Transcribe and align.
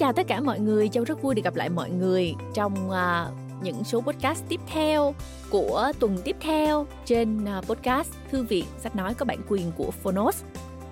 chào 0.00 0.12
tất 0.12 0.26
cả 0.26 0.40
mọi 0.40 0.60
người, 0.60 0.88
Châu 0.88 1.04
rất 1.04 1.22
vui 1.22 1.34
được 1.34 1.42
gặp 1.44 1.56
lại 1.56 1.68
mọi 1.68 1.90
người 1.90 2.34
trong 2.54 2.90
uh, 2.90 3.62
những 3.62 3.84
số 3.84 4.00
podcast 4.00 4.44
tiếp 4.48 4.60
theo 4.66 5.14
của 5.50 5.92
tuần 6.00 6.18
tiếp 6.24 6.36
theo 6.40 6.86
trên 7.04 7.44
uh, 7.58 7.66
podcast 7.66 8.08
Thư 8.30 8.42
viện 8.42 8.64
sách 8.78 8.96
nói 8.96 9.14
có 9.14 9.24
bản 9.24 9.38
quyền 9.48 9.72
của 9.76 9.90
Phonos. 9.90 10.42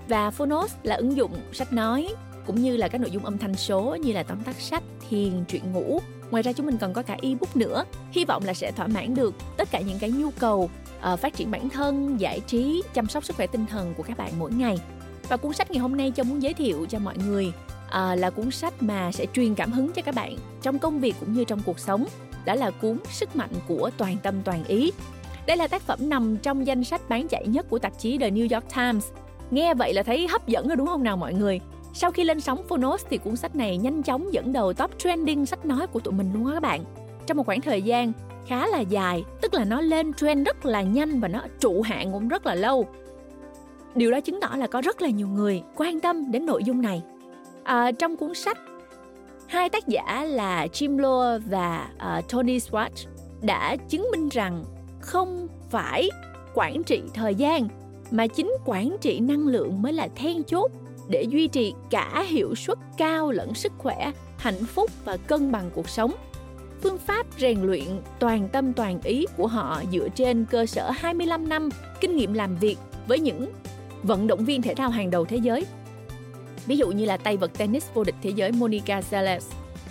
Và 0.09 0.31
Phonos 0.31 0.75
là 0.83 0.97
ứng 0.97 1.17
dụng 1.17 1.33
sách 1.53 1.73
nói 1.73 2.09
cũng 2.47 2.63
như 2.63 2.77
là 2.77 2.89
các 2.89 3.01
nội 3.01 3.11
dung 3.11 3.25
âm 3.25 3.39
thanh 3.39 3.55
số 3.55 3.97
như 3.97 4.13
là 4.13 4.23
tóm 4.23 4.41
tắt 4.45 4.57
sách, 4.61 4.83
thiền, 5.11 5.45
truyện 5.49 5.73
ngủ. 5.73 6.01
Ngoài 6.31 6.43
ra 6.43 6.53
chúng 6.53 6.67
mình 6.67 6.79
còn 6.81 6.93
có 6.93 7.03
cả 7.03 7.17
ebook 7.23 7.57
nữa. 7.57 7.85
Hy 8.13 8.25
vọng 8.25 8.43
là 8.47 8.55
sẽ 8.55 8.73
thỏa 8.73 8.87
mãn 8.87 9.15
được 9.15 9.35
tất 9.57 9.71
cả 9.71 9.81
những 9.81 9.99
cái 9.99 10.11
nhu 10.11 10.31
cầu 10.39 10.71
uh, 11.13 11.19
phát 11.21 11.35
triển 11.35 11.51
bản 11.51 11.69
thân, 11.69 12.21
giải 12.21 12.41
trí, 12.47 12.83
chăm 12.95 13.09
sóc 13.09 13.25
sức 13.25 13.37
khỏe 13.37 13.47
tinh 13.47 13.67
thần 13.67 13.95
của 13.97 14.03
các 14.03 14.19
bạn 14.19 14.33
mỗi 14.39 14.53
ngày. 14.53 14.79
Và 15.29 15.37
cuốn 15.37 15.53
sách 15.53 15.71
ngày 15.71 15.81
hôm 15.81 15.97
nay 15.97 16.13
Châu 16.17 16.25
muốn 16.25 16.43
giới 16.43 16.55
thiệu 16.55 16.87
cho 16.89 16.99
mọi 16.99 17.17
người 17.29 17.53
à, 17.91 18.15
là 18.15 18.31
cuốn 18.31 18.51
sách 18.51 18.83
mà 18.83 19.13
sẽ 19.13 19.27
truyền 19.33 19.55
cảm 19.55 19.73
hứng 19.73 19.93
cho 19.93 20.03
các 20.03 20.15
bạn 20.15 20.37
trong 20.63 20.79
công 20.79 21.01
việc 21.01 21.15
cũng 21.21 21.33
như 21.33 21.45
trong 21.45 21.61
cuộc 21.67 21.79
sống 21.79 22.05
đó 22.45 22.55
là 22.55 22.71
cuốn 22.71 22.99
Sức 23.11 23.37
mạnh 23.37 23.51
của 23.69 23.91
toàn 23.97 24.17
tâm 24.23 24.35
toàn 24.45 24.65
ý. 24.65 24.93
Đây 25.47 25.57
là 25.57 25.69
tác 25.69 25.83
phẩm 25.83 25.99
nằm 26.03 26.37
trong 26.37 26.67
danh 26.67 26.85
sách 26.85 27.09
bán 27.09 27.29
chạy 27.29 27.47
nhất 27.47 27.67
của 27.71 27.79
tạp 27.79 27.99
chí 27.99 28.19
The 28.19 28.31
New 28.31 28.55
York 28.55 28.75
Times. 28.77 29.07
Nghe 29.51 29.75
vậy 29.75 29.95
là 29.95 30.03
thấy 30.03 30.29
hấp 30.29 30.49
dẫn 30.49 30.69
rồi 30.69 30.77
đúng 30.77 30.87
không 30.87 31.05
nào 31.05 31.17
mọi 31.17 31.35
người? 31.35 31.61
Sau 31.95 32.11
khi 32.11 32.25
lên 32.25 32.41
sóng 32.41 32.63
Phonos 32.69 33.05
thì 33.11 33.19
cuốn 33.19 33.37
sách 33.37 33.57
này 33.57 33.77
nhanh 33.77 34.03
chóng 34.03 34.33
dẫn 34.33 34.53
đầu 34.53 34.73
top 34.73 34.99
trending 34.99 35.47
sách 35.47 35.67
nói 35.67 35.87
của 35.87 36.01
tụi 36.01 36.15
mình 36.15 36.31
luôn 36.35 36.47
á 36.47 36.55
các 36.55 36.63
bạn. 36.63 36.85
Trong 37.27 37.37
một 37.37 37.47
khoảng 37.47 37.61
thời 37.61 37.83
gian 37.83 38.13
khá 38.47 38.67
là 38.67 38.81
dài, 38.81 39.25
tức 39.41 39.55
là 39.55 39.65
nó 39.65 39.81
lên 39.81 40.15
trend 40.15 40.47
rất 40.47 40.67
là 40.67 40.83
nhanh 40.83 41.21
và 41.21 41.29
nó 41.29 41.41
trụ 41.61 41.83
hạng 41.83 42.13
cũng 42.13 42.29
rất 42.29 42.47
là 42.47 42.55
lâu. 42.55 42.89
Điều 43.95 44.11
đó 44.11 44.21
chứng 44.21 44.41
tỏ 44.41 44.57
là 44.57 44.67
có 44.67 44.81
rất 44.81 45.03
là 45.03 45.09
nhiều 45.09 45.29
người 45.29 45.63
quan 45.77 46.01
tâm 46.01 46.31
đến 46.31 46.47
nội 46.47 46.65
dung 46.65 46.83
này 46.83 47.03
À, 47.69 47.93
trong 47.93 48.17
cuốn 48.17 48.35
sách, 48.35 48.59
hai 49.47 49.69
tác 49.69 49.89
giả 49.89 50.25
là 50.25 50.67
Jim 50.67 50.99
Lohr 50.99 51.43
và 51.51 51.89
uh, 52.19 52.29
Tony 52.29 52.59
Schwartz 52.59 53.07
đã 53.43 53.77
chứng 53.89 54.09
minh 54.13 54.29
rằng 54.29 54.65
không 55.01 55.49
phải 55.71 56.11
quản 56.55 56.83
trị 56.83 57.03
thời 57.15 57.35
gian 57.35 57.69
mà 58.11 58.27
chính 58.27 58.53
quản 58.65 58.97
trị 59.01 59.21
năng 59.21 59.47
lượng 59.47 59.83
mới 59.83 59.93
là 59.93 60.09
then 60.17 60.45
chốt 60.45 60.71
để 61.09 61.23
duy 61.23 61.49
trì 61.49 61.75
cả 61.91 62.25
hiệu 62.29 62.55
suất 62.55 62.79
cao 62.97 63.31
lẫn 63.31 63.55
sức 63.55 63.73
khỏe, 63.79 64.13
hạnh 64.39 64.65
phúc 64.75 64.91
và 65.05 65.17
cân 65.17 65.53
bằng 65.53 65.71
cuộc 65.75 65.89
sống. 65.89 66.13
Phương 66.83 66.99
pháp 66.99 67.27
rèn 67.39 67.63
luyện 67.63 68.01
toàn 68.19 68.49
tâm 68.53 68.73
toàn 68.73 69.01
ý 69.05 69.27
của 69.37 69.47
họ 69.47 69.83
dựa 69.93 70.09
trên 70.15 70.45
cơ 70.51 70.67
sở 70.67 70.91
25 70.91 71.49
năm 71.49 71.69
kinh 72.01 72.17
nghiệm 72.17 72.33
làm 72.33 72.57
việc 72.57 72.77
với 73.09 73.19
những 73.19 73.53
vận 74.03 74.27
động 74.27 74.45
viên 74.45 74.63
thể 74.63 74.75
thao 74.75 74.91
hàng 74.91 75.11
đầu 75.11 75.25
thế 75.25 75.37
giới 75.37 75.65
ví 76.69 76.77
dụ 76.77 76.89
như 76.91 77.05
là 77.05 77.17
tay 77.17 77.37
vật 77.37 77.59
tennis 77.59 77.87
vô 77.95 78.05
địch 78.05 78.15
thế 78.23 78.31
giới 78.31 78.53
Monica 78.53 79.03
Seles 79.03 79.47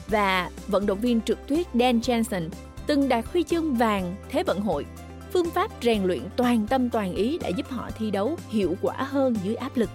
và 0.08 0.50
vận 0.68 0.86
động 0.86 1.00
viên 1.00 1.22
trượt 1.22 1.48
tuyết 1.48 1.68
Dan 1.74 2.00
Jensen 2.00 2.50
từng 2.88 3.10
đạt 3.10 3.26
huy 3.26 3.44
chương 3.44 3.74
vàng 3.74 4.16
Thế 4.30 4.44
vận 4.44 4.60
hội. 4.60 4.86
Phương 5.34 5.50
pháp 5.50 5.72
rèn 5.82 6.04
luyện 6.04 6.22
toàn 6.36 6.68
tâm 6.68 6.90
toàn 6.90 7.16
ý 7.16 7.38
đã 7.38 7.48
giúp 7.48 7.70
họ 7.70 7.90
thi 7.98 8.12
đấu 8.12 8.38
hiệu 8.50 8.76
quả 8.82 8.96
hơn 8.98 9.36
dưới 9.44 9.56
áp 9.56 9.78
lực. 9.78 9.90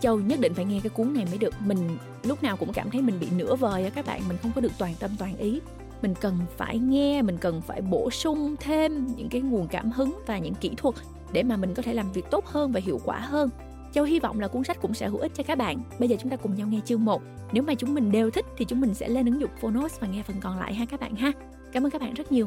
Châu 0.00 0.20
nhất 0.20 0.40
định 0.40 0.54
phải 0.54 0.64
nghe 0.64 0.80
cái 0.82 0.90
cuốn 0.90 1.14
này 1.14 1.24
mới 1.24 1.38
được. 1.38 1.54
Mình 1.60 1.98
lúc 2.22 2.42
nào 2.42 2.56
cũng 2.56 2.72
cảm 2.72 2.90
thấy 2.90 3.02
mình 3.02 3.20
bị 3.20 3.28
nửa 3.36 3.56
vời 3.56 3.84
á 3.84 3.90
các 3.90 4.06
bạn, 4.06 4.22
mình 4.28 4.36
không 4.42 4.52
có 4.54 4.60
được 4.60 4.72
toàn 4.78 4.94
tâm 4.98 5.10
toàn 5.18 5.36
ý. 5.36 5.60
Mình 6.02 6.14
cần 6.20 6.38
phải 6.56 6.78
nghe, 6.78 7.22
mình 7.22 7.38
cần 7.38 7.62
phải 7.62 7.80
bổ 7.80 8.10
sung 8.10 8.56
thêm 8.60 9.06
những 9.16 9.28
cái 9.28 9.40
nguồn 9.40 9.68
cảm 9.68 9.90
hứng 9.90 10.18
và 10.26 10.38
những 10.38 10.54
kỹ 10.54 10.70
thuật 10.76 10.94
để 11.32 11.42
mà 11.42 11.56
mình 11.56 11.74
có 11.74 11.82
thể 11.82 11.94
làm 11.94 12.12
việc 12.12 12.24
tốt 12.30 12.46
hơn 12.46 12.72
và 12.72 12.80
hiệu 12.80 13.00
quả 13.04 13.18
hơn 13.18 13.50
Châu 13.96 14.04
hy 14.04 14.20
vọng 14.20 14.40
là 14.40 14.48
cuốn 14.48 14.64
sách 14.64 14.80
cũng 14.80 14.94
sẽ 14.94 15.08
hữu 15.08 15.20
ích 15.20 15.32
cho 15.34 15.42
các 15.42 15.58
bạn. 15.58 15.82
Bây 15.98 16.08
giờ 16.08 16.16
chúng 16.20 16.30
ta 16.30 16.36
cùng 16.36 16.54
nhau 16.54 16.68
nghe 16.68 16.80
chương 16.84 17.04
1. 17.04 17.22
Nếu 17.52 17.62
mà 17.62 17.74
chúng 17.74 17.94
mình 17.94 18.12
đều 18.12 18.30
thích 18.30 18.44
thì 18.56 18.64
chúng 18.64 18.80
mình 18.80 18.94
sẽ 18.94 19.08
lên 19.08 19.26
ứng 19.26 19.40
dụng 19.40 19.50
Phonos 19.60 20.00
và 20.00 20.08
nghe 20.08 20.22
phần 20.22 20.36
còn 20.40 20.58
lại 20.58 20.74
ha 20.74 20.86
các 20.86 21.00
bạn 21.00 21.16
ha. 21.16 21.32
Cảm 21.72 21.86
ơn 21.86 21.90
các 21.90 22.00
bạn 22.00 22.14
rất 22.14 22.32
nhiều. 22.32 22.46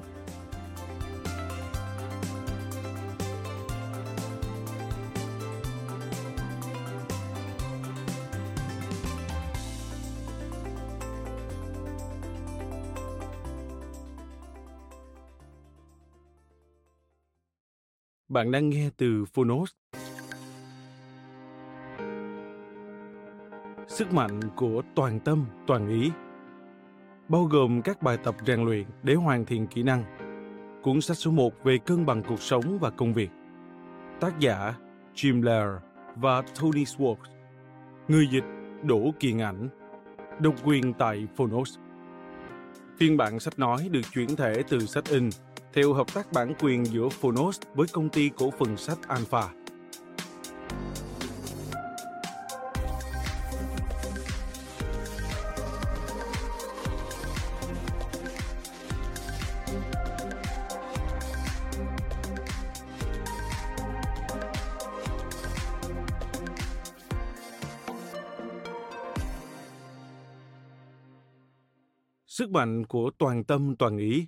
Bạn 18.27 18.51
đang 18.51 18.69
nghe 18.69 18.89
từ 18.97 19.25
Phonos 19.25 19.71
sức 23.99 24.13
mạnh 24.13 24.39
của 24.55 24.81
toàn 24.95 25.19
tâm, 25.19 25.45
toàn 25.67 25.89
ý, 25.89 26.11
bao 27.29 27.43
gồm 27.43 27.81
các 27.81 28.01
bài 28.01 28.17
tập 28.23 28.35
rèn 28.47 28.65
luyện 28.65 28.85
để 29.03 29.15
hoàn 29.15 29.45
thiện 29.45 29.67
kỹ 29.67 29.83
năng, 29.83 30.03
cuốn 30.83 31.01
sách 31.01 31.17
số 31.17 31.31
1 31.31 31.63
về 31.63 31.77
cân 31.77 32.05
bằng 32.05 32.23
cuộc 32.27 32.41
sống 32.41 32.79
và 32.79 32.89
công 32.89 33.13
việc. 33.13 33.29
Tác 34.19 34.39
giả 34.39 34.73
Jim 35.15 35.43
Lair 35.43 35.69
và 36.15 36.41
Tony 36.41 36.83
Schwartz. 36.83 37.15
Người 38.07 38.27
dịch 38.31 38.43
Đỗ 38.83 39.11
Kiền 39.19 39.37
Ảnh 39.37 39.69
độc 40.39 40.55
quyền 40.63 40.93
tại 40.93 41.27
Phonos. 41.35 41.77
Phiên 42.97 43.17
bản 43.17 43.39
sách 43.39 43.59
nói 43.59 43.89
được 43.91 44.01
chuyển 44.13 44.35
thể 44.35 44.63
từ 44.69 44.79
sách 44.79 45.09
in 45.09 45.29
theo 45.73 45.93
hợp 45.93 46.13
tác 46.13 46.31
bản 46.31 46.53
quyền 46.59 46.85
giữa 46.85 47.09
Phonos 47.09 47.61
với 47.75 47.87
công 47.93 48.09
ty 48.09 48.29
cổ 48.37 48.51
phần 48.51 48.77
sách 48.77 49.07
Alpha. 49.07 49.58
Sức 72.49 72.53
mạnh 72.53 72.85
của 72.85 73.11
toàn 73.17 73.43
tâm 73.43 73.75
toàn 73.75 73.97
ý. 73.97 74.27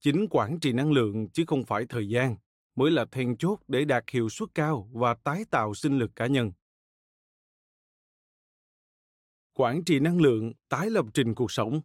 Chính 0.00 0.26
quản 0.30 0.60
trị 0.60 0.72
năng 0.72 0.92
lượng 0.92 1.28
chứ 1.28 1.44
không 1.46 1.64
phải 1.64 1.86
thời 1.88 2.08
gian 2.08 2.36
mới 2.74 2.90
là 2.90 3.04
then 3.04 3.36
chốt 3.36 3.58
để 3.68 3.84
đạt 3.84 4.04
hiệu 4.10 4.28
suất 4.28 4.48
cao 4.54 4.88
và 4.92 5.14
tái 5.14 5.44
tạo 5.50 5.74
sinh 5.74 5.98
lực 5.98 6.10
cá 6.16 6.26
nhân. 6.26 6.52
Quản 9.54 9.84
trị 9.84 10.00
năng 10.00 10.20
lượng 10.20 10.52
tái 10.68 10.90
lập 10.90 11.06
trình 11.14 11.34
cuộc 11.34 11.52
sống. 11.52 11.80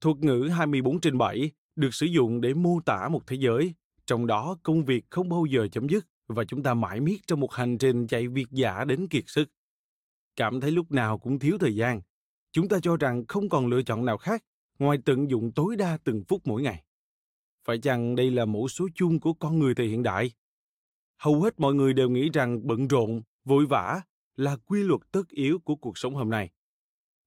Thuật 0.00 0.16
ngữ 0.16 0.48
24 0.52 1.00
trên 1.00 1.18
7 1.18 1.50
được 1.76 1.94
sử 1.94 2.06
dụng 2.06 2.40
để 2.40 2.54
mô 2.54 2.80
tả 2.86 3.08
một 3.08 3.26
thế 3.26 3.36
giới, 3.40 3.74
trong 4.06 4.26
đó 4.26 4.58
công 4.62 4.84
việc 4.84 5.04
không 5.10 5.28
bao 5.28 5.44
giờ 5.50 5.68
chấm 5.72 5.88
dứt 5.88 6.06
và 6.26 6.44
chúng 6.44 6.62
ta 6.62 6.74
mãi 6.74 7.00
miết 7.00 7.18
trong 7.26 7.40
một 7.40 7.52
hành 7.52 7.78
trình 7.78 8.06
chạy 8.06 8.28
việc 8.28 8.46
giả 8.50 8.84
đến 8.84 9.08
kiệt 9.08 9.24
sức. 9.26 9.48
Cảm 10.36 10.60
thấy 10.60 10.70
lúc 10.70 10.92
nào 10.92 11.18
cũng 11.18 11.38
thiếu 11.38 11.58
thời 11.60 11.76
gian, 11.76 12.00
chúng 12.56 12.68
ta 12.68 12.80
cho 12.82 12.96
rằng 12.96 13.26
không 13.28 13.48
còn 13.48 13.66
lựa 13.66 13.82
chọn 13.82 14.04
nào 14.04 14.18
khác 14.18 14.44
ngoài 14.78 14.98
tận 15.04 15.30
dụng 15.30 15.52
tối 15.52 15.76
đa 15.76 15.98
từng 16.04 16.22
phút 16.28 16.42
mỗi 16.44 16.62
ngày. 16.62 16.84
Phải 17.64 17.78
chăng 17.78 18.16
đây 18.16 18.30
là 18.30 18.44
mẫu 18.44 18.68
số 18.68 18.88
chung 18.94 19.20
của 19.20 19.32
con 19.32 19.58
người 19.58 19.74
thời 19.74 19.86
hiện 19.86 20.02
đại? 20.02 20.32
Hầu 21.18 21.42
hết 21.42 21.60
mọi 21.60 21.74
người 21.74 21.92
đều 21.92 22.08
nghĩ 22.08 22.30
rằng 22.30 22.66
bận 22.66 22.88
rộn, 22.88 23.22
vội 23.44 23.66
vã 23.66 24.00
là 24.36 24.56
quy 24.56 24.82
luật 24.82 25.00
tất 25.12 25.28
yếu 25.28 25.58
của 25.58 25.76
cuộc 25.76 25.98
sống 25.98 26.14
hôm 26.14 26.30
nay. 26.30 26.50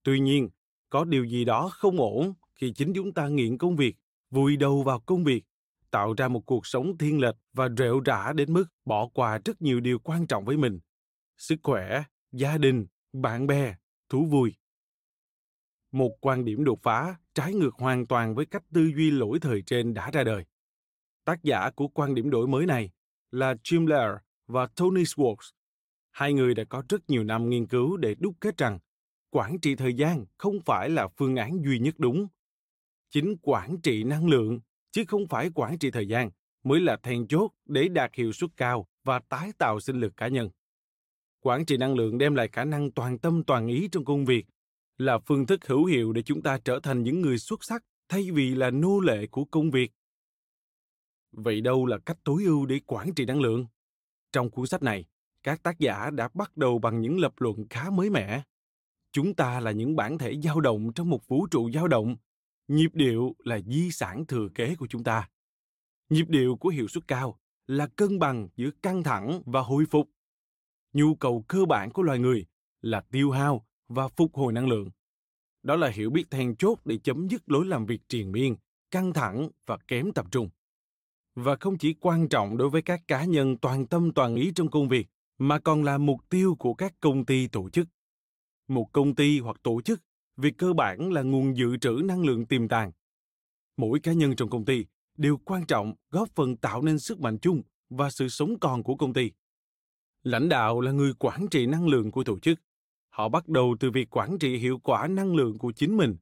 Tuy 0.02 0.20
nhiên, 0.20 0.48
có 0.88 1.04
điều 1.04 1.24
gì 1.24 1.44
đó 1.44 1.68
không 1.72 2.00
ổn 2.00 2.34
khi 2.54 2.72
chính 2.72 2.92
chúng 2.94 3.12
ta 3.12 3.28
nghiện 3.28 3.58
công 3.58 3.76
việc, 3.76 3.96
vùi 4.30 4.56
đầu 4.56 4.82
vào 4.82 5.00
công 5.00 5.24
việc, 5.24 5.44
tạo 5.90 6.14
ra 6.16 6.28
một 6.28 6.46
cuộc 6.46 6.66
sống 6.66 6.98
thiên 6.98 7.20
lệch 7.20 7.36
và 7.52 7.68
rệu 7.78 8.00
rã 8.00 8.32
đến 8.32 8.52
mức 8.52 8.64
bỏ 8.84 9.08
qua 9.14 9.38
rất 9.44 9.62
nhiều 9.62 9.80
điều 9.80 9.98
quan 9.98 10.26
trọng 10.26 10.44
với 10.44 10.56
mình. 10.56 10.80
Sức 11.36 11.56
khỏe, 11.62 12.02
gia 12.32 12.58
đình, 12.58 12.86
bạn 13.12 13.46
bè, 13.46 13.74
thú 14.08 14.24
vui 14.24 14.59
một 15.92 16.16
quan 16.20 16.44
điểm 16.44 16.64
đột 16.64 16.82
phá 16.82 17.16
trái 17.34 17.54
ngược 17.54 17.74
hoàn 17.74 18.06
toàn 18.06 18.34
với 18.34 18.46
cách 18.46 18.62
tư 18.74 18.90
duy 18.96 19.10
lỗi 19.10 19.38
thời 19.40 19.62
trên 19.62 19.94
đã 19.94 20.10
ra 20.10 20.24
đời. 20.24 20.44
Tác 21.24 21.42
giả 21.42 21.70
của 21.70 21.88
quan 21.88 22.14
điểm 22.14 22.30
đổi 22.30 22.46
mới 22.48 22.66
này 22.66 22.90
là 23.30 23.54
Jim 23.54 23.86
Lair 23.86 24.12
và 24.46 24.66
Tony 24.66 25.02
Schwartz. 25.02 25.50
Hai 26.10 26.32
người 26.32 26.54
đã 26.54 26.64
có 26.64 26.82
rất 26.88 27.10
nhiều 27.10 27.24
năm 27.24 27.48
nghiên 27.48 27.66
cứu 27.66 27.96
để 27.96 28.14
đúc 28.18 28.34
kết 28.40 28.56
rằng 28.56 28.78
quản 29.30 29.60
trị 29.60 29.74
thời 29.74 29.94
gian 29.94 30.24
không 30.38 30.60
phải 30.66 30.90
là 30.90 31.08
phương 31.16 31.36
án 31.36 31.62
duy 31.64 31.78
nhất 31.78 31.94
đúng. 31.98 32.26
Chính 33.10 33.36
quản 33.42 33.80
trị 33.80 34.04
năng 34.04 34.28
lượng, 34.28 34.60
chứ 34.90 35.04
không 35.08 35.28
phải 35.28 35.50
quản 35.54 35.78
trị 35.78 35.90
thời 35.90 36.08
gian, 36.08 36.30
mới 36.64 36.80
là 36.80 36.96
then 36.96 37.28
chốt 37.28 37.50
để 37.64 37.88
đạt 37.88 38.14
hiệu 38.14 38.32
suất 38.32 38.50
cao 38.56 38.86
và 39.04 39.20
tái 39.28 39.52
tạo 39.58 39.80
sinh 39.80 40.00
lực 40.00 40.16
cá 40.16 40.28
nhân. 40.28 40.50
Quản 41.40 41.64
trị 41.64 41.76
năng 41.76 41.94
lượng 41.94 42.18
đem 42.18 42.34
lại 42.34 42.48
khả 42.52 42.64
năng 42.64 42.92
toàn 42.92 43.18
tâm 43.18 43.44
toàn 43.44 43.66
ý 43.66 43.88
trong 43.92 44.04
công 44.04 44.24
việc 44.24 44.46
là 45.00 45.18
phương 45.18 45.46
thức 45.46 45.66
hữu 45.66 45.84
hiệu 45.84 46.12
để 46.12 46.22
chúng 46.22 46.42
ta 46.42 46.58
trở 46.64 46.80
thành 46.82 47.02
những 47.02 47.20
người 47.20 47.38
xuất 47.38 47.64
sắc 47.64 47.84
thay 48.08 48.30
vì 48.30 48.54
là 48.54 48.70
nô 48.70 49.00
lệ 49.00 49.26
của 49.26 49.44
công 49.44 49.70
việc 49.70 49.92
vậy 51.32 51.60
đâu 51.60 51.86
là 51.86 51.98
cách 51.98 52.18
tối 52.24 52.44
ưu 52.44 52.66
để 52.66 52.80
quản 52.86 53.14
trị 53.14 53.24
năng 53.24 53.40
lượng 53.40 53.66
trong 54.32 54.50
cuốn 54.50 54.66
sách 54.66 54.82
này, 54.82 55.04
các 55.42 55.62
tác 55.62 55.78
giả 55.78 56.10
đã 56.10 56.28
bắt 56.34 56.56
đầu 56.56 56.78
bằng 56.78 57.00
những 57.00 57.18
lập 57.18 57.32
luận 57.36 57.56
khá 57.70 57.90
mới 57.90 58.10
mẻ. 58.10 58.42
Chúng 59.12 59.34
ta 59.34 59.60
là 59.60 59.70
những 59.70 59.96
bản 59.96 60.18
thể 60.18 60.40
dao 60.40 60.60
động 60.60 60.92
trong 60.94 61.10
một 61.10 61.28
vũ 61.28 61.46
trụ 61.50 61.70
dao 61.70 61.88
động. 61.88 62.16
Nhịp 62.68 62.90
điệu 62.94 63.34
là 63.38 63.60
di 63.66 63.90
sản 63.90 64.26
thừa 64.26 64.48
kế 64.54 64.74
của 64.74 64.86
chúng 64.86 65.04
ta. 65.04 65.28
Nhịp 66.08 66.24
điệu 66.28 66.56
của 66.56 66.68
hiệu 66.68 66.88
suất 66.88 67.08
cao 67.08 67.38
là 67.66 67.86
cân 67.86 68.18
bằng 68.18 68.48
giữa 68.56 68.70
căng 68.82 69.02
thẳng 69.02 69.42
và 69.46 69.60
hồi 69.60 69.84
phục. 69.90 70.10
Nhu 70.92 71.14
cầu 71.14 71.44
cơ 71.48 71.64
bản 71.64 71.90
của 71.90 72.02
loài 72.02 72.18
người 72.18 72.46
là 72.80 73.00
tiêu 73.00 73.30
hao 73.30 73.66
và 73.90 74.08
phục 74.08 74.34
hồi 74.34 74.52
năng 74.52 74.68
lượng. 74.68 74.90
Đó 75.62 75.76
là 75.76 75.88
hiểu 75.88 76.10
biết 76.10 76.30
then 76.30 76.56
chốt 76.56 76.78
để 76.84 76.98
chấm 76.98 77.28
dứt 77.28 77.42
lối 77.46 77.66
làm 77.66 77.86
việc 77.86 78.00
triền 78.08 78.32
miên, 78.32 78.56
căng 78.90 79.12
thẳng 79.12 79.48
và 79.66 79.78
kém 79.88 80.12
tập 80.12 80.26
trung. 80.30 80.50
Và 81.34 81.56
không 81.60 81.78
chỉ 81.78 81.94
quan 82.00 82.28
trọng 82.28 82.56
đối 82.56 82.70
với 82.70 82.82
các 82.82 83.00
cá 83.08 83.24
nhân 83.24 83.58
toàn 83.58 83.86
tâm 83.86 84.12
toàn 84.12 84.34
ý 84.34 84.52
trong 84.54 84.70
công 84.70 84.88
việc, 84.88 85.06
mà 85.38 85.58
còn 85.58 85.84
là 85.84 85.98
mục 85.98 86.20
tiêu 86.28 86.56
của 86.58 86.74
các 86.74 86.94
công 87.00 87.26
ty 87.26 87.48
tổ 87.48 87.70
chức. 87.70 87.88
Một 88.68 88.92
công 88.92 89.14
ty 89.14 89.38
hoặc 89.38 89.56
tổ 89.62 89.80
chức, 89.80 90.00
việc 90.36 90.54
cơ 90.58 90.72
bản 90.72 91.12
là 91.12 91.22
nguồn 91.22 91.56
dự 91.56 91.76
trữ 91.76 92.00
năng 92.04 92.24
lượng 92.24 92.46
tiềm 92.46 92.68
tàng. 92.68 92.92
Mỗi 93.76 94.00
cá 94.00 94.12
nhân 94.12 94.36
trong 94.36 94.50
công 94.50 94.64
ty 94.64 94.84
đều 95.16 95.36
quan 95.36 95.66
trọng 95.66 95.94
góp 96.10 96.28
phần 96.34 96.56
tạo 96.56 96.82
nên 96.82 96.98
sức 96.98 97.20
mạnh 97.20 97.38
chung 97.38 97.62
và 97.90 98.10
sự 98.10 98.28
sống 98.28 98.58
còn 98.60 98.82
của 98.82 98.94
công 98.94 99.12
ty. 99.12 99.30
Lãnh 100.22 100.48
đạo 100.48 100.80
là 100.80 100.92
người 100.92 101.12
quản 101.18 101.46
trị 101.50 101.66
năng 101.66 101.88
lượng 101.88 102.10
của 102.10 102.24
tổ 102.24 102.38
chức. 102.38 102.60
Họ 103.20 103.28
bắt 103.28 103.48
đầu 103.48 103.76
từ 103.80 103.90
việc 103.90 104.16
quản 104.16 104.38
trị 104.38 104.56
hiệu 104.56 104.78
quả 104.78 105.06
năng 105.06 105.34
lượng 105.34 105.58
của 105.58 105.72
chính 105.72 105.96
mình. 105.96 106.16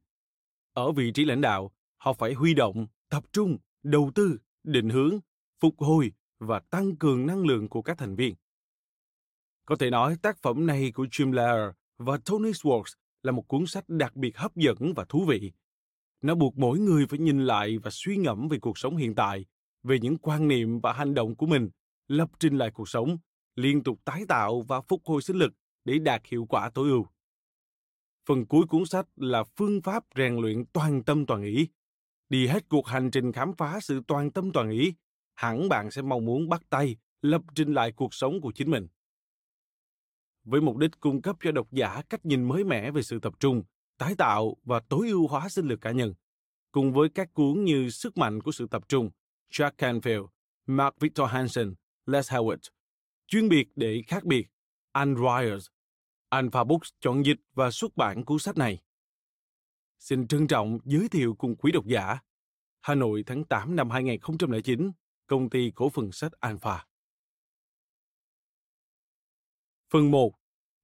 Ở 0.73 0.91
vị 0.91 1.11
trí 1.11 1.25
lãnh 1.25 1.41
đạo, 1.41 1.71
họ 1.97 2.13
phải 2.13 2.33
huy 2.33 2.53
động, 2.53 2.87
tập 3.09 3.23
trung, 3.33 3.57
đầu 3.83 4.11
tư, 4.15 4.37
định 4.63 4.89
hướng, 4.89 5.19
phục 5.59 5.75
hồi 5.77 6.11
và 6.39 6.59
tăng 6.59 6.95
cường 6.95 7.25
năng 7.25 7.45
lượng 7.45 7.69
của 7.69 7.81
các 7.81 7.97
thành 7.97 8.15
viên. 8.15 8.35
Có 9.65 9.75
thể 9.75 9.89
nói 9.89 10.15
tác 10.21 10.37
phẩm 10.41 10.65
này 10.65 10.91
của 10.91 11.05
Jim 11.05 11.31
Lair 11.31 11.71
và 11.97 12.19
Tony 12.25 12.51
Schwartz 12.51 12.95
là 13.23 13.31
một 13.31 13.47
cuốn 13.47 13.65
sách 13.65 13.89
đặc 13.89 14.15
biệt 14.15 14.37
hấp 14.37 14.55
dẫn 14.55 14.93
và 14.95 15.05
thú 15.09 15.25
vị. 15.25 15.51
Nó 16.21 16.35
buộc 16.35 16.57
mỗi 16.57 16.79
người 16.79 17.07
phải 17.07 17.19
nhìn 17.19 17.45
lại 17.45 17.77
và 17.77 17.91
suy 17.93 18.17
ngẫm 18.17 18.47
về 18.47 18.59
cuộc 18.59 18.77
sống 18.77 18.97
hiện 18.97 19.15
tại, 19.15 19.45
về 19.83 19.99
những 19.99 20.17
quan 20.17 20.47
niệm 20.47 20.79
và 20.79 20.93
hành 20.93 21.13
động 21.13 21.35
của 21.35 21.45
mình, 21.45 21.69
lập 22.07 22.29
trình 22.39 22.57
lại 22.57 22.71
cuộc 22.71 22.89
sống, 22.89 23.17
liên 23.55 23.83
tục 23.83 23.99
tái 24.05 24.23
tạo 24.27 24.61
và 24.61 24.81
phục 24.81 25.01
hồi 25.05 25.21
sinh 25.21 25.37
lực 25.37 25.53
để 25.85 25.99
đạt 25.99 26.21
hiệu 26.25 26.45
quả 26.45 26.69
tối 26.69 26.89
ưu. 26.89 27.07
Phần 28.25 28.45
cuối 28.45 28.65
cuốn 28.67 28.85
sách 28.85 29.05
là 29.15 29.43
phương 29.43 29.81
pháp 29.81 30.03
rèn 30.15 30.35
luyện 30.35 30.65
toàn 30.73 31.03
tâm 31.03 31.25
toàn 31.25 31.43
ý. 31.43 31.67
Đi 32.29 32.47
hết 32.47 32.69
cuộc 32.69 32.87
hành 32.87 33.11
trình 33.11 33.31
khám 33.31 33.53
phá 33.53 33.79
sự 33.79 34.01
toàn 34.07 34.31
tâm 34.31 34.51
toàn 34.51 34.69
ý, 34.69 34.93
hẳn 35.35 35.69
bạn 35.69 35.91
sẽ 35.91 36.01
mong 36.01 36.25
muốn 36.25 36.49
bắt 36.49 36.61
tay 36.69 36.95
lập 37.21 37.41
trình 37.55 37.73
lại 37.73 37.91
cuộc 37.91 38.13
sống 38.13 38.41
của 38.41 38.51
chính 38.55 38.71
mình 38.71 38.87
với 40.49 40.61
mục 40.61 40.77
đích 40.77 40.91
cung 40.99 41.21
cấp 41.21 41.35
cho 41.39 41.51
độc 41.51 41.71
giả 41.71 42.01
cách 42.09 42.25
nhìn 42.25 42.43
mới 42.43 42.63
mẻ 42.63 42.91
về 42.91 43.01
sự 43.01 43.19
tập 43.19 43.33
trung, 43.39 43.63
tái 43.97 44.15
tạo 44.17 44.57
và 44.63 44.79
tối 44.89 45.09
ưu 45.09 45.27
hóa 45.27 45.49
sinh 45.49 45.67
lực 45.67 45.81
cá 45.81 45.91
nhân, 45.91 46.13
cùng 46.71 46.93
với 46.93 47.09
các 47.09 47.33
cuốn 47.33 47.63
như 47.63 47.89
Sức 47.89 48.17
mạnh 48.17 48.41
của 48.41 48.51
sự 48.51 48.67
tập 48.71 48.83
trung, 48.87 49.09
Jack 49.51 49.71
Canfield, 49.77 50.27
Mark 50.65 50.99
Victor 50.99 51.29
Hansen, 51.29 51.73
Les 52.05 52.31
Howard, 52.31 52.69
chuyên 53.27 53.49
biệt 53.49 53.67
để 53.75 54.01
khác 54.07 54.25
biệt, 54.25 54.47
Anne 54.91 55.15
Ryers, 55.15 55.67
Alpha 56.29 56.63
Books 56.63 56.89
chọn 56.99 57.25
dịch 57.25 57.39
và 57.53 57.71
xuất 57.71 57.97
bản 57.97 58.25
cuốn 58.25 58.39
sách 58.39 58.57
này. 58.57 58.81
Xin 59.99 60.27
trân 60.27 60.47
trọng 60.47 60.79
giới 60.85 61.09
thiệu 61.09 61.35
cùng 61.37 61.55
quý 61.55 61.71
độc 61.71 61.85
giả. 61.85 62.19
Hà 62.81 62.95
Nội 62.95 63.23
tháng 63.25 63.43
8 63.43 63.75
năm 63.75 63.89
2009, 63.89 64.91
công 65.27 65.49
ty 65.49 65.71
cổ 65.75 65.89
phần 65.89 66.11
sách 66.11 66.31
Alpha. 66.39 66.85
Phần 69.89 70.11
1 70.11 70.33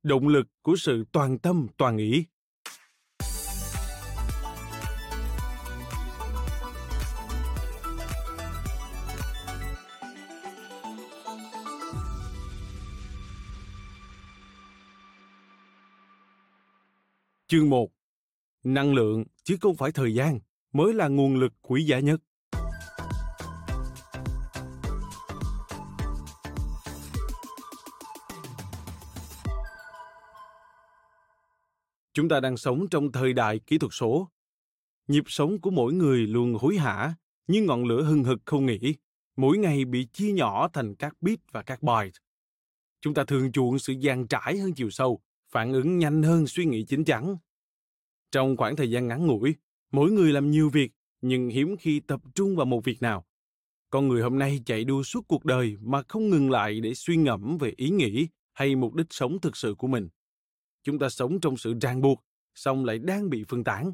động 0.03 0.27
lực 0.27 0.47
của 0.61 0.75
sự 0.75 1.05
toàn 1.11 1.39
tâm 1.39 1.67
toàn 1.77 1.97
ý 1.97 2.25
Chương 17.47 17.69
1 17.69 17.91
Năng 18.63 18.93
lượng 18.93 19.23
chứ 19.43 19.57
không 19.61 19.75
phải 19.75 19.91
thời 19.91 20.13
gian 20.13 20.39
mới 20.73 20.93
là 20.93 21.07
nguồn 21.07 21.35
lực 21.35 21.53
quý 21.61 21.83
giá 21.83 21.99
nhất. 21.99 22.21
Chúng 32.13 32.29
ta 32.29 32.39
đang 32.39 32.57
sống 32.57 32.87
trong 32.91 33.11
thời 33.11 33.33
đại 33.33 33.59
kỹ 33.59 33.77
thuật 33.77 33.91
số. 33.93 34.29
Nhịp 35.07 35.23
sống 35.27 35.61
của 35.61 35.71
mỗi 35.71 35.93
người 35.93 36.27
luôn 36.27 36.53
hối 36.53 36.77
hả, 36.77 37.15
như 37.47 37.61
ngọn 37.61 37.85
lửa 37.85 38.03
hừng 38.03 38.23
hực 38.23 38.39
không 38.45 38.65
nghỉ, 38.65 38.95
mỗi 39.35 39.57
ngày 39.57 39.85
bị 39.85 40.07
chia 40.13 40.31
nhỏ 40.31 40.67
thành 40.73 40.95
các 40.95 41.21
bit 41.21 41.39
và 41.51 41.63
các 41.63 41.83
byte. 41.83 42.19
Chúng 43.01 43.13
ta 43.13 43.23
thường 43.23 43.51
chuộng 43.51 43.79
sự 43.79 43.93
dàn 44.03 44.27
trải 44.27 44.57
hơn 44.57 44.73
chiều 44.73 44.89
sâu, 44.89 45.21
phản 45.55 45.73
ứng 45.73 45.97
nhanh 45.97 46.23
hơn 46.23 46.47
suy 46.47 46.65
nghĩ 46.65 46.85
chính 46.87 47.03
chắn. 47.03 47.37
Trong 48.31 48.57
khoảng 48.57 48.75
thời 48.75 48.91
gian 48.91 49.07
ngắn 49.07 49.27
ngủi, 49.27 49.55
mỗi 49.91 50.11
người 50.11 50.33
làm 50.33 50.51
nhiều 50.51 50.69
việc 50.69 50.91
nhưng 51.21 51.49
hiếm 51.49 51.75
khi 51.79 51.99
tập 51.99 52.21
trung 52.35 52.55
vào 52.55 52.65
một 52.65 52.83
việc 52.83 53.01
nào. 53.01 53.25
Con 53.89 54.07
người 54.07 54.21
hôm 54.21 54.39
nay 54.39 54.61
chạy 54.65 54.83
đua 54.83 55.03
suốt 55.03 55.27
cuộc 55.27 55.45
đời 55.45 55.77
mà 55.81 56.03
không 56.07 56.29
ngừng 56.29 56.51
lại 56.51 56.79
để 56.81 56.93
suy 56.93 57.17
ngẫm 57.17 57.57
về 57.57 57.73
ý 57.77 57.89
nghĩ 57.89 58.27
hay 58.53 58.75
mục 58.75 58.93
đích 58.93 59.07
sống 59.09 59.41
thực 59.41 59.57
sự 59.57 59.75
của 59.77 59.87
mình 59.87 60.09
chúng 60.83 60.99
ta 60.99 61.09
sống 61.09 61.39
trong 61.39 61.57
sự 61.57 61.73
ràng 61.81 62.01
buộc, 62.01 62.25
song 62.55 62.85
lại 62.85 62.99
đang 62.99 63.29
bị 63.29 63.43
phân 63.47 63.63
tán. 63.63 63.93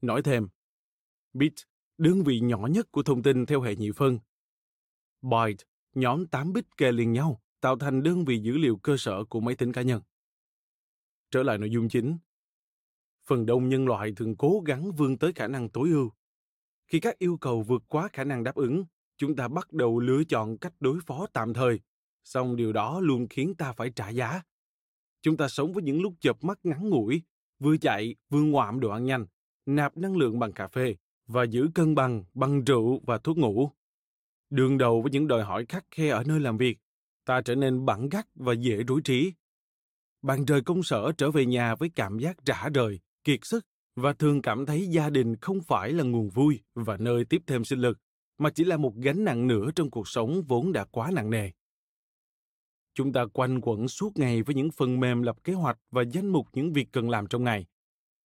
Nói 0.00 0.22
thêm, 0.22 0.48
bit, 1.32 1.52
đơn 1.98 2.22
vị 2.24 2.40
nhỏ 2.40 2.66
nhất 2.70 2.92
của 2.92 3.02
thông 3.02 3.22
tin 3.22 3.46
theo 3.46 3.60
hệ 3.60 3.76
nhị 3.76 3.90
phân. 3.96 4.18
Byte, 5.22 5.64
nhóm 5.94 6.26
8 6.26 6.52
bit 6.52 6.76
kề 6.76 6.92
liền 6.92 7.12
nhau, 7.12 7.42
tạo 7.60 7.78
thành 7.78 8.02
đơn 8.02 8.24
vị 8.24 8.38
dữ 8.38 8.56
liệu 8.56 8.76
cơ 8.76 8.96
sở 8.96 9.24
của 9.24 9.40
máy 9.40 9.54
tính 9.54 9.72
cá 9.72 9.82
nhân. 9.82 10.02
Trở 11.30 11.42
lại 11.42 11.58
nội 11.58 11.70
dung 11.70 11.88
chính. 11.88 12.18
Phần 13.26 13.46
đông 13.46 13.68
nhân 13.68 13.86
loại 13.86 14.12
thường 14.16 14.36
cố 14.36 14.62
gắng 14.66 14.92
vươn 14.92 15.18
tới 15.18 15.32
khả 15.32 15.48
năng 15.48 15.68
tối 15.68 15.88
ưu. 15.88 16.10
Khi 16.86 17.00
các 17.00 17.18
yêu 17.18 17.36
cầu 17.40 17.62
vượt 17.62 17.82
quá 17.88 18.08
khả 18.12 18.24
năng 18.24 18.44
đáp 18.44 18.54
ứng, 18.54 18.84
chúng 19.16 19.36
ta 19.36 19.48
bắt 19.48 19.72
đầu 19.72 19.98
lựa 19.98 20.24
chọn 20.24 20.58
cách 20.58 20.72
đối 20.80 20.98
phó 21.06 21.26
tạm 21.32 21.54
thời, 21.54 21.80
song 22.24 22.56
điều 22.56 22.72
đó 22.72 23.00
luôn 23.00 23.26
khiến 23.30 23.54
ta 23.54 23.72
phải 23.72 23.90
trả 23.90 24.08
giá 24.08 24.42
Chúng 25.22 25.36
ta 25.36 25.48
sống 25.48 25.72
với 25.72 25.82
những 25.82 26.02
lúc 26.02 26.14
chợp 26.20 26.44
mắt 26.44 26.58
ngắn 26.62 26.88
ngủi, 26.88 27.22
vừa 27.58 27.76
chạy 27.76 28.14
vừa 28.28 28.42
ngoạm 28.42 28.80
đồ 28.80 28.90
ăn 28.90 29.04
nhanh, 29.04 29.26
nạp 29.66 29.96
năng 29.96 30.16
lượng 30.16 30.38
bằng 30.38 30.52
cà 30.52 30.68
phê 30.68 30.96
và 31.26 31.44
giữ 31.44 31.68
cân 31.74 31.94
bằng 31.94 32.24
bằng 32.34 32.64
rượu 32.64 33.00
và 33.06 33.18
thuốc 33.18 33.38
ngủ. 33.38 33.70
Đường 34.50 34.78
đầu 34.78 35.02
với 35.02 35.10
những 35.10 35.28
đòi 35.28 35.44
hỏi 35.44 35.66
khắc 35.68 35.84
khe 35.90 36.08
ở 36.08 36.24
nơi 36.26 36.40
làm 36.40 36.58
việc, 36.58 36.78
ta 37.28 37.40
trở 37.40 37.54
nên 37.54 37.84
bẵng 37.84 38.08
gắt 38.08 38.26
và 38.34 38.52
dễ 38.52 38.82
rối 38.88 39.00
trí. 39.04 39.32
Bạn 40.22 40.44
rời 40.44 40.62
công 40.62 40.82
sở 40.82 41.12
trở 41.18 41.30
về 41.30 41.46
nhà 41.46 41.74
với 41.74 41.90
cảm 41.94 42.18
giác 42.18 42.36
rã 42.46 42.68
rời, 42.74 43.00
kiệt 43.24 43.40
sức 43.42 43.66
và 43.96 44.12
thường 44.12 44.42
cảm 44.42 44.66
thấy 44.66 44.86
gia 44.86 45.10
đình 45.10 45.36
không 45.36 45.60
phải 45.60 45.92
là 45.92 46.04
nguồn 46.04 46.28
vui 46.28 46.60
và 46.74 46.96
nơi 46.96 47.24
tiếp 47.24 47.42
thêm 47.46 47.64
sinh 47.64 47.78
lực, 47.78 47.98
mà 48.38 48.50
chỉ 48.50 48.64
là 48.64 48.76
một 48.76 48.92
gánh 48.96 49.24
nặng 49.24 49.46
nữa 49.46 49.70
trong 49.74 49.90
cuộc 49.90 50.08
sống 50.08 50.42
vốn 50.48 50.72
đã 50.72 50.84
quá 50.84 51.10
nặng 51.14 51.30
nề. 51.30 51.50
Chúng 52.94 53.12
ta 53.12 53.26
quanh 53.32 53.60
quẩn 53.60 53.88
suốt 53.88 54.10
ngày 54.14 54.42
với 54.42 54.54
những 54.54 54.70
phần 54.70 55.00
mềm 55.00 55.22
lập 55.22 55.36
kế 55.44 55.52
hoạch 55.52 55.78
và 55.90 56.02
danh 56.12 56.26
mục 56.26 56.46
những 56.52 56.72
việc 56.72 56.88
cần 56.92 57.10
làm 57.10 57.26
trong 57.26 57.44
ngày. 57.44 57.66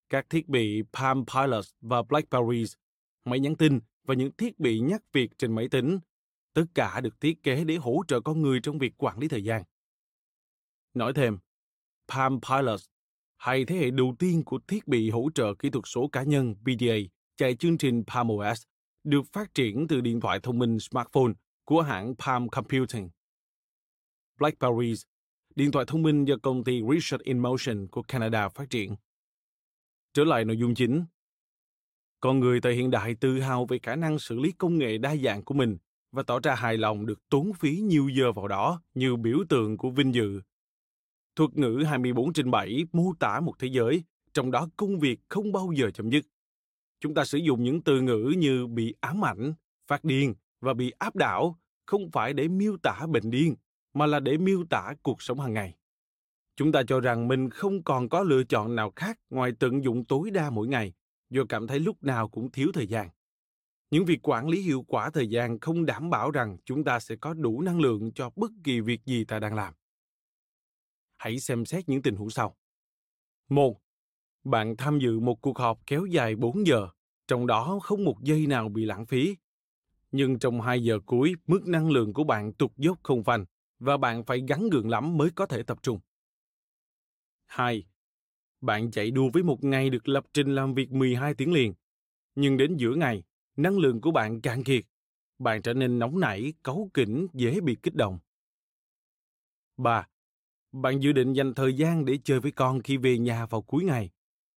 Các 0.09 0.31
thiết 0.31 0.49
bị 0.49 0.83
Palm 0.93 1.25
Pilot 1.35 1.65
và 1.81 2.03
Blackberries, 2.03 2.75
máy 3.25 3.41
nhắn 3.41 3.57
tin 3.57 3.81
và 4.07 4.15
những 4.15 4.33
thiết 4.33 4.59
bị 4.59 4.81
nhắc 4.81 5.03
việc 5.13 5.39
trên 5.39 5.55
máy 5.55 5.69
tính, 5.69 5.99
tất 6.55 6.65
cả 6.75 7.01
được 7.01 7.21
thiết 7.21 7.43
kế 7.43 7.65
để 7.65 7.77
hỗ 7.77 8.03
trợ 8.09 8.21
con 8.21 8.43
người 8.43 8.61
trong 8.61 8.79
việc 8.79 8.95
quản 8.99 9.19
lý 9.19 9.29
thời 9.29 9.45
gian. 9.45 9.63
Nói 10.95 11.13
thêm, 11.13 11.39
Palm 12.09 12.39
Pilot 12.49 12.81
hay 13.37 13.65
thế 13.65 13.77
hệ 13.77 13.91
đầu 13.91 14.15
tiên 14.19 14.45
của 14.45 14.59
thiết 14.69 14.89
bị 14.89 15.11
hỗ 15.11 15.29
trợ 15.35 15.55
kỹ 15.55 15.71
thuật 15.71 15.85
số 15.87 16.09
cá 16.09 16.23
nhân 16.23 16.55
PDA 16.55 16.97
chạy 17.37 17.57
chương 17.57 17.79
trình 17.79 18.05
Palm 18.07 18.33
OS 18.33 18.63
được 19.05 19.23
phát 19.33 19.55
triển 19.55 19.87
từ 19.89 20.01
điện 20.01 20.21
thoại 20.21 20.41
thông 20.43 20.59
minh 20.59 20.79
smartphone 20.79 21.33
của 21.65 21.83
hãng 21.83 22.15
Palm 22.17 22.49
Computing. 22.49 23.11
BlackBerry, 24.39 24.95
điện 25.55 25.73
thoại 25.73 25.85
thông 25.89 26.03
minh 26.03 26.25
do 26.25 26.35
công 26.43 26.65
ty 26.65 26.83
Research 26.93 27.25
in 27.25 27.39
Motion 27.39 27.89
của 27.89 28.03
Canada 28.03 28.49
phát 28.49 28.71
triển. 28.71 28.97
Trở 30.15 30.25
lại 30.25 30.45
nội 30.45 30.57
dung 30.57 30.75
chính. 30.75 31.05
Con 32.21 32.41
người 32.41 32.61
thời 32.61 32.75
hiện 32.75 32.91
đại 32.91 33.15
tự 33.21 33.41
hào 33.41 33.67
về 33.67 33.79
khả 33.83 33.97
năng 33.97 34.19
xử 34.19 34.39
lý 34.39 34.53
công 34.53 34.79
nghệ 34.79 34.99
đa 34.99 35.17
dạng 35.17 35.45
của 35.45 35.55
mình 35.55 35.77
và 36.13 36.23
tỏ 36.23 36.41
ra 36.43 36.55
hài 36.55 36.77
lòng 36.77 37.07
được 37.07 37.29
tốn 37.29 37.53
phí 37.53 37.77
nhiều 37.77 38.09
giờ 38.09 38.33
vào 38.33 38.49
đó 38.49 38.83
như 38.95 39.17
biểu 39.17 39.39
tượng 39.49 39.77
của 39.77 39.91
vinh 39.91 40.15
dự. 40.15 40.41
Thuật 41.37 41.57
ngữ 41.57 41.83
24 41.87 42.33
trên 42.33 42.51
7 42.51 42.87
mô 42.93 43.13
tả 43.21 43.41
một 43.41 43.59
thế 43.59 43.69
giới, 43.69 44.05
trong 44.33 44.51
đó 44.51 44.69
công 44.77 44.99
việc 44.99 45.21
không 45.29 45.53
bao 45.53 45.73
giờ 45.75 45.91
chấm 45.91 46.11
dứt. 46.11 46.27
Chúng 47.01 47.15
ta 47.15 47.25
sử 47.25 47.39
dụng 47.39 47.63
những 47.63 47.83
từ 47.83 48.01
ngữ 48.01 48.33
như 48.37 48.67
bị 48.67 48.95
ám 49.01 49.25
ảnh, 49.25 49.55
phát 49.87 50.05
điên 50.05 50.35
và 50.61 50.75
bị 50.75 50.93
áp 50.99 51.17
đảo 51.17 51.59
không 51.87 52.11
phải 52.11 52.33
để 52.33 52.49
miêu 52.49 52.77
tả 52.83 53.07
bệnh 53.07 53.31
điên 53.31 53.55
mà 53.95 54.07
là 54.07 54.21
để 54.21 54.39
miêu 54.39 54.65
tả 54.71 54.95
cuộc 55.03 55.23
sống 55.23 55.41
hàng 55.41 55.55
ngày. 55.55 55.75
Chúng 56.57 56.73
ta 56.73 56.83
cho 56.87 57.01
rằng 57.01 57.29
mình 57.29 57.51
không 57.51 57.83
còn 57.83 58.09
có 58.09 58.23
lựa 58.23 58.45
chọn 58.45 58.77
nào 58.77 58.93
khác 58.97 59.19
ngoài 59.31 59.53
tận 59.59 59.85
dụng 59.85 60.05
tối 60.05 60.31
đa 60.31 60.51
mỗi 60.51 60.69
ngày 60.69 60.93
do 61.31 61.43
cảm 61.49 61.67
thấy 61.67 61.81
lúc 61.81 62.05
nào 62.05 62.29
cũng 62.29 62.51
thiếu 62.51 62.71
thời 62.75 62.87
gian. 62.87 63.09
Những 63.93 64.05
việc 64.05 64.29
quản 64.29 64.49
lý 64.49 64.61
hiệu 64.61 64.85
quả 64.89 65.11
thời 65.11 65.29
gian 65.29 65.61
không 65.61 65.87
đảm 65.87 66.11
bảo 66.11 66.31
rằng 66.31 66.57
chúng 66.65 66.85
ta 66.85 67.01
sẽ 67.01 67.17
có 67.17 67.35
đủ 67.35 67.63
năng 67.63 67.81
lượng 67.81 68.13
cho 68.13 68.31
bất 68.37 68.51
kỳ 68.65 68.81
việc 68.81 69.05
gì 69.05 69.25
ta 69.25 69.39
đang 69.39 69.55
làm. 69.55 69.75
Hãy 71.17 71.39
xem 71.39 71.65
xét 71.65 71.89
những 71.89 72.03
tình 72.03 72.17
huống 72.17 72.31
sau. 72.31 72.57
Một, 73.49 73.81
bạn 74.45 74.77
tham 74.77 74.99
dự 74.99 75.21
một 75.21 75.41
cuộc 75.41 75.59
họp 75.59 75.79
kéo 75.87 76.07
dài 76.07 76.37
4 76.37 76.67
giờ, 76.67 76.89
trong 77.27 77.47
đó 77.47 77.79
không 77.83 78.05
một 78.05 78.17
giây 78.23 78.47
nào 78.47 78.69
bị 78.69 78.85
lãng 78.85 79.07
phí. 79.07 79.37
Nhưng 80.13 80.39
trong 80.39 80.61
2 80.61 80.83
giờ 80.83 80.99
cuối, 81.07 81.35
mức 81.47 81.67
năng 81.67 81.91
lượng 81.91 82.13
của 82.13 82.25
bạn 82.25 82.53
tụt 82.53 82.71
dốc 82.77 82.99
không 83.03 83.25
phanh 83.25 83.45
và 83.79 83.97
bạn 83.97 84.25
phải 84.25 84.43
gắn 84.49 84.71
gượng 84.71 84.89
lắm 84.89 85.17
mới 85.17 85.31
có 85.31 85.47
thể 85.47 85.63
tập 85.63 85.79
trung. 85.83 86.01
2. 87.47 87.87
Bạn 88.61 88.91
chạy 88.91 89.11
đua 89.11 89.31
với 89.31 89.43
một 89.43 89.65
ngày 89.65 89.91
được 89.91 90.09
lập 90.09 90.25
trình 90.33 90.55
làm 90.55 90.75
việc 90.75 90.91
12 90.91 91.35
tiếng 91.35 91.53
liền. 91.53 91.75
Nhưng 92.35 92.57
đến 92.57 92.77
giữa 92.77 92.95
ngày, 92.95 93.25
năng 93.57 93.79
lượng 93.79 94.01
của 94.01 94.11
bạn 94.11 94.41
cạn 94.41 94.65
kiệt. 94.65 94.85
Bạn 95.39 95.63
trở 95.63 95.75
nên 95.75 95.99
nóng 95.99 96.21
nảy, 96.21 96.53
cáu 96.65 96.91
kỉnh, 96.95 97.27
dễ 97.35 97.61
bị 97.61 97.77
kích 97.83 97.95
động. 97.95 98.19
3. 99.77 100.07
Bạn 100.73 101.03
dự 101.03 101.13
định 101.13 101.33
dành 101.33 101.55
thời 101.55 101.75
gian 101.75 102.05
để 102.05 102.19
chơi 102.25 102.41
với 102.41 102.53
con 102.53 102.83
khi 102.83 102.97
về 102.97 103.19
nhà 103.19 103.47
vào 103.47 103.63
cuối 103.63 103.85
ngày. 103.85 104.11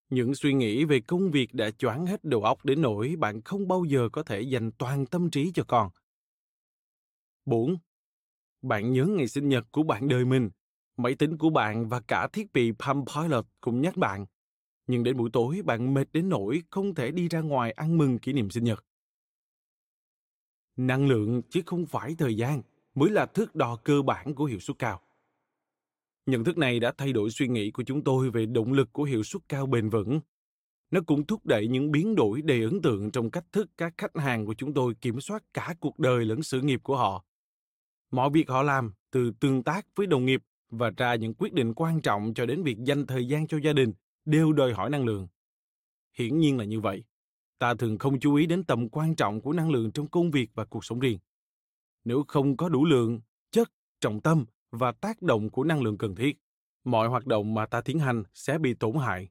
Những 0.09 0.35
suy 0.35 0.53
nghĩ 0.53 0.85
về 0.85 0.99
công 0.99 1.31
việc 1.31 1.53
đã 1.53 1.71
choáng 1.71 2.05
hết 2.05 2.23
đầu 2.23 2.43
óc 2.43 2.65
đến 2.65 2.81
nỗi 2.81 3.15
bạn 3.17 3.41
không 3.41 3.67
bao 3.67 3.83
giờ 3.83 4.09
có 4.11 4.23
thể 4.23 4.41
dành 4.41 4.71
toàn 4.71 5.05
tâm 5.05 5.29
trí 5.29 5.51
cho 5.53 5.63
con. 5.67 5.89
4. 7.45 7.75
Bạn 8.61 8.93
nhớ 8.93 9.05
ngày 9.05 9.27
sinh 9.27 9.49
nhật 9.49 9.65
của 9.71 9.83
bạn 9.83 10.07
đời 10.07 10.25
mình. 10.25 10.49
Máy 10.97 11.15
tính 11.15 11.37
của 11.37 11.49
bạn 11.49 11.89
và 11.89 12.01
cả 12.01 12.27
thiết 12.33 12.53
bị 12.53 12.71
Palm 12.79 13.03
Pilot 13.15 13.45
cũng 13.61 13.81
nhắc 13.81 13.97
bạn. 13.97 14.25
Nhưng 14.87 15.03
đến 15.03 15.17
buổi 15.17 15.29
tối 15.33 15.61
bạn 15.65 15.93
mệt 15.93 16.07
đến 16.13 16.29
nỗi 16.29 16.63
không 16.71 16.95
thể 16.95 17.11
đi 17.11 17.27
ra 17.29 17.41
ngoài 17.41 17.71
ăn 17.71 17.97
mừng 17.97 18.19
kỷ 18.19 18.33
niệm 18.33 18.49
sinh 18.49 18.63
nhật. 18.63 18.85
Năng 20.75 21.07
lượng 21.07 21.41
chứ 21.49 21.61
không 21.65 21.85
phải 21.85 22.15
thời 22.17 22.37
gian 22.37 22.61
mới 22.95 23.09
là 23.09 23.25
thước 23.25 23.55
đo 23.55 23.75
cơ 23.83 24.01
bản 24.01 24.35
của 24.35 24.45
hiệu 24.45 24.59
suất 24.59 24.79
cao. 24.79 25.01
Nhận 26.25 26.43
thức 26.43 26.57
này 26.57 26.79
đã 26.79 26.93
thay 26.97 27.13
đổi 27.13 27.29
suy 27.29 27.47
nghĩ 27.47 27.71
của 27.71 27.83
chúng 27.83 28.03
tôi 28.03 28.29
về 28.29 28.45
động 28.45 28.73
lực 28.73 28.93
của 28.93 29.03
hiệu 29.03 29.23
suất 29.23 29.41
cao 29.49 29.65
bền 29.65 29.89
vững. 29.89 30.19
Nó 30.91 31.01
cũng 31.05 31.25
thúc 31.25 31.45
đẩy 31.45 31.67
những 31.67 31.91
biến 31.91 32.15
đổi 32.15 32.41
đầy 32.41 32.63
ấn 32.63 32.81
tượng 32.81 33.11
trong 33.11 33.31
cách 33.31 33.45
thức 33.51 33.69
các 33.77 33.93
khách 33.97 34.17
hàng 34.17 34.45
của 34.45 34.53
chúng 34.53 34.73
tôi 34.73 34.93
kiểm 35.01 35.21
soát 35.21 35.43
cả 35.53 35.75
cuộc 35.79 35.99
đời 35.99 36.25
lẫn 36.25 36.43
sự 36.43 36.61
nghiệp 36.61 36.79
của 36.83 36.97
họ. 36.97 37.25
Mọi 38.11 38.29
việc 38.29 38.49
họ 38.49 38.63
làm, 38.63 38.93
từ 39.11 39.31
tương 39.39 39.63
tác 39.63 39.85
với 39.95 40.07
đồng 40.07 40.25
nghiệp 40.25 40.41
và 40.69 40.91
ra 40.97 41.15
những 41.15 41.33
quyết 41.33 41.53
định 41.53 41.73
quan 41.73 42.01
trọng 42.01 42.33
cho 42.33 42.45
đến 42.45 42.63
việc 42.63 42.77
dành 42.79 43.07
thời 43.07 43.27
gian 43.27 43.47
cho 43.47 43.57
gia 43.63 43.73
đình, 43.73 43.93
đều 44.25 44.53
đòi 44.53 44.73
hỏi 44.73 44.89
năng 44.89 45.05
lượng. 45.05 45.27
Hiển 46.17 46.39
nhiên 46.39 46.57
là 46.57 46.63
như 46.63 46.79
vậy. 46.79 47.03
Ta 47.59 47.73
thường 47.75 47.97
không 47.97 48.19
chú 48.19 48.35
ý 48.35 48.45
đến 48.45 48.63
tầm 48.63 48.89
quan 48.89 49.15
trọng 49.15 49.41
của 49.41 49.53
năng 49.53 49.71
lượng 49.71 49.91
trong 49.91 50.07
công 50.07 50.31
việc 50.31 50.49
và 50.53 50.65
cuộc 50.65 50.85
sống 50.85 50.99
riêng. 50.99 51.19
Nếu 52.03 52.23
không 52.27 52.57
có 52.57 52.69
đủ 52.69 52.85
lượng, 52.85 53.21
chất, 53.51 53.71
trọng 53.99 54.21
tâm 54.21 54.45
và 54.71 54.91
tác 54.91 55.21
động 55.21 55.49
của 55.49 55.63
năng 55.63 55.81
lượng 55.81 55.97
cần 55.97 56.15
thiết 56.15 56.37
mọi 56.83 57.07
hoạt 57.07 57.25
động 57.25 57.53
mà 57.53 57.65
ta 57.65 57.81
tiến 57.81 57.99
hành 57.99 58.23
sẽ 58.33 58.57
bị 58.57 58.73
tổn 58.73 58.95
hại 58.97 59.29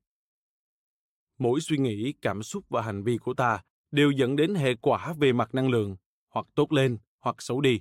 mỗi 1.38 1.60
suy 1.60 1.78
nghĩ 1.78 2.12
cảm 2.22 2.42
xúc 2.42 2.64
và 2.68 2.82
hành 2.82 3.02
vi 3.02 3.18
của 3.18 3.34
ta 3.34 3.62
đều 3.90 4.10
dẫn 4.10 4.36
đến 4.36 4.54
hệ 4.54 4.74
quả 4.74 5.14
về 5.18 5.32
mặt 5.32 5.54
năng 5.54 5.68
lượng 5.68 5.96
hoặc 6.28 6.46
tốt 6.54 6.72
lên 6.72 6.98
hoặc 7.20 7.36
xấu 7.38 7.60
đi 7.60 7.80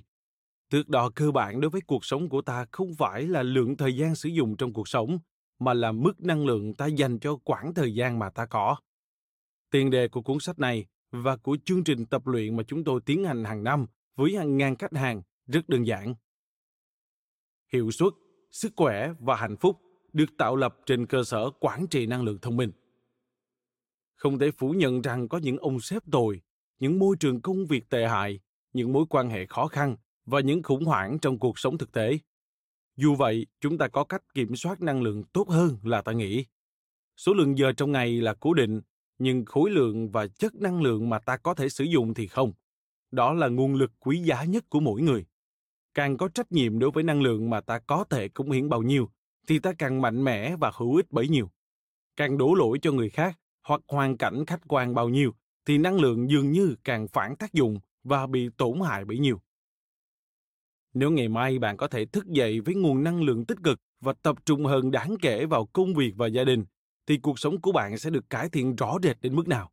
thước 0.70 0.88
đo 0.88 1.10
cơ 1.14 1.30
bản 1.30 1.60
đối 1.60 1.70
với 1.70 1.80
cuộc 1.86 2.04
sống 2.04 2.28
của 2.28 2.42
ta 2.42 2.66
không 2.72 2.94
phải 2.94 3.22
là 3.22 3.42
lượng 3.42 3.76
thời 3.76 3.96
gian 3.96 4.14
sử 4.14 4.28
dụng 4.28 4.56
trong 4.56 4.72
cuộc 4.72 4.88
sống 4.88 5.18
mà 5.58 5.74
là 5.74 5.92
mức 5.92 6.20
năng 6.20 6.46
lượng 6.46 6.74
ta 6.74 6.86
dành 6.86 7.18
cho 7.18 7.36
quãng 7.36 7.74
thời 7.74 7.94
gian 7.94 8.18
mà 8.18 8.30
ta 8.30 8.46
có. 8.46 8.76
Tiền 9.70 9.90
đề 9.90 10.08
của 10.08 10.22
cuốn 10.22 10.40
sách 10.40 10.58
này 10.58 10.86
và 11.10 11.36
của 11.36 11.56
chương 11.64 11.84
trình 11.84 12.06
tập 12.06 12.26
luyện 12.26 12.56
mà 12.56 12.62
chúng 12.62 12.84
tôi 12.84 13.00
tiến 13.06 13.24
hành 13.24 13.44
hàng 13.44 13.64
năm 13.64 13.86
với 14.16 14.36
hàng 14.36 14.56
ngàn 14.56 14.76
khách 14.76 14.92
hàng 14.94 15.22
rất 15.46 15.68
đơn 15.68 15.86
giản. 15.86 16.14
Hiệu 17.72 17.90
suất, 17.90 18.12
sức 18.50 18.72
khỏe 18.76 19.12
và 19.20 19.36
hạnh 19.36 19.56
phúc 19.56 19.80
được 20.12 20.36
tạo 20.38 20.56
lập 20.56 20.76
trên 20.86 21.06
cơ 21.06 21.24
sở 21.24 21.50
quản 21.60 21.86
trị 21.86 22.06
năng 22.06 22.22
lượng 22.22 22.38
thông 22.42 22.56
minh. 22.56 22.72
Không 24.14 24.38
thể 24.38 24.50
phủ 24.50 24.70
nhận 24.70 25.02
rằng 25.02 25.28
có 25.28 25.38
những 25.38 25.56
ông 25.56 25.80
sếp 25.80 26.02
tồi, 26.12 26.40
những 26.78 26.98
môi 26.98 27.16
trường 27.20 27.40
công 27.40 27.66
việc 27.66 27.90
tệ 27.90 28.06
hại, 28.06 28.40
những 28.72 28.92
mối 28.92 29.04
quan 29.10 29.30
hệ 29.30 29.46
khó 29.46 29.66
khăn 29.66 29.96
và 30.24 30.40
những 30.40 30.62
khủng 30.62 30.84
hoảng 30.84 31.18
trong 31.18 31.38
cuộc 31.38 31.58
sống 31.58 31.78
thực 31.78 31.92
tế 31.92 32.18
dù 32.96 33.14
vậy, 33.14 33.46
chúng 33.60 33.78
ta 33.78 33.88
có 33.88 34.04
cách 34.04 34.22
kiểm 34.34 34.56
soát 34.56 34.80
năng 34.80 35.02
lượng 35.02 35.24
tốt 35.24 35.48
hơn 35.48 35.78
là 35.82 36.02
ta 36.02 36.12
nghĩ. 36.12 36.46
Số 37.16 37.34
lượng 37.34 37.58
giờ 37.58 37.72
trong 37.72 37.92
ngày 37.92 38.20
là 38.20 38.34
cố 38.34 38.54
định, 38.54 38.80
nhưng 39.18 39.44
khối 39.44 39.70
lượng 39.70 40.10
và 40.10 40.26
chất 40.26 40.54
năng 40.54 40.82
lượng 40.82 41.10
mà 41.10 41.18
ta 41.18 41.36
có 41.36 41.54
thể 41.54 41.68
sử 41.68 41.84
dụng 41.84 42.14
thì 42.14 42.26
không. 42.26 42.52
Đó 43.10 43.32
là 43.32 43.48
nguồn 43.48 43.74
lực 43.74 43.92
quý 44.00 44.18
giá 44.18 44.44
nhất 44.44 44.64
của 44.68 44.80
mỗi 44.80 45.02
người. 45.02 45.26
Càng 45.94 46.16
có 46.16 46.28
trách 46.28 46.52
nhiệm 46.52 46.78
đối 46.78 46.90
với 46.90 47.04
năng 47.04 47.22
lượng 47.22 47.50
mà 47.50 47.60
ta 47.60 47.78
có 47.78 48.04
thể 48.10 48.28
cống 48.28 48.50
hiến 48.50 48.68
bao 48.68 48.82
nhiêu, 48.82 49.10
thì 49.46 49.58
ta 49.58 49.72
càng 49.78 50.02
mạnh 50.02 50.24
mẽ 50.24 50.56
và 50.56 50.72
hữu 50.74 50.96
ích 50.96 51.12
bấy 51.12 51.28
nhiêu. 51.28 51.50
Càng 52.16 52.38
đổ 52.38 52.54
lỗi 52.54 52.78
cho 52.82 52.92
người 52.92 53.10
khác 53.10 53.38
hoặc 53.62 53.80
hoàn 53.88 54.16
cảnh 54.16 54.46
khách 54.46 54.60
quan 54.68 54.94
bao 54.94 55.08
nhiêu, 55.08 55.34
thì 55.66 55.78
năng 55.78 56.00
lượng 56.00 56.30
dường 56.30 56.50
như 56.50 56.76
càng 56.84 57.08
phản 57.08 57.36
tác 57.36 57.52
dụng 57.52 57.78
và 58.04 58.26
bị 58.26 58.48
tổn 58.56 58.80
hại 58.80 59.04
bấy 59.04 59.18
nhiêu 59.18 59.40
nếu 60.94 61.10
ngày 61.10 61.28
mai 61.28 61.58
bạn 61.58 61.76
có 61.76 61.88
thể 61.88 62.04
thức 62.04 62.26
dậy 62.26 62.60
với 62.60 62.74
nguồn 62.74 63.04
năng 63.04 63.22
lượng 63.22 63.44
tích 63.44 63.58
cực 63.64 63.80
và 64.00 64.12
tập 64.22 64.36
trung 64.46 64.64
hơn 64.64 64.90
đáng 64.90 65.14
kể 65.22 65.46
vào 65.46 65.66
công 65.66 65.94
việc 65.94 66.12
và 66.16 66.26
gia 66.26 66.44
đình 66.44 66.64
thì 67.06 67.18
cuộc 67.18 67.38
sống 67.38 67.60
của 67.60 67.72
bạn 67.72 67.98
sẽ 67.98 68.10
được 68.10 68.30
cải 68.30 68.48
thiện 68.48 68.76
rõ 68.76 68.98
rệt 69.02 69.20
đến 69.20 69.36
mức 69.36 69.48
nào 69.48 69.70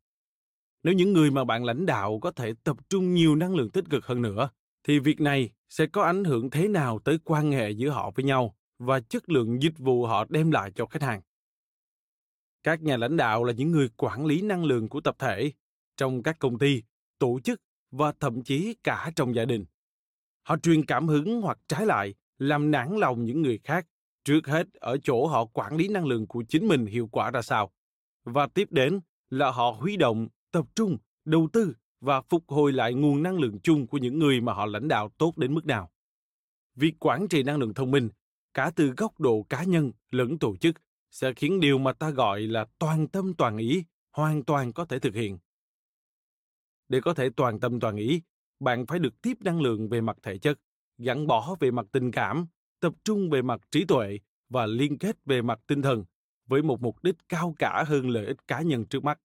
nếu 0.83 0.93
những 0.93 1.13
người 1.13 1.31
mà 1.31 1.43
bạn 1.43 1.63
lãnh 1.63 1.85
đạo 1.85 2.19
có 2.19 2.31
thể 2.31 2.53
tập 2.63 2.77
trung 2.89 3.13
nhiều 3.13 3.35
năng 3.35 3.55
lượng 3.55 3.69
tích 3.69 3.85
cực 3.89 4.05
hơn 4.05 4.21
nữa 4.21 4.49
thì 4.83 4.99
việc 4.99 5.21
này 5.21 5.49
sẽ 5.69 5.85
có 5.85 6.03
ảnh 6.03 6.23
hưởng 6.23 6.49
thế 6.49 6.67
nào 6.67 6.99
tới 6.99 7.19
quan 7.23 7.51
hệ 7.51 7.69
giữa 7.71 7.89
họ 7.89 8.11
với 8.15 8.25
nhau 8.25 8.55
và 8.79 8.99
chất 8.99 9.29
lượng 9.29 9.61
dịch 9.61 9.77
vụ 9.77 10.05
họ 10.05 10.25
đem 10.29 10.51
lại 10.51 10.71
cho 10.75 10.85
khách 10.85 11.01
hàng. 11.01 11.21
Các 12.63 12.81
nhà 12.81 12.97
lãnh 12.97 13.17
đạo 13.17 13.43
là 13.43 13.53
những 13.53 13.71
người 13.71 13.89
quản 13.97 14.25
lý 14.25 14.41
năng 14.41 14.65
lượng 14.65 14.89
của 14.89 15.01
tập 15.01 15.15
thể 15.19 15.51
trong 15.97 16.23
các 16.23 16.39
công 16.39 16.59
ty, 16.59 16.83
tổ 17.19 17.39
chức 17.43 17.61
và 17.91 18.13
thậm 18.19 18.43
chí 18.43 18.75
cả 18.83 19.11
trong 19.15 19.35
gia 19.35 19.45
đình. 19.45 19.65
Họ 20.43 20.57
truyền 20.57 20.85
cảm 20.85 21.07
hứng 21.07 21.41
hoặc 21.41 21.57
trái 21.67 21.85
lại, 21.85 22.13
làm 22.37 22.71
nản 22.71 22.95
lòng 22.97 23.25
những 23.25 23.41
người 23.41 23.59
khác, 23.63 23.87
trước 24.23 24.47
hết 24.47 24.73
ở 24.73 24.97
chỗ 25.03 25.27
họ 25.27 25.45
quản 25.45 25.75
lý 25.75 25.87
năng 25.87 26.05
lượng 26.05 26.27
của 26.27 26.43
chính 26.49 26.67
mình 26.67 26.85
hiệu 26.85 27.09
quả 27.11 27.31
ra 27.31 27.41
sao. 27.41 27.71
Và 28.23 28.47
tiếp 28.47 28.67
đến 28.71 28.99
là 29.29 29.51
họ 29.51 29.71
huy 29.79 29.97
động, 29.97 30.27
tập 30.51 30.65
trung, 30.75 30.97
đầu 31.25 31.49
tư 31.53 31.73
và 32.01 32.21
phục 32.21 32.43
hồi 32.47 32.71
lại 32.71 32.93
nguồn 32.93 33.23
năng 33.23 33.39
lượng 33.39 33.59
chung 33.63 33.87
của 33.87 33.97
những 33.97 34.19
người 34.19 34.41
mà 34.41 34.53
họ 34.53 34.65
lãnh 34.65 34.87
đạo 34.87 35.09
tốt 35.17 35.37
đến 35.37 35.53
mức 35.53 35.65
nào. 35.65 35.91
Việc 36.75 36.93
quản 36.99 37.27
trị 37.27 37.43
năng 37.43 37.57
lượng 37.57 37.73
thông 37.73 37.91
minh, 37.91 38.09
cả 38.53 38.71
từ 38.75 38.93
góc 38.97 39.19
độ 39.19 39.45
cá 39.49 39.63
nhân 39.63 39.91
lẫn 40.11 40.39
tổ 40.39 40.57
chức, 40.57 40.75
sẽ 41.11 41.33
khiến 41.33 41.59
điều 41.59 41.77
mà 41.77 41.93
ta 41.93 42.09
gọi 42.09 42.41
là 42.41 42.65
toàn 42.79 43.07
tâm 43.07 43.33
toàn 43.33 43.57
ý 43.57 43.83
hoàn 44.11 44.43
toàn 44.43 44.73
có 44.73 44.85
thể 44.85 44.99
thực 44.99 45.15
hiện. 45.15 45.37
Để 46.89 47.01
có 47.01 47.13
thể 47.13 47.29
toàn 47.29 47.59
tâm 47.59 47.79
toàn 47.79 47.95
ý, 47.95 48.21
bạn 48.61 48.85
phải 48.85 48.99
được 48.99 49.21
tiếp 49.21 49.37
năng 49.41 49.61
lượng 49.61 49.89
về 49.89 50.01
mặt 50.01 50.17
thể 50.23 50.37
chất, 50.37 50.59
gắn 50.97 51.27
bó 51.27 51.55
về 51.59 51.71
mặt 51.71 51.85
tình 51.91 52.11
cảm, 52.11 52.45
tập 52.79 52.93
trung 53.03 53.29
về 53.29 53.41
mặt 53.41 53.61
trí 53.71 53.85
tuệ 53.85 54.19
và 54.49 54.65
liên 54.65 54.97
kết 54.97 55.17
về 55.25 55.41
mặt 55.41 55.59
tinh 55.67 55.81
thần 55.81 56.05
với 56.47 56.63
một 56.63 56.81
mục 56.81 57.03
đích 57.03 57.15
cao 57.29 57.55
cả 57.59 57.83
hơn 57.87 58.09
lợi 58.09 58.25
ích 58.25 58.47
cá 58.47 58.61
nhân 58.61 58.85
trước 58.85 59.03
mắt. 59.03 59.19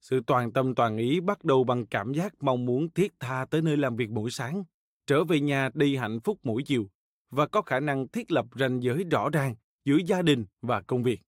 Sự 0.00 0.20
toàn 0.26 0.52
tâm 0.52 0.74
toàn 0.74 0.96
ý 0.96 1.20
bắt 1.20 1.44
đầu 1.44 1.64
bằng 1.64 1.86
cảm 1.86 2.12
giác 2.12 2.34
mong 2.40 2.64
muốn 2.66 2.90
thiết 2.90 3.12
tha 3.20 3.46
tới 3.50 3.62
nơi 3.62 3.76
làm 3.76 3.96
việc 3.96 4.10
mỗi 4.10 4.30
sáng, 4.30 4.64
trở 5.06 5.24
về 5.24 5.40
nhà 5.40 5.70
đi 5.74 5.96
hạnh 5.96 6.20
phúc 6.20 6.38
mỗi 6.42 6.62
chiều 6.62 6.90
và 7.30 7.46
có 7.46 7.62
khả 7.62 7.80
năng 7.80 8.08
thiết 8.08 8.32
lập 8.32 8.46
ranh 8.54 8.82
giới 8.82 9.04
rõ 9.04 9.30
ràng 9.30 9.54
giữa 9.84 9.96
gia 10.06 10.22
đình 10.22 10.44
và 10.62 10.80
công 10.80 11.02
việc. 11.02 11.20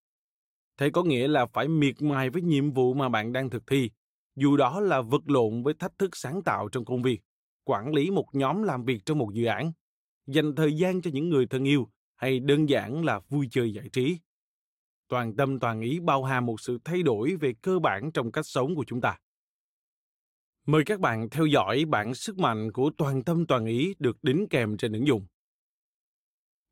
Thế 0.77 0.91
có 0.91 1.03
nghĩa 1.03 1.29
là 1.29 1.47
phải 1.47 1.69
miệt 1.69 2.03
mài 2.03 2.31
với 2.31 2.43
nhiệm 2.43 2.71
vụ 2.71 2.95
mà 2.95 3.09
bạn 3.09 3.33
đang 3.33 3.51
thực 3.51 3.67
thi, 3.67 3.91
dù 4.37 4.57
đó 4.57 4.81
là 4.81 5.01
vật 5.01 5.23
lộn 5.27 5.63
với 5.63 5.75
thách 5.75 5.99
thức 5.99 6.17
sáng 6.17 6.43
tạo 6.43 6.69
trong 6.69 6.85
công 6.85 7.03
việc, 7.03 7.21
quản 7.65 7.95
lý 7.95 8.11
một 8.11 8.27
nhóm 8.33 8.63
làm 8.63 8.85
việc 8.85 9.01
trong 9.05 9.19
một 9.19 9.31
dự 9.33 9.45
án, 9.45 9.73
dành 10.27 10.55
thời 10.55 10.73
gian 10.73 11.03
cho 11.03 11.11
những 11.15 11.29
người 11.29 11.47
thân 11.47 11.65
yêu 11.65 11.89
hay 12.17 12.41
đơn 12.41 12.69
giản 12.69 13.05
là 13.05 13.21
vui 13.29 13.49
chơi 13.51 13.73
giải 13.75 13.89
trí. 13.93 14.19
Toàn 15.09 15.37
tâm 15.37 15.61
toàn 15.61 15.81
ý 15.81 16.01
bao 16.01 16.25
hàm 16.25 16.47
một 16.47 16.61
sự 16.61 16.79
thay 16.85 17.03
đổi 17.03 17.37
về 17.37 17.55
cơ 17.63 17.79
bản 17.79 18.13
trong 18.13 18.33
cách 18.33 18.47
sống 18.47 18.75
của 18.75 18.85
chúng 18.87 19.01
ta. 19.01 19.19
Mời 20.67 20.83
các 20.87 21.01
bạn 21.01 21.31
theo 21.31 21.47
dõi 21.47 21.85
bản 21.85 22.15
sức 22.15 22.39
mạnh 22.39 22.73
của 22.73 22.91
toàn 22.99 23.25
tâm 23.25 23.47
toàn 23.47 23.67
ý 23.67 23.95
được 23.99 24.23
đính 24.23 24.47
kèm 24.51 24.77
trên 24.77 24.93
ứng 24.93 25.07
dụng. 25.07 25.27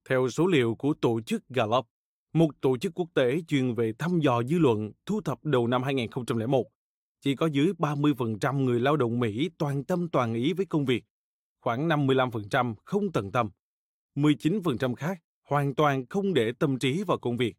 Theo 0.09 0.29
số 0.29 0.47
liệu 0.47 0.75
của 0.75 0.95
tổ 1.01 1.21
chức 1.21 1.49
Gallup, 1.49 1.87
một 2.33 2.51
tổ 2.61 2.79
chức 2.79 2.93
quốc 2.95 3.09
tế 3.15 3.41
chuyên 3.49 3.75
về 3.75 3.93
thăm 3.99 4.21
dò 4.21 4.43
dư 4.43 4.59
luận 4.59 4.93
thu 5.07 5.21
thập 5.21 5.45
đầu 5.45 5.67
năm 5.67 5.83
2001, 5.83 6.67
chỉ 7.21 7.35
có 7.35 7.47
dưới 7.47 7.73
30% 7.79 8.65
người 8.65 8.81
lao 8.81 8.97
động 8.97 9.21
Mỹ 9.21 9.51
toàn 9.59 9.85
tâm 9.85 10.09
toàn 10.09 10.35
ý 10.35 10.53
với 10.53 10.67
công 10.67 10.85
việc, 10.85 11.05
khoảng 11.61 11.89
55% 11.89 12.75
không 12.85 13.13
tận 13.13 13.33
tâm. 13.33 13.51
19% 14.15 14.95
khác 14.95 15.19
hoàn 15.49 15.75
toàn 15.75 16.07
không 16.07 16.35
để 16.35 16.53
tâm 16.59 16.79
trí 16.79 17.03
vào 17.03 17.19
công 17.19 17.37
việc. 17.37 17.57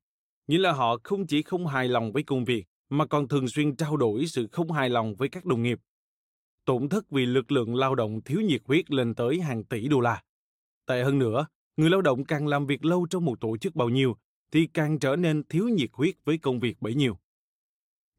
Nghĩa 0.47 0.57
là 0.57 0.71
họ 0.71 0.97
không 1.03 1.27
chỉ 1.27 1.41
không 1.41 1.67
hài 1.67 1.87
lòng 1.87 2.11
với 2.11 2.23
công 2.23 2.45
việc, 2.45 2.65
mà 2.89 3.05
còn 3.05 3.27
thường 3.27 3.47
xuyên 3.47 3.75
trao 3.75 3.97
đổi 3.97 4.27
sự 4.27 4.47
không 4.51 4.71
hài 4.71 4.89
lòng 4.89 5.15
với 5.15 5.29
các 5.29 5.45
đồng 5.45 5.63
nghiệp. 5.63 5.79
Tổn 6.65 6.89
thất 6.89 7.11
vì 7.11 7.25
lực 7.25 7.51
lượng 7.51 7.75
lao 7.75 7.95
động 7.95 8.21
thiếu 8.21 8.41
nhiệt 8.41 8.61
huyết 8.65 8.91
lên 8.91 9.15
tới 9.15 9.41
hàng 9.41 9.63
tỷ 9.63 9.87
đô 9.87 9.99
la. 9.99 10.23
Tệ 10.85 11.03
hơn 11.03 11.19
nữa, 11.19 11.47
người 11.77 11.89
lao 11.89 12.01
động 12.01 12.25
càng 12.25 12.47
làm 12.47 12.65
việc 12.65 12.85
lâu 12.85 13.07
trong 13.09 13.25
một 13.25 13.41
tổ 13.41 13.57
chức 13.57 13.75
bao 13.75 13.89
nhiêu, 13.89 14.17
thì 14.51 14.67
càng 14.67 14.99
trở 14.99 15.15
nên 15.15 15.43
thiếu 15.43 15.67
nhiệt 15.67 15.89
huyết 15.93 16.15
với 16.25 16.37
công 16.37 16.59
việc 16.59 16.81
bấy 16.81 16.95
nhiêu. 16.95 17.17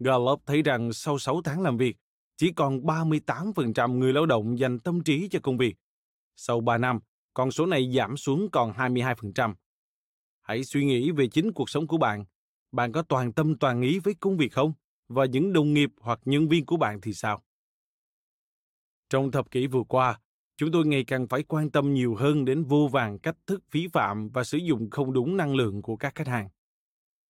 Gallup 0.00 0.42
thấy 0.46 0.62
rằng 0.62 0.92
sau 0.92 1.18
6 1.18 1.42
tháng 1.42 1.62
làm 1.62 1.76
việc, 1.76 1.96
chỉ 2.36 2.52
còn 2.52 2.80
38% 2.80 3.98
người 3.98 4.12
lao 4.12 4.26
động 4.26 4.58
dành 4.58 4.78
tâm 4.78 5.02
trí 5.02 5.28
cho 5.28 5.38
công 5.42 5.56
việc. 5.56 5.76
Sau 6.36 6.60
3 6.60 6.78
năm, 6.78 7.00
con 7.34 7.50
số 7.50 7.66
này 7.66 7.92
giảm 7.96 8.16
xuống 8.16 8.48
còn 8.50 8.72
22%. 8.72 9.54
Hãy 10.42 10.64
suy 10.64 10.84
nghĩ 10.84 11.10
về 11.10 11.26
chính 11.26 11.52
cuộc 11.52 11.70
sống 11.70 11.86
của 11.86 11.98
bạn. 11.98 12.24
Bạn 12.72 12.92
có 12.92 13.02
toàn 13.02 13.32
tâm 13.32 13.58
toàn 13.58 13.82
ý 13.82 13.98
với 13.98 14.14
công 14.20 14.36
việc 14.36 14.52
không? 14.52 14.72
Và 15.08 15.24
những 15.24 15.52
đồng 15.52 15.74
nghiệp 15.74 15.90
hoặc 16.00 16.20
nhân 16.24 16.48
viên 16.48 16.66
của 16.66 16.76
bạn 16.76 17.00
thì 17.00 17.12
sao? 17.12 17.42
Trong 19.10 19.30
thập 19.30 19.50
kỷ 19.50 19.66
vừa 19.66 19.82
qua, 19.88 20.20
chúng 20.56 20.72
tôi 20.72 20.86
ngày 20.86 21.04
càng 21.04 21.28
phải 21.28 21.42
quan 21.42 21.70
tâm 21.70 21.94
nhiều 21.94 22.14
hơn 22.14 22.44
đến 22.44 22.64
vô 22.64 22.88
vàng 22.92 23.18
cách 23.18 23.36
thức 23.46 23.62
phí 23.70 23.88
phạm 23.88 24.28
và 24.28 24.44
sử 24.44 24.58
dụng 24.58 24.90
không 24.90 25.12
đúng 25.12 25.36
năng 25.36 25.54
lượng 25.54 25.82
của 25.82 25.96
các 25.96 26.14
khách 26.14 26.28
hàng. 26.28 26.48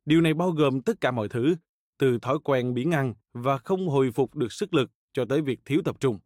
Điều 0.04 0.20
này 0.20 0.34
bao 0.34 0.50
gồm 0.50 0.82
tất 0.82 1.00
cả 1.00 1.10
mọi 1.10 1.28
thứ, 1.28 1.54
từ 2.00 2.18
thói 2.18 2.38
quen 2.44 2.74
biến 2.74 2.90
ăn 2.90 3.14
và 3.32 3.58
không 3.58 3.88
hồi 3.88 4.10
phục 4.12 4.36
được 4.36 4.52
sức 4.52 4.74
lực 4.74 4.90
cho 5.12 5.24
tới 5.24 5.42
việc 5.42 5.60
thiếu 5.64 5.82
tập 5.84 5.96
trung. 6.00 6.18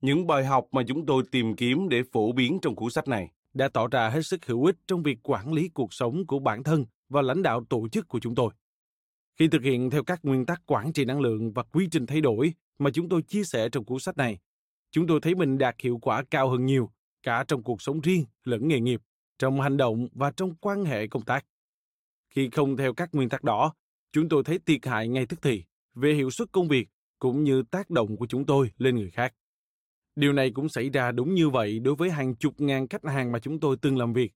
Những 0.00 0.26
bài 0.26 0.44
học 0.44 0.66
mà 0.72 0.82
chúng 0.88 1.06
tôi 1.06 1.22
tìm 1.30 1.56
kiếm 1.56 1.88
để 1.88 2.02
phổ 2.12 2.32
biến 2.32 2.58
trong 2.62 2.76
cuốn 2.76 2.90
sách 2.90 3.08
này 3.08 3.30
đã 3.54 3.68
tỏ 3.68 3.88
ra 3.88 4.08
hết 4.08 4.22
sức 4.22 4.46
hữu 4.46 4.64
ích 4.64 4.76
trong 4.86 5.02
việc 5.02 5.18
quản 5.22 5.52
lý 5.52 5.68
cuộc 5.68 5.94
sống 5.94 6.26
của 6.26 6.38
bản 6.38 6.62
thân 6.62 6.84
và 7.08 7.22
lãnh 7.22 7.42
đạo 7.42 7.64
tổ 7.70 7.88
chức 7.88 8.08
của 8.08 8.20
chúng 8.20 8.34
tôi. 8.34 8.50
Khi 9.38 9.48
thực 9.48 9.62
hiện 9.62 9.90
theo 9.90 10.04
các 10.04 10.20
nguyên 10.22 10.46
tắc 10.46 10.62
quản 10.66 10.92
trị 10.92 11.04
năng 11.04 11.20
lượng 11.20 11.52
và 11.52 11.62
quy 11.62 11.88
trình 11.90 12.06
thay 12.06 12.20
đổi 12.20 12.54
mà 12.78 12.90
chúng 12.90 13.08
tôi 13.08 13.22
chia 13.22 13.44
sẻ 13.44 13.68
trong 13.68 13.84
cuốn 13.84 13.98
sách 13.98 14.16
này, 14.16 14.38
chúng 14.90 15.06
tôi 15.06 15.20
thấy 15.20 15.34
mình 15.34 15.58
đạt 15.58 15.74
hiệu 15.82 15.98
quả 16.02 16.24
cao 16.30 16.50
hơn 16.50 16.66
nhiều, 16.66 16.90
cả 17.22 17.44
trong 17.48 17.62
cuộc 17.62 17.82
sống 17.82 18.00
riêng 18.00 18.24
lẫn 18.44 18.68
nghề 18.68 18.80
nghiệp, 18.80 19.00
trong 19.38 19.60
hành 19.60 19.76
động 19.76 20.08
và 20.12 20.30
trong 20.30 20.54
quan 20.60 20.84
hệ 20.84 21.06
công 21.06 21.22
tác. 21.22 21.44
Khi 22.30 22.50
không 22.50 22.76
theo 22.76 22.94
các 22.94 23.08
nguyên 23.12 23.28
tắc 23.28 23.44
đó, 23.44 23.72
chúng 24.12 24.28
tôi 24.28 24.42
thấy 24.44 24.58
thiệt 24.66 24.86
hại 24.86 25.08
ngay 25.08 25.26
tức 25.26 25.42
thì 25.42 25.64
về 25.94 26.14
hiệu 26.14 26.30
suất 26.30 26.52
công 26.52 26.68
việc 26.68 26.88
cũng 27.18 27.44
như 27.44 27.62
tác 27.62 27.90
động 27.90 28.16
của 28.16 28.26
chúng 28.26 28.46
tôi 28.46 28.70
lên 28.78 28.96
người 28.96 29.10
khác. 29.10 29.34
Điều 30.16 30.32
này 30.32 30.50
cũng 30.50 30.68
xảy 30.68 30.90
ra 30.90 31.12
đúng 31.12 31.34
như 31.34 31.48
vậy 31.50 31.78
đối 31.78 31.94
với 31.94 32.10
hàng 32.10 32.36
chục 32.36 32.60
ngàn 32.60 32.88
khách 32.88 33.04
hàng 33.04 33.32
mà 33.32 33.38
chúng 33.38 33.60
tôi 33.60 33.76
từng 33.82 33.98
làm 33.98 34.12
việc. 34.12 34.32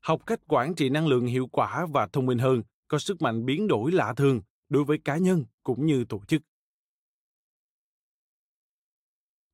Học 0.00 0.26
cách 0.26 0.40
quản 0.48 0.74
trị 0.74 0.88
năng 0.88 1.06
lượng 1.06 1.26
hiệu 1.26 1.46
quả 1.46 1.86
và 1.92 2.06
thông 2.12 2.26
minh 2.26 2.38
hơn 2.38 2.62
có 2.88 2.98
sức 2.98 3.22
mạnh 3.22 3.44
biến 3.46 3.68
đổi 3.68 3.92
lạ 3.92 4.14
thường 4.16 4.40
đối 4.68 4.84
với 4.84 4.98
cá 4.98 5.16
nhân 5.16 5.44
cũng 5.62 5.86
như 5.86 6.04
tổ 6.04 6.22
chức. 6.28 6.42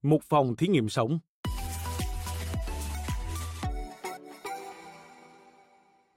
Một 0.03 0.23
phòng 0.23 0.57
thí 0.57 0.69
nghiệm 0.69 0.89
sống 0.89 1.19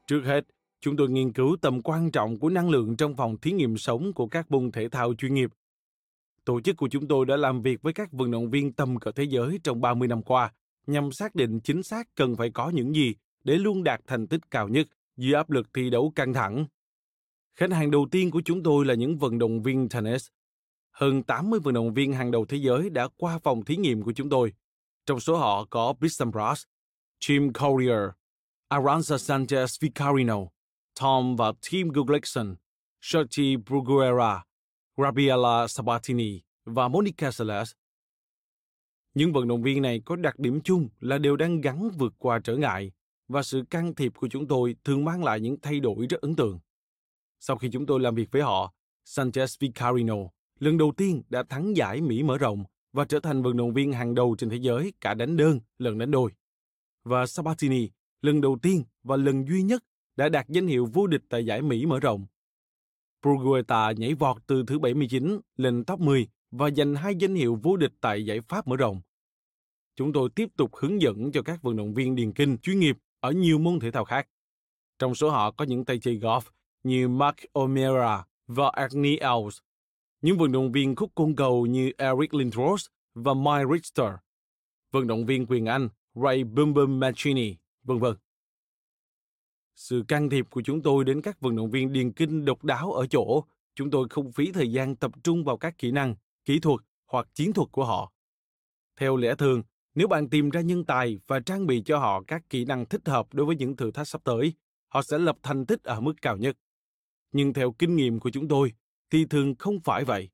Trước 0.07 0.21
hết, 0.25 0.41
chúng 0.81 0.98
tôi 0.98 1.09
nghiên 1.09 1.33
cứu 1.33 1.57
tầm 1.62 1.81
quan 1.81 2.12
trọng 2.12 2.39
của 2.39 2.50
năng 2.50 2.69
lượng 2.69 2.98
trong 2.98 3.15
phòng 3.15 3.38
thí 3.38 3.51
nghiệm 3.51 3.77
sống 3.77 4.13
của 4.13 4.27
các 4.27 4.51
môn 4.51 4.71
thể 4.71 4.89
thao 4.89 5.13
chuyên 5.13 5.33
nghiệp 5.33 5.50
Tổ 6.45 6.62
chức 6.62 6.77
của 6.77 6.89
chúng 6.89 7.07
tôi 7.07 7.25
đã 7.25 7.38
làm 7.38 7.62
việc 7.62 7.81
với 7.81 7.93
các 7.93 8.12
vận 8.12 8.31
động 8.31 8.50
viên 8.50 8.74
tầm 8.74 9.00
cỡ 9.00 9.12
thế 9.12 9.24
giới 9.24 9.59
trong 9.63 9.81
30 9.81 10.07
năm 10.07 10.24
qua 10.24 10.53
nhằm 10.87 11.11
xác 11.11 11.35
định 11.35 11.59
chính 11.59 11.83
xác 11.83 12.15
cần 12.15 12.35
phải 12.35 12.50
có 12.50 12.70
những 12.70 12.96
gì 12.96 13.15
để 13.44 13.57
luôn 13.57 13.83
đạt 13.83 14.01
thành 14.07 14.27
tích 14.27 14.42
cao 14.51 14.68
nhất 14.68 14.87
dưới 15.18 15.33
áp 15.33 15.50
lực 15.50 15.68
thi 15.74 15.89
đấu 15.89 16.13
căng 16.15 16.33
thẳng. 16.33 16.65
Khách 17.55 17.72
hàng 17.72 17.92
đầu 17.92 18.07
tiên 18.11 18.31
của 18.31 18.42
chúng 18.46 18.63
tôi 18.63 18.85
là 18.85 18.94
những 18.94 19.18
vận 19.18 19.39
động 19.39 19.61
viên 19.61 19.89
tennis. 19.89 20.27
Hơn 20.92 21.24
80 21.24 21.59
vận 21.59 21.74
động 21.74 21.94
viên 21.94 22.13
hàng 22.13 22.31
đầu 22.31 22.46
thế 22.46 22.57
giới 22.57 22.89
đã 22.89 23.07
qua 23.18 23.39
phòng 23.39 23.65
thí 23.65 23.77
nghiệm 23.77 24.01
của 24.01 24.11
chúng 24.11 24.29
tôi. 24.29 24.53
Trong 25.05 25.20
số 25.20 25.37
họ 25.37 25.65
có 25.65 25.94
Pete 26.01 26.53
Jim 27.20 27.51
Courier, 27.53 28.09
Aranza 28.70 29.18
Sanchez 29.18 29.77
Vicarino, 29.81 30.37
Tom 31.00 31.35
và 31.35 31.53
Tim 31.70 31.90
Guglikson, 31.90 32.55
Shirley 33.01 33.55
Bruguera, 33.57 34.44
Gabriela 34.98 35.68
Sabatini 35.68 36.42
và 36.66 36.88
Monica 36.88 37.31
Seles. 37.31 37.72
Những 39.14 39.33
vận 39.33 39.48
động 39.48 39.64
viên 39.64 39.81
này 39.81 40.01
có 40.05 40.16
đặc 40.16 40.40
điểm 40.40 40.62
chung 40.62 40.90
là 41.00 41.18
đều 41.18 41.35
đang 41.35 41.62
gắn 41.62 41.90
vượt 41.98 42.14
qua 42.18 42.40
trở 42.44 42.57
ngại 42.57 42.92
và 43.27 43.44
sự 43.44 43.64
can 43.70 43.96
thiệp 43.96 44.14
của 44.16 44.27
chúng 44.27 44.48
tôi 44.48 44.75
thường 44.83 45.05
mang 45.05 45.24
lại 45.24 45.40
những 45.40 45.57
thay 45.62 45.79
đổi 45.79 46.07
rất 46.09 46.22
ấn 46.22 46.35
tượng. 46.35 46.59
Sau 47.40 47.57
khi 47.57 47.70
chúng 47.72 47.85
tôi 47.85 48.00
làm 48.00 48.16
việc 48.16 48.31
với 48.31 48.42
họ, 48.42 48.74
Sanchez 49.05 49.57
Vicarino 49.59 50.16
lần 50.59 50.77
đầu 50.77 50.94
tiên 50.98 51.22
đã 51.29 51.44
thắng 51.44 51.77
giải 51.77 52.01
Mỹ 52.01 52.24
mở 52.24 52.38
rộng 52.38 52.64
và 52.94 53.05
trở 53.05 53.20
thành 53.20 53.44
vận 53.44 53.57
động 53.57 53.74
viên 53.74 53.94
hàng 53.94 54.16
đầu 54.16 54.35
trên 54.38 54.50
thế 54.50 54.57
giới 54.57 54.94
cả 55.01 55.14
đánh 55.14 55.38
đơn 55.38 55.59
lẫn 55.77 55.98
đánh 55.98 56.12
đôi. 56.12 56.31
Và 57.03 57.25
Sabatini 57.25 57.90
lần 58.22 58.42
đầu 58.42 58.57
tiên 58.62 58.83
và 59.03 59.16
lần 59.16 59.48
duy 59.48 59.64
nhất 59.64 59.83
đã 60.20 60.29
đạt 60.29 60.50
danh 60.50 60.68
hiệu 60.68 60.86
vô 60.94 61.08
địch 61.08 61.22
tại 61.29 61.46
giải 61.46 61.62
Mỹ 61.62 61.86
mở 61.86 62.00
rộng 62.00 62.25
Brugueta 63.22 63.92
nhảy 63.92 64.14
vọt 64.14 64.38
từ 64.48 64.64
thứ 64.68 64.79
79 64.79 65.40
lên 65.58 65.84
top 65.84 66.00
10 66.00 66.27
và 66.51 66.70
giành 66.70 66.96
hai 66.96 67.16
danh 67.16 67.36
hiệu 67.36 67.60
vô 67.64 67.77
địch 67.77 67.94
tại 68.01 68.25
giải 68.25 68.42
Pháp 68.42 68.68
mở 68.68 68.75
rộng. 68.75 69.01
Chúng 69.96 70.14
tôi 70.14 70.29
tiếp 70.36 70.50
tục 70.58 70.75
hướng 70.75 71.01
dẫn 71.01 71.32
cho 71.32 71.42
các 71.42 71.62
vận 71.62 71.75
động 71.75 71.94
viên 71.94 72.16
điền 72.16 72.32
kinh 72.32 72.58
chuyên 72.58 72.79
nghiệp 72.79 72.98
ở 73.20 73.32
nhiều 73.32 73.60
môn 73.60 73.79
thể 73.79 73.92
thao 73.92 74.05
khác. 74.05 74.27
Trong 75.00 75.16
số 75.16 75.29
họ 75.29 75.51
có 75.51 75.66
những 75.66 75.86
tay 75.86 76.00
chơi 76.00 76.20
golf 76.20 76.42
như 76.84 77.08
Mark 77.08 77.36
O'Meara 77.53 78.24
và 78.48 78.70
Agni 78.74 79.18
Els, 79.18 79.60
những 80.22 80.38
vận 80.38 80.51
động 80.51 80.72
viên 80.72 80.96
khúc 80.96 81.12
côn 81.16 81.36
cầu 81.36 81.66
như 81.66 81.92
Eric 81.98 82.34
Lindros 82.34 82.86
và 83.14 83.34
Mike 83.34 83.74
Richter, 83.74 84.14
vận 84.92 85.08
động 85.08 85.25
viên 85.25 85.46
quyền 85.46 85.66
Anh 85.66 85.90
Ray 86.16 86.44
Bum 86.44 86.74
Bum 86.74 87.00
Mancini, 87.00 87.55
vân 87.84 88.00
vân. 88.00 88.16
Sự 89.79 90.03
can 90.07 90.29
thiệp 90.29 90.46
của 90.50 90.61
chúng 90.61 90.81
tôi 90.81 91.05
đến 91.05 91.22
các 91.22 91.42
vận 91.42 91.55
động 91.55 91.72
viên 91.72 91.94
điền 91.94 92.11
kinh 92.11 92.46
độc 92.46 92.63
đáo 92.63 92.92
ở 92.92 93.07
chỗ 93.07 93.44
chúng 93.75 93.92
tôi 93.92 94.07
không 94.09 94.31
phí 94.31 94.51
thời 94.51 94.72
gian 94.72 94.96
tập 94.96 95.11
trung 95.24 95.44
vào 95.44 95.57
các 95.57 95.77
kỹ 95.77 95.92
năng, 95.92 96.15
kỹ 96.46 96.59
thuật 96.59 96.79
hoặc 97.05 97.27
chiến 97.33 97.53
thuật 97.53 97.72
của 97.72 97.85
họ. 97.85 98.11
Theo 99.00 99.18
lẽ 99.18 99.35
thường, 99.35 99.63
nếu 99.96 100.07
bạn 100.07 100.29
tìm 100.29 100.50
ra 100.50 100.61
nhân 100.61 100.85
tài 100.85 101.20
và 101.27 101.39
trang 101.39 101.68
bị 101.68 101.81
cho 101.85 102.00
họ 102.00 102.24
các 102.27 102.50
kỹ 102.50 102.65
năng 102.65 102.85
thích 102.85 103.01
hợp 103.05 103.33
đối 103.33 103.46
với 103.46 103.55
những 103.55 103.75
thử 103.75 103.92
thách 103.92 104.07
sắp 104.07 104.22
tới, 104.24 104.53
họ 104.87 105.01
sẽ 105.01 105.18
lập 105.18 105.37
thành 105.44 105.65
tích 105.65 105.83
ở 105.83 106.01
mức 106.01 106.13
cao 106.22 106.37
nhất. 106.37 106.57
Nhưng 107.31 107.53
theo 107.53 107.72
kinh 107.72 107.96
nghiệm 107.96 108.20
của 108.20 108.29
chúng 108.29 108.48
tôi, 108.48 108.74
thì 109.09 109.25
thường 109.25 109.55
không 109.55 109.79
phải 109.79 110.05
vậy. 110.05 110.29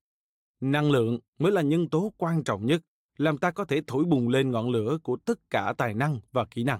Năng 0.59 0.91
lượng 0.91 1.19
mới 1.39 1.51
là 1.51 1.61
nhân 1.61 1.89
tố 1.89 2.13
quan 2.17 2.43
trọng 2.43 2.65
nhất, 2.65 2.81
làm 3.17 3.37
ta 3.37 3.51
có 3.51 3.65
thể 3.65 3.81
thổi 3.87 4.03
bùng 4.05 4.29
lên 4.29 4.51
ngọn 4.51 4.69
lửa 4.69 4.97
của 5.03 5.17
tất 5.25 5.49
cả 5.49 5.73
tài 5.77 5.93
năng 5.93 6.19
và 6.31 6.45
kỹ 6.45 6.63
năng. 6.63 6.79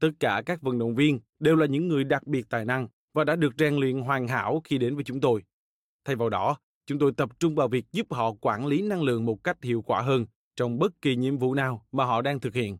Tất 0.00 0.10
cả 0.20 0.42
các 0.46 0.62
vận 0.62 0.78
động 0.78 0.94
viên 0.94 1.20
đều 1.38 1.56
là 1.56 1.66
những 1.66 1.88
người 1.88 2.04
đặc 2.04 2.26
biệt 2.26 2.48
tài 2.48 2.64
năng 2.64 2.88
và 3.12 3.24
đã 3.24 3.36
được 3.36 3.54
rèn 3.58 3.76
luyện 3.76 4.00
hoàn 4.00 4.28
hảo 4.28 4.60
khi 4.64 4.78
đến 4.78 4.94
với 4.94 5.04
chúng 5.04 5.20
tôi. 5.20 5.42
Thay 6.04 6.16
vào 6.16 6.28
đó, 6.28 6.56
chúng 6.86 6.98
tôi 6.98 7.12
tập 7.16 7.40
trung 7.40 7.54
vào 7.54 7.68
việc 7.68 7.92
giúp 7.92 8.12
họ 8.12 8.32
quản 8.40 8.66
lý 8.66 8.82
năng 8.82 9.02
lượng 9.02 9.24
một 9.24 9.44
cách 9.44 9.62
hiệu 9.62 9.82
quả 9.82 10.02
hơn 10.02 10.26
trong 10.56 10.78
bất 10.78 11.02
kỳ 11.02 11.16
nhiệm 11.16 11.38
vụ 11.38 11.54
nào 11.54 11.86
mà 11.92 12.04
họ 12.04 12.22
đang 12.22 12.40
thực 12.40 12.54
hiện. 12.54 12.78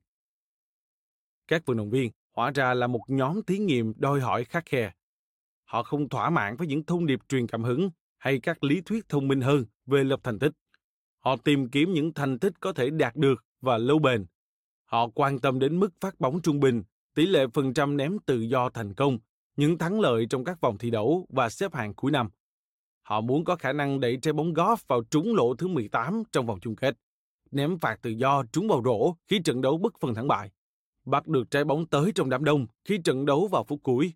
Các 1.48 1.66
vận 1.66 1.76
động 1.76 1.90
viên 1.90 2.10
hóa 2.32 2.50
ra 2.54 2.74
là 2.74 2.86
một 2.86 3.02
nhóm 3.08 3.42
thí 3.42 3.58
nghiệm 3.58 3.92
đòi 3.96 4.20
hỏi 4.20 4.44
khắc 4.44 4.64
khe. 4.66 4.92
Họ 5.64 5.82
không 5.82 6.08
thỏa 6.08 6.30
mãn 6.30 6.56
với 6.56 6.66
những 6.66 6.84
thông 6.84 7.06
điệp 7.06 7.20
truyền 7.28 7.46
cảm 7.46 7.62
hứng 7.62 7.90
hay 8.18 8.40
các 8.40 8.64
lý 8.64 8.80
thuyết 8.80 9.08
thông 9.08 9.28
minh 9.28 9.40
hơn 9.40 9.64
về 9.86 10.04
lập 10.04 10.20
thành 10.22 10.38
tích. 10.38 10.52
Họ 11.18 11.36
tìm 11.36 11.70
kiếm 11.70 11.92
những 11.92 12.14
thành 12.14 12.38
tích 12.38 12.52
có 12.60 12.72
thể 12.72 12.90
đạt 12.90 13.16
được 13.16 13.44
và 13.60 13.78
lâu 13.78 13.98
bền. 13.98 14.26
Họ 14.84 15.08
quan 15.14 15.38
tâm 15.38 15.58
đến 15.58 15.80
mức 15.80 15.90
phát 16.00 16.20
bóng 16.20 16.42
trung 16.42 16.60
bình 16.60 16.82
tỷ 17.16 17.26
lệ 17.26 17.46
phần 17.54 17.74
trăm 17.74 17.96
ném 17.96 18.18
tự 18.26 18.40
do 18.40 18.70
thành 18.70 18.94
công, 18.94 19.18
những 19.56 19.78
thắng 19.78 20.00
lợi 20.00 20.26
trong 20.30 20.44
các 20.44 20.60
vòng 20.60 20.78
thi 20.78 20.90
đấu 20.90 21.26
và 21.28 21.48
xếp 21.48 21.74
hạng 21.74 21.94
cuối 21.94 22.10
năm. 22.10 22.30
Họ 23.02 23.20
muốn 23.20 23.44
có 23.44 23.56
khả 23.56 23.72
năng 23.72 24.00
đẩy 24.00 24.18
trái 24.22 24.32
bóng 24.32 24.52
golf 24.52 24.76
vào 24.88 25.02
trúng 25.10 25.34
lỗ 25.34 25.54
thứ 25.54 25.68
18 25.68 26.22
trong 26.32 26.46
vòng 26.46 26.60
chung 26.60 26.76
kết, 26.76 26.96
ném 27.50 27.78
phạt 27.78 27.98
tự 28.02 28.10
do 28.10 28.44
trúng 28.52 28.68
vào 28.68 28.82
rổ 28.84 29.14
khi 29.28 29.38
trận 29.44 29.60
đấu 29.60 29.78
bất 29.78 30.00
phân 30.00 30.14
thắng 30.14 30.28
bại, 30.28 30.50
bắt 31.04 31.28
được 31.28 31.50
trái 31.50 31.64
bóng 31.64 31.86
tới 31.86 32.12
trong 32.14 32.30
đám 32.30 32.44
đông 32.44 32.66
khi 32.84 32.98
trận 33.04 33.26
đấu 33.26 33.46
vào 33.46 33.64
phút 33.64 33.80
cuối. 33.82 34.12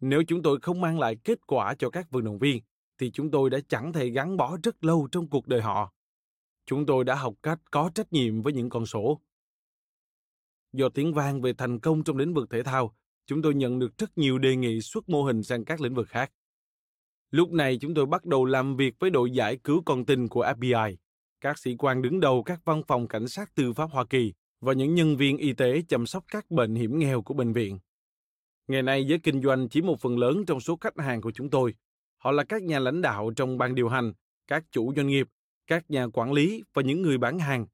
Nếu 0.00 0.22
chúng 0.28 0.42
tôi 0.42 0.58
không 0.62 0.80
mang 0.80 0.98
lại 0.98 1.16
kết 1.24 1.46
quả 1.46 1.74
cho 1.78 1.90
các 1.90 2.10
vận 2.10 2.24
động 2.24 2.38
viên, 2.38 2.62
thì 2.98 3.10
chúng 3.10 3.30
tôi 3.30 3.50
đã 3.50 3.58
chẳng 3.68 3.92
thể 3.92 4.08
gắn 4.08 4.36
bó 4.36 4.56
rất 4.62 4.84
lâu 4.84 5.08
trong 5.12 5.28
cuộc 5.28 5.46
đời 5.46 5.60
họ. 5.60 5.92
Chúng 6.66 6.86
tôi 6.86 7.04
đã 7.04 7.14
học 7.14 7.34
cách 7.42 7.58
có 7.70 7.90
trách 7.94 8.12
nhiệm 8.12 8.42
với 8.42 8.52
những 8.52 8.70
con 8.70 8.86
số. 8.86 9.20
Do 10.72 10.88
tiếng 10.88 11.14
vang 11.14 11.42
về 11.42 11.52
thành 11.52 11.80
công 11.80 12.04
trong 12.04 12.16
lĩnh 12.16 12.34
vực 12.34 12.50
thể 12.50 12.62
thao, 12.62 12.94
chúng 13.26 13.42
tôi 13.42 13.54
nhận 13.54 13.78
được 13.78 13.98
rất 13.98 14.18
nhiều 14.18 14.38
đề 14.38 14.56
nghị 14.56 14.80
xuất 14.80 15.08
mô 15.08 15.22
hình 15.22 15.42
sang 15.42 15.64
các 15.64 15.80
lĩnh 15.80 15.94
vực 15.94 16.08
khác. 16.08 16.32
Lúc 17.30 17.52
này 17.52 17.78
chúng 17.80 17.94
tôi 17.94 18.06
bắt 18.06 18.24
đầu 18.24 18.44
làm 18.44 18.76
việc 18.76 18.94
với 18.98 19.10
đội 19.10 19.30
giải 19.30 19.56
cứu 19.64 19.82
con 19.86 20.06
tin 20.06 20.28
của 20.28 20.44
FBI, 20.44 20.96
các 21.40 21.58
sĩ 21.58 21.76
quan 21.78 22.02
đứng 22.02 22.20
đầu 22.20 22.42
các 22.42 22.60
văn 22.64 22.82
phòng 22.86 23.08
cảnh 23.08 23.28
sát 23.28 23.54
tư 23.54 23.72
pháp 23.72 23.90
Hoa 23.90 24.04
Kỳ 24.04 24.32
và 24.60 24.72
những 24.72 24.94
nhân 24.94 25.16
viên 25.16 25.36
y 25.36 25.52
tế 25.52 25.82
chăm 25.88 26.06
sóc 26.06 26.24
các 26.28 26.50
bệnh 26.50 26.74
hiểm 26.74 26.98
nghèo 26.98 27.22
của 27.22 27.34
bệnh 27.34 27.52
viện. 27.52 27.78
Ngày 28.68 28.82
nay 28.82 29.04
giới 29.04 29.18
kinh 29.18 29.42
doanh 29.42 29.68
chiếm 29.68 29.86
một 29.86 30.00
phần 30.00 30.18
lớn 30.18 30.44
trong 30.46 30.60
số 30.60 30.76
khách 30.80 30.98
hàng 30.98 31.20
của 31.20 31.30
chúng 31.30 31.50
tôi. 31.50 31.74
Họ 32.16 32.32
là 32.32 32.44
các 32.44 32.62
nhà 32.62 32.78
lãnh 32.78 33.02
đạo 33.02 33.30
trong 33.36 33.58
ban 33.58 33.74
điều 33.74 33.88
hành, 33.88 34.12
các 34.46 34.64
chủ 34.70 34.92
doanh 34.96 35.06
nghiệp, 35.06 35.28
các 35.66 35.90
nhà 35.90 36.06
quản 36.12 36.32
lý 36.32 36.62
và 36.74 36.82
những 36.82 37.02
người 37.02 37.18
bán 37.18 37.38
hàng. 37.38 37.66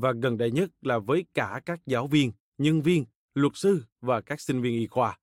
Và 0.00 0.12
gần 0.22 0.38
đây 0.38 0.50
nhất 0.50 0.70
là 0.80 0.98
với 0.98 1.24
cả 1.34 1.60
các 1.66 1.80
giáo 1.86 2.06
viên, 2.06 2.32
nhân 2.58 2.82
viên, 2.82 3.04
luật 3.34 3.52
sư 3.54 3.84
và 4.00 4.20
các 4.20 4.40
sinh 4.40 4.62
viên 4.62 4.72
y 4.72 4.86
khoa. 4.86 5.18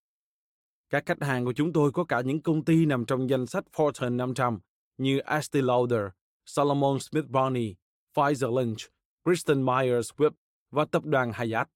Các 0.90 1.06
khách 1.06 1.24
hàng 1.24 1.46
của 1.46 1.54
chúng 1.54 1.74
tôi 1.74 1.92
có 1.92 2.04
cả 2.04 2.22
những 2.22 2.42
công 2.42 2.66
ty 2.66 2.86
nằm 2.86 3.06
trong 3.06 3.30
danh 3.30 3.48
sách 3.48 3.64
Fortune 3.74 4.16
500 4.16 4.60
như 4.98 5.20
Estee 5.20 5.62
Lauder, 5.62 6.02
Solomon 6.46 7.00
Smith 7.00 7.26
Barney, 7.28 7.76
Pfizer 8.16 8.60
Lynch, 8.60 8.80
Kristen 9.24 9.66
Myers 9.66 10.12
Squibb 10.14 10.36
và 10.72 10.86
tập 10.86 11.06
đoàn 11.06 11.32
Hyatt. 11.34 11.70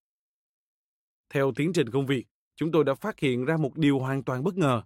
Theo 1.30 1.52
tiến 1.56 1.74
trình 1.74 1.90
công 1.90 2.06
việc, 2.06 2.26
chúng 2.56 2.72
tôi 2.72 2.84
đã 2.84 2.94
phát 2.94 3.20
hiện 3.20 3.46
ra 3.46 3.58
một 3.58 3.78
điều 3.78 4.00
hoàn 4.00 4.24
toàn 4.24 4.44
bất 4.44 4.58
ngờ. 4.58 4.82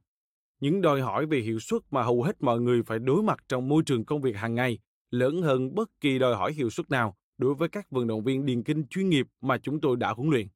Những 0.60 0.82
đòi 0.82 1.02
hỏi 1.02 1.26
về 1.26 1.40
hiệu 1.40 1.60
suất 1.60 1.82
mà 1.92 2.04
hầu 2.04 2.24
hết 2.24 2.42
mọi 2.42 2.62
người 2.62 2.84
phải 2.84 3.00
đối 3.00 3.24
mặt 3.24 3.40
trong 3.48 3.68
môi 3.68 3.84
trường 3.86 4.06
công 4.06 4.22
việc 4.22 4.36
hàng 4.36 4.56
ngày 4.56 4.80
lớn 5.12 5.42
hơn 5.42 5.76
bất 5.76 5.90
kỳ 6.02 6.20
đòi 6.20 6.36
hỏi 6.36 6.54
hiệu 6.54 6.70
suất 6.70 6.90
nào 6.90 7.16
đối 7.40 7.56
với 7.56 7.70
các 7.70 7.92
vận 7.92 8.08
động 8.08 8.24
viên 8.24 8.46
điền 8.46 8.64
kinh 8.64 8.88
chuyên 8.88 9.10
nghiệp 9.10 9.28
mà 9.42 9.58
chúng 9.58 9.82
tôi 9.82 9.98
đã 9.98 10.14
huấn 10.14 10.30
luyện. 10.30 10.48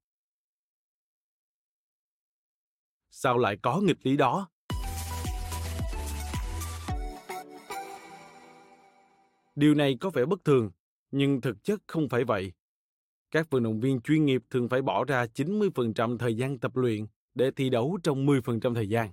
Sao 3.10 3.38
lại 3.38 3.58
có 3.62 3.82
nghịch 3.82 4.06
lý 4.06 4.18
đó? 4.18 4.50
Điều 9.56 9.76
này 9.76 9.98
có 10.00 10.10
vẻ 10.10 10.26
bất 10.26 10.46
thường, 10.46 10.72
nhưng 11.12 11.42
thực 11.42 11.64
chất 11.64 11.82
không 11.88 12.10
phải 12.10 12.24
vậy. 12.24 12.52
Các 13.32 13.50
vận 13.50 13.64
động 13.64 13.80
viên 13.80 14.02
chuyên 14.02 14.26
nghiệp 14.26 14.44
thường 14.50 14.70
phải 14.70 14.82
bỏ 14.82 15.04
ra 15.06 15.26
90% 15.26 16.18
thời 16.18 16.38
gian 16.38 16.60
tập 16.60 16.76
luyện 16.76 17.06
để 17.36 17.52
thi 17.52 17.70
đấu 17.70 18.00
trong 18.04 18.26
10% 18.26 18.76
thời 18.76 18.90
gian. 18.90 19.12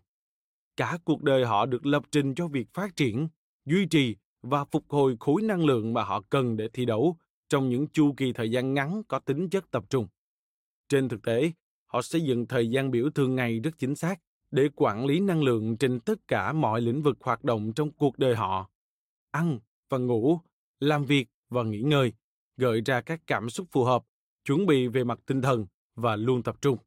Cả 0.77 0.99
cuộc 1.05 1.23
đời 1.23 1.45
họ 1.45 1.67
được 1.67 1.87
lập 1.87 2.03
trình 2.11 2.35
cho 2.35 2.49
việc 2.49 2.69
phát 2.75 2.97
triển, 2.97 3.29
duy 3.65 3.87
trì 3.87 4.17
và 4.43 4.65
phục 4.65 4.85
hồi 4.89 5.17
khối 5.21 5.43
năng 5.43 5.65
lượng 5.65 5.93
mà 5.93 6.05
họ 6.05 6.23
cần 6.31 6.57
để 6.57 6.69
thi 6.73 6.85
đấu 6.85 7.17
trong 7.51 7.69
những 7.69 7.89
chu 7.89 8.15
kỳ 8.17 8.33
thời 8.33 8.51
gian 8.51 8.75
ngắn 8.75 9.03
có 9.09 9.19
tính 9.19 9.49
chất 9.51 9.71
tập 9.71 9.85
trung. 9.91 10.07
Trên 10.89 11.09
thực 11.09 11.23
tế, 11.23 11.53
họ 11.87 12.03
xây 12.03 12.21
dựng 12.21 12.47
thời 12.47 12.71
gian 12.71 12.91
biểu 12.91 13.11
thường 13.11 13.37
ngày 13.37 13.61
rất 13.61 13.71
chính 13.79 13.95
xác 13.95 14.21
để 14.51 14.69
quản 14.77 15.07
lý 15.07 15.21
năng 15.21 15.43
lượng 15.43 15.77
trên 15.77 16.01
tất 16.01 16.29
cả 16.29 16.53
mọi 16.53 16.81
lĩnh 16.81 17.03
vực 17.03 17.17
hoạt 17.21 17.45
động 17.45 17.73
trong 17.73 17.93
cuộc 17.93 18.19
đời 18.19 18.37
họ. 18.37 18.71
Ăn 19.31 19.59
và 19.89 19.99
ngủ, 19.99 20.41
làm 20.81 21.05
việc 21.05 21.29
và 21.49 21.63
nghỉ 21.63 21.81
ngơi, 21.81 22.13
gợi 22.57 22.81
ra 22.81 23.01
các 23.01 23.21
cảm 23.27 23.51
xúc 23.51 23.67
phù 23.71 23.85
hợp, 23.85 24.03
chuẩn 24.45 24.67
bị 24.67 24.87
về 24.87 25.05
mặt 25.05 25.19
tinh 25.27 25.43
thần 25.43 25.67
và 25.95 26.17
luôn 26.17 26.43
tập 26.43 26.57
trung 26.63 26.79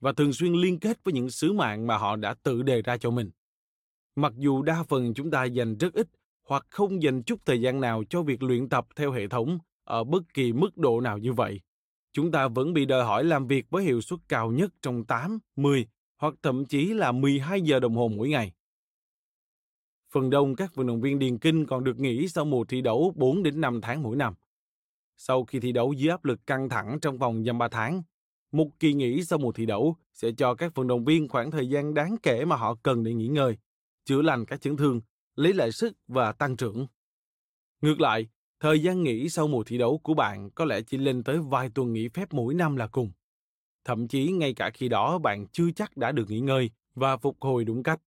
và 0.00 0.12
thường 0.12 0.32
xuyên 0.32 0.52
liên 0.52 0.78
kết 0.78 1.04
với 1.04 1.14
những 1.14 1.30
sứ 1.30 1.52
mạng 1.52 1.86
mà 1.86 1.96
họ 1.96 2.16
đã 2.16 2.34
tự 2.42 2.62
đề 2.62 2.82
ra 2.82 2.96
cho 2.96 3.10
mình. 3.10 3.30
Mặc 4.16 4.32
dù 4.36 4.62
đa 4.62 4.82
phần 4.82 5.14
chúng 5.14 5.30
ta 5.30 5.44
dành 5.44 5.76
rất 5.76 5.94
ít 5.94 6.08
hoặc 6.48 6.66
không 6.70 7.02
dành 7.02 7.22
chút 7.22 7.40
thời 7.44 7.60
gian 7.60 7.80
nào 7.80 8.02
cho 8.10 8.22
việc 8.22 8.42
luyện 8.42 8.68
tập 8.68 8.86
theo 8.96 9.12
hệ 9.12 9.28
thống 9.28 9.58
ở 9.88 10.04
bất 10.04 10.34
kỳ 10.34 10.52
mức 10.52 10.76
độ 10.76 11.00
nào 11.00 11.18
như 11.18 11.32
vậy, 11.32 11.60
chúng 12.12 12.30
ta 12.30 12.48
vẫn 12.48 12.72
bị 12.72 12.84
đòi 12.84 13.04
hỏi 13.04 13.24
làm 13.24 13.46
việc 13.46 13.70
với 13.70 13.84
hiệu 13.84 14.00
suất 14.00 14.18
cao 14.28 14.50
nhất 14.50 14.70
trong 14.82 15.04
8, 15.04 15.38
10 15.56 15.86
hoặc 16.18 16.34
thậm 16.42 16.64
chí 16.64 16.94
là 16.94 17.12
12 17.12 17.60
giờ 17.60 17.80
đồng 17.80 17.96
hồ 17.96 18.08
mỗi 18.08 18.28
ngày. 18.28 18.52
Phần 20.12 20.30
đông 20.30 20.56
các 20.56 20.74
vận 20.74 20.86
động 20.86 21.00
viên 21.00 21.18
điền 21.18 21.38
kinh 21.38 21.66
còn 21.66 21.84
được 21.84 21.98
nghỉ 21.98 22.28
sau 22.28 22.44
mùa 22.44 22.64
thi 22.64 22.80
đấu 22.80 23.12
4 23.16 23.42
đến 23.42 23.60
5 23.60 23.80
tháng 23.80 24.02
mỗi 24.02 24.16
năm. 24.16 24.34
Sau 25.16 25.44
khi 25.44 25.60
thi 25.60 25.72
đấu 25.72 25.92
dưới 25.92 26.10
áp 26.10 26.24
lực 26.24 26.46
căng 26.46 26.68
thẳng 26.68 26.98
trong 27.02 27.18
vòng 27.18 27.44
dăm 27.44 27.58
3 27.58 27.68
tháng, 27.68 28.02
một 28.52 28.68
kỳ 28.80 28.92
nghỉ 28.94 29.24
sau 29.24 29.38
mùa 29.38 29.52
thi 29.52 29.66
đấu 29.66 29.96
sẽ 30.14 30.30
cho 30.36 30.54
các 30.54 30.74
vận 30.74 30.86
động 30.86 31.04
viên 31.04 31.28
khoảng 31.28 31.50
thời 31.50 31.68
gian 31.68 31.94
đáng 31.94 32.16
kể 32.22 32.44
mà 32.44 32.56
họ 32.56 32.74
cần 32.82 33.04
để 33.04 33.14
nghỉ 33.14 33.28
ngơi, 33.28 33.56
chữa 34.04 34.22
lành 34.22 34.44
các 34.46 34.60
chấn 34.60 34.76
thương, 34.76 35.00
lấy 35.36 35.52
lại 35.52 35.72
sức 35.72 35.92
và 36.08 36.32
tăng 36.32 36.56
trưởng. 36.56 36.86
Ngược 37.80 38.00
lại, 38.00 38.28
thời 38.60 38.82
gian 38.82 39.02
nghỉ 39.02 39.28
sau 39.28 39.48
mùa 39.48 39.64
thi 39.64 39.78
đấu 39.78 40.00
của 40.02 40.14
bạn 40.14 40.50
có 40.50 40.64
lẽ 40.64 40.80
chỉ 40.82 40.96
lên 40.98 41.24
tới 41.24 41.38
vài 41.38 41.68
tuần 41.74 41.92
nghỉ 41.92 42.08
phép 42.08 42.32
mỗi 42.32 42.54
năm 42.54 42.76
là 42.76 42.86
cùng. 42.86 43.12
Thậm 43.84 44.08
chí 44.08 44.32
ngay 44.32 44.54
cả 44.54 44.70
khi 44.74 44.88
đó 44.88 45.18
bạn 45.18 45.46
chưa 45.46 45.70
chắc 45.76 45.96
đã 45.96 46.12
được 46.12 46.30
nghỉ 46.30 46.40
ngơi 46.40 46.70
và 46.94 47.16
phục 47.16 47.36
hồi 47.40 47.64
đúng 47.64 47.82
cách. 47.82 48.00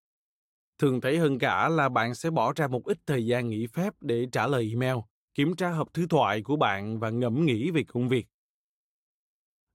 Thường 0.78 1.02
thấy 1.02 1.18
hơn 1.18 1.40
cả 1.40 1.70
là 1.70 1.90
bạn 1.90 2.16
sẽ 2.16 2.30
bỏ 2.30 2.54
ra 2.56 2.68
một 2.68 2.86
ít 2.86 2.98
thời 3.06 3.26
gian 3.26 3.50
nghỉ 3.50 3.68
phép 3.68 3.94
để 4.02 4.28
trả 4.32 4.48
lời 4.48 4.70
email, 4.70 4.98
kiểm 5.36 5.56
tra 5.56 5.70
hộp 5.70 5.94
thư 5.94 6.08
thoại 6.08 6.42
của 6.42 6.56
bạn 6.56 7.00
và 7.00 7.10
ngẫm 7.10 7.46
nghĩ 7.46 7.72
về 7.72 7.84
công 7.84 8.10
việc. 8.10 8.28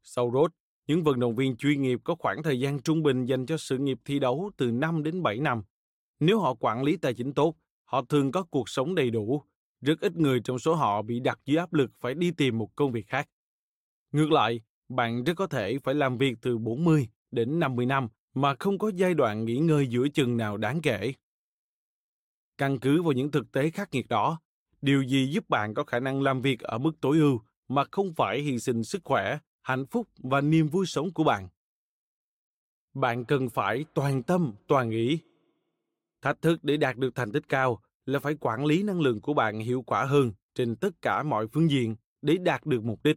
Sau 0.03 0.31
rốt, 0.35 0.53
những 0.87 1.03
vận 1.03 1.21
động 1.21 1.35
viên 1.35 1.57
chuyên 1.57 1.83
nghiệp 1.83 2.01
có 2.05 2.15
khoảng 2.15 2.43
thời 2.43 2.61
gian 2.61 2.83
trung 2.83 3.03
bình 3.03 3.25
dành 3.25 3.47
cho 3.47 3.57
sự 3.57 3.79
nghiệp 3.79 3.99
thi 4.05 4.19
đấu 4.19 4.51
từ 4.57 4.71
5 4.71 5.03
đến 5.03 5.23
7 5.23 5.41
năm. 5.41 5.63
Nếu 6.21 6.41
họ 6.41 6.55
quản 6.55 6.83
lý 6.83 6.97
tài 6.97 7.15
chính 7.15 7.35
tốt, 7.35 7.55
họ 7.85 8.03
thường 8.09 8.33
có 8.33 8.43
cuộc 8.43 8.69
sống 8.69 8.95
đầy 8.95 9.11
đủ. 9.11 9.43
Rất 9.81 10.01
ít 10.01 10.17
người 10.17 10.41
trong 10.41 10.59
số 10.59 10.75
họ 10.75 11.03
bị 11.03 11.21
đặt 11.21 11.39
dưới 11.45 11.57
áp 11.57 11.73
lực 11.73 11.91
phải 12.01 12.15
đi 12.15 12.31
tìm 12.31 12.59
một 12.59 12.77
công 12.77 12.93
việc 12.93 13.07
khác. 13.09 13.29
Ngược 14.13 14.31
lại, 14.31 14.61
bạn 14.89 15.25
rất 15.25 15.35
có 15.37 15.47
thể 15.47 15.79
phải 15.85 15.95
làm 15.95 16.19
việc 16.19 16.35
từ 16.43 16.59
40 16.59 17.09
đến 17.31 17.61
50 17.61 17.87
năm 17.87 18.09
mà 18.35 18.55
không 18.59 18.79
có 18.79 18.91
giai 18.95 19.15
đoạn 19.15 19.45
nghỉ 19.45 19.57
ngơi 19.57 19.87
giữa 19.87 20.09
chừng 20.09 20.37
nào 20.37 20.57
đáng 20.57 20.81
kể. 20.83 21.13
Căn 22.59 22.79
cứ 22.79 23.03
vào 23.03 23.13
những 23.13 23.31
thực 23.31 23.53
tế 23.53 23.71
khắc 23.71 23.93
nghiệt 23.93 24.09
đó, 24.09 24.41
điều 24.83 25.03
gì 25.03 25.27
giúp 25.27 25.49
bạn 25.49 25.75
có 25.75 25.85
khả 25.85 26.01
năng 26.01 26.23
làm 26.23 26.43
việc 26.43 26.61
ở 26.61 26.79
mức 26.79 26.93
tối 27.01 27.19
ưu 27.19 27.41
mà 27.69 27.85
không 27.91 28.15
phải 28.15 28.41
hy 28.41 28.59
sinh 28.59 28.85
sức 28.85 29.01
khỏe, 29.05 29.39
hạnh 29.63 29.87
phúc 29.87 30.09
và 30.19 30.41
niềm 30.41 30.69
vui 30.69 30.87
sống 30.87 31.13
của 31.13 31.25
bạn? 31.25 31.49
Bạn 32.95 33.25
cần 33.25 33.51
phải 33.51 33.85
toàn 33.95 34.23
tâm, 34.23 34.53
toàn 34.67 34.91
ý. 34.91 35.21
Thách 36.23 36.43
thức 36.43 36.65
để 36.65 36.77
đạt 36.77 36.97
được 36.97 37.15
thành 37.15 37.33
tích 37.33 37.49
cao 37.49 37.83
là 38.07 38.19
phải 38.19 38.35
quản 38.41 38.65
lý 38.65 38.83
năng 38.83 39.01
lượng 39.01 39.21
của 39.21 39.35
bạn 39.35 39.59
hiệu 39.59 39.83
quả 39.83 40.05
hơn 40.05 40.33
trên 40.55 40.77
tất 40.77 41.03
cả 41.03 41.23
mọi 41.23 41.47
phương 41.49 41.71
diện 41.71 41.97
để 42.23 42.37
đạt 42.37 42.67
được 42.67 42.85
mục 42.85 43.03
đích 43.03 43.17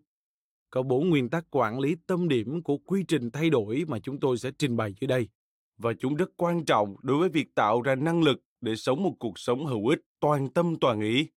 có 0.71 0.83
bốn 0.83 1.09
nguyên 1.09 1.29
tắc 1.29 1.45
quản 1.51 1.79
lý 1.79 1.95
tâm 2.07 2.27
điểm 2.27 2.63
của 2.63 2.77
quy 2.77 3.03
trình 3.07 3.31
thay 3.31 3.49
đổi 3.49 3.83
mà 3.87 3.99
chúng 3.99 4.19
tôi 4.19 4.37
sẽ 4.37 4.51
trình 4.57 4.77
bày 4.77 4.93
dưới 4.99 5.07
đây. 5.07 5.29
Và 5.77 5.93
chúng 5.99 6.15
rất 6.15 6.29
quan 6.37 6.65
trọng 6.65 6.95
đối 7.01 7.17
với 7.19 7.29
việc 7.29 7.55
tạo 7.55 7.81
ra 7.81 7.95
năng 7.95 8.23
lực 8.23 8.37
để 8.61 8.75
sống 8.75 9.03
một 9.03 9.15
cuộc 9.19 9.39
sống 9.39 9.65
hữu 9.65 9.87
ích 9.87 9.99
toàn 10.19 10.49
tâm 10.53 10.75
toàn 10.81 11.01
ý. 11.01 11.29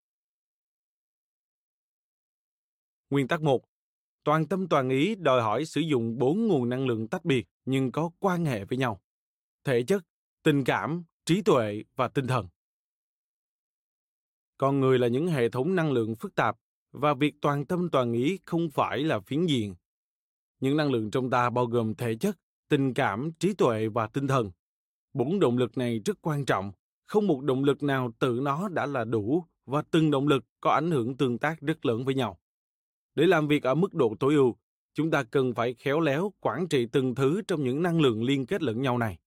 Nguyên 3.11 3.29
tắc 3.29 3.43
1. 3.43 3.65
Toàn 4.25 4.49
tâm 4.49 4.69
toàn 4.69 4.88
ý 4.88 5.15
đòi 5.15 5.43
hỏi 5.43 5.65
sử 5.65 5.81
dụng 5.81 6.19
bốn 6.19 6.49
nguồn 6.49 6.69
năng 6.69 6.87
lượng 6.87 7.09
tách 7.09 7.25
biệt 7.25 7.47
nhưng 7.65 7.93
có 7.93 8.11
quan 8.19 8.45
hệ 8.45 8.65
với 8.65 8.79
nhau. 8.79 9.03
Thể 9.65 9.83
chất, 9.83 10.03
tình 10.43 10.65
cảm, 10.65 11.05
trí 11.25 11.43
tuệ 11.43 11.83
và 11.97 12.09
tinh 12.09 12.27
thần. 12.27 12.49
Con 14.62 14.81
người 14.81 14.98
là 14.98 15.09
những 15.09 15.29
hệ 15.29 15.48
thống 15.48 15.75
năng 15.75 15.92
lượng 15.92 16.14
phức 16.14 16.35
tạp 16.35 16.57
và 16.92 17.14
việc 17.14 17.35
toàn 17.40 17.66
tâm 17.66 17.90
toàn 17.90 18.12
ý 18.12 18.38
không 18.46 18.70
phải 18.70 18.98
là 19.05 19.20
phiến 19.20 19.46
diện. 19.46 19.75
Những 20.61 20.77
năng 20.77 20.92
lượng 20.92 21.11
trong 21.11 21.31
ta 21.31 21.51
bao 21.51 21.66
gồm 21.66 21.94
thể 21.94 22.14
chất, 22.14 22.37
tình 22.68 22.94
cảm, 22.94 23.33
trí 23.38 23.55
tuệ 23.55 23.88
và 23.88 24.07
tinh 24.07 24.27
thần. 24.27 24.51
Bốn 25.14 25.40
động 25.40 25.59
lực 25.59 25.79
này 25.79 26.01
rất 26.05 26.18
quan 26.22 26.44
trọng, 26.44 26.72
không 27.07 27.27
một 27.27 27.42
động 27.42 27.64
lực 27.64 27.83
nào 27.83 28.12
tự 28.18 28.40
nó 28.42 28.68
đã 28.68 28.87
là 28.87 29.05
đủ 29.05 29.44
và 29.66 29.83
từng 29.90 30.11
động 30.11 30.29
lực 30.29 30.44
có 30.61 30.70
ảnh 30.70 30.90
hưởng 30.90 31.16
tương 31.16 31.38
tác 31.38 31.61
rất 31.61 31.87
lớn 31.87 32.05
với 32.05 32.14
nhau. 32.14 32.38
Để 33.14 33.27
làm 33.27 33.48
việc 33.48 33.62
ở 33.62 33.75
mức 33.75 33.94
độ 33.94 34.14
tối 34.20 34.35
ưu, 34.35 34.57
chúng 34.94 35.11
ta 35.11 35.22
cần 35.22 35.55
phải 35.55 35.75
khéo 35.75 36.01
léo 36.01 36.33
quản 36.40 36.68
trị 36.68 36.87
từng 36.87 37.14
thứ 37.14 37.42
trong 37.48 37.64
những 37.64 37.83
năng 37.83 38.01
lượng 38.01 38.25
liên 38.25 38.46
kết 38.46 38.62
lẫn 38.62 38.83
nhau 38.83 38.98
này. 38.98 39.18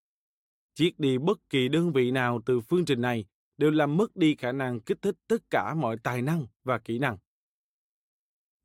Chiết 0.73 0.99
đi 0.99 1.17
bất 1.17 1.49
kỳ 1.49 1.67
đơn 1.67 1.93
vị 1.93 2.11
nào 2.11 2.41
từ 2.45 2.59
phương 2.59 2.85
trình 2.85 3.01
này 3.01 3.25
đều 3.57 3.71
làm 3.71 3.97
mất 3.97 4.15
đi 4.15 4.35
khả 4.35 4.51
năng 4.51 4.79
kích 4.79 5.01
thích 5.01 5.15
tất 5.27 5.49
cả 5.49 5.73
mọi 5.73 5.97
tài 6.03 6.21
năng 6.21 6.47
và 6.63 6.79
kỹ 6.79 6.99
năng. 6.99 7.17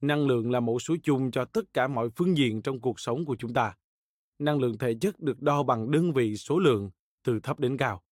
Năng 0.01 0.27
lượng 0.27 0.51
là 0.51 0.61
mẫu 0.61 0.79
số 0.79 0.97
chung 1.03 1.31
cho 1.31 1.45
tất 1.45 1.73
cả 1.73 1.89
mọi 1.89 2.11
phương 2.17 2.37
diện 2.37 2.63
trong 2.63 2.81
cuộc 2.81 3.01
sống 3.01 3.25
của 3.25 3.37
chúng 3.39 3.55
ta. 3.55 3.77
Năng 4.39 4.59
lượng 4.59 4.79
thể 4.79 4.95
chất 5.01 5.21
được 5.21 5.43
đo 5.43 5.63
bằng 5.63 5.91
đơn 5.91 6.13
vị 6.13 6.37
số 6.37 6.59
lượng 6.59 6.91
từ 7.25 7.41
thấp 7.41 7.61
đến 7.61 7.77
cao, 7.77 8.03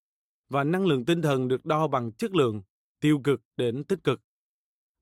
và 0.48 0.64
năng 0.64 0.86
lượng 0.86 1.04
tinh 1.04 1.22
thần 1.22 1.48
được 1.48 1.64
đo 1.64 1.88
bằng 1.88 2.12
chất 2.12 2.34
lượng 2.34 2.62
tiêu 3.00 3.20
cực 3.24 3.42
đến 3.56 3.84
tích 3.84 4.04
cực. 4.04 4.20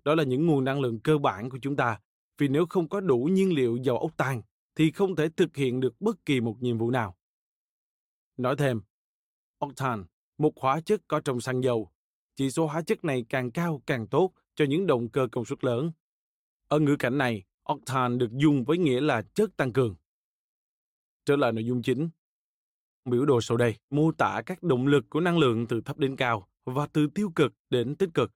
Đó 0.05 0.15
là 0.15 0.25
những 0.25 0.47
nguồn 0.47 0.65
năng 0.65 0.81
lượng 0.81 1.01
cơ 1.01 1.19
bản 1.19 1.51
của 1.51 1.59
chúng 1.63 1.77
ta, 1.77 2.01
vì 2.39 2.49
nếu 2.49 2.67
không 2.67 2.89
có 2.89 3.01
đủ 3.01 3.29
nhiên 3.33 3.55
liệu 3.55 3.77
dầu 3.77 3.99
ốc 3.99 4.17
tan 4.17 4.43
thì 4.75 4.91
không 4.91 5.17
thể 5.17 5.29
thực 5.29 5.57
hiện 5.57 5.81
được 5.81 6.01
bất 6.01 6.25
kỳ 6.25 6.41
một 6.41 6.57
nhiệm 6.61 6.79
vụ 6.79 6.91
nào. 6.91 7.17
Nói 8.37 8.57
thêm 8.57 8.81
octane 9.59 10.03
một 10.39 10.53
hóa 10.57 10.81
chất 10.81 11.03
có 11.09 11.21
trong 11.21 11.41
xăng 11.41 11.63
dầu 11.63 11.91
chỉ 12.37 12.51
số 12.51 12.67
hóa 12.67 12.83
chất 12.83 13.05
này 13.05 13.25
càng 13.29 13.51
cao 13.51 13.83
càng 13.87 14.07
tốt 14.07 14.33
cho 14.55 14.65
những 14.65 14.87
động 14.87 15.09
cơ 15.09 15.29
công 15.33 15.45
suất 15.45 15.65
lớn 15.65 15.91
ở 16.69 16.79
ngữ 16.79 16.97
cảnh 16.97 17.19
này, 17.19 17.45
octane 17.63 18.17
được 18.17 18.33
dùng 18.33 18.65
với 18.65 18.79
nghĩa 18.79 19.01
là 19.01 19.23
chất 19.23 19.57
tăng 19.57 19.73
cường. 19.73 19.97
Trở 21.25 21.37
lại 21.37 21.53
nội 21.53 21.65
dung 21.65 21.83
chính. 21.83 22.09
Biểu 23.05 23.25
đồ 23.25 23.41
sau 23.41 23.57
đây 23.57 23.77
mô 23.91 24.13
tả 24.13 24.43
các 24.47 24.63
động 24.63 24.87
lực 24.87 25.05
của 25.11 25.21
năng 25.21 25.39
lượng 25.39 25.67
từ 25.67 25.81
thấp 25.81 25.99
đến 25.99 26.17
cao 26.17 26.49
và 26.65 26.87
từ 26.87 27.07
tiêu 27.15 27.33
cực 27.35 27.53
đến 27.71 27.97
tích 27.97 28.11
cực. 28.15 28.33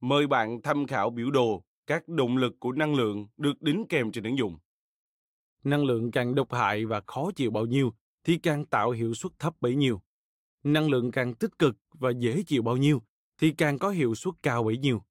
Mời 0.00 0.26
bạn 0.26 0.62
tham 0.62 0.86
khảo 0.86 1.10
biểu 1.10 1.30
đồ 1.30 1.64
các 1.86 2.08
động 2.08 2.36
lực 2.36 2.52
của 2.60 2.72
năng 2.72 2.94
lượng 2.94 3.26
được 3.36 3.62
đính 3.62 3.84
kèm 3.88 4.12
trên 4.12 4.24
ứng 4.24 4.38
dụng. 4.38 4.58
Năng 5.64 5.84
lượng 5.84 6.10
càng 6.10 6.34
độc 6.34 6.52
hại 6.52 6.84
và 6.84 7.02
khó 7.06 7.30
chịu 7.36 7.50
bao 7.50 7.66
nhiêu 7.66 7.94
thì 8.24 8.38
càng 8.38 8.66
tạo 8.66 8.90
hiệu 8.90 9.14
suất 9.14 9.32
thấp 9.38 9.54
bấy 9.60 9.74
nhiêu. 9.74 10.02
Năng 10.64 10.90
lượng 10.90 11.10
càng 11.10 11.34
tích 11.34 11.58
cực 11.58 11.76
và 11.92 12.10
dễ 12.10 12.42
chịu 12.46 12.62
bao 12.62 12.76
nhiêu 12.76 13.02
thì 13.38 13.50
càng 13.50 13.78
có 13.78 13.90
hiệu 13.90 14.14
suất 14.14 14.34
cao 14.42 14.64
bấy 14.64 14.78
nhiêu. 14.78 15.02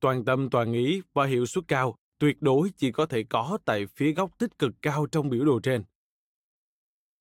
Toàn 0.00 0.24
tâm 0.24 0.50
toàn 0.50 0.72
ý 0.72 1.02
và 1.14 1.26
hiệu 1.26 1.46
suất 1.46 1.64
cao 1.68 1.96
tuyệt 2.18 2.42
đối 2.42 2.70
chỉ 2.76 2.92
có 2.92 3.06
thể 3.06 3.22
có 3.22 3.58
tại 3.64 3.86
phía 3.86 4.12
góc 4.12 4.38
tích 4.38 4.58
cực 4.58 4.72
cao 4.82 5.06
trong 5.06 5.30
biểu 5.30 5.44
đồ 5.44 5.60
trên. 5.60 5.84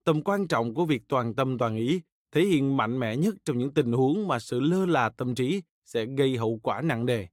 Tầm 0.03 0.23
quan 0.23 0.47
trọng 0.47 0.73
của 0.73 0.85
việc 0.85 1.01
toàn 1.07 1.35
tâm 1.35 1.57
toàn 1.57 1.75
ý 1.75 2.01
thể 2.31 2.45
hiện 2.45 2.77
mạnh 2.77 2.99
mẽ 2.99 3.17
nhất 3.17 3.35
trong 3.45 3.57
những 3.57 3.73
tình 3.73 3.91
huống 3.91 4.27
mà 4.27 4.39
sự 4.39 4.59
lơ 4.59 4.85
là 4.85 5.09
tâm 5.09 5.35
trí 5.35 5.61
sẽ 5.85 6.05
gây 6.05 6.37
hậu 6.37 6.59
quả 6.63 6.81
nặng 6.81 7.05
nề. 7.05 7.27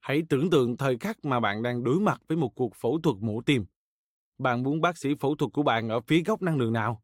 Hãy 0.00 0.22
tưởng 0.28 0.50
tượng 0.50 0.76
thời 0.76 0.98
khắc 0.98 1.24
mà 1.24 1.40
bạn 1.40 1.62
đang 1.62 1.84
đối 1.84 2.00
mặt 2.00 2.20
với 2.28 2.36
một 2.36 2.54
cuộc 2.54 2.74
phẫu 2.74 3.00
thuật 3.02 3.16
mổ 3.20 3.40
tim. 3.40 3.64
Bạn 4.38 4.62
muốn 4.62 4.80
bác 4.80 4.98
sĩ 4.98 5.14
phẫu 5.20 5.34
thuật 5.34 5.52
của 5.52 5.62
bạn 5.62 5.88
ở 5.88 6.00
phía 6.00 6.22
góc 6.22 6.42
năng 6.42 6.56
lượng 6.56 6.72
nào? 6.72 7.02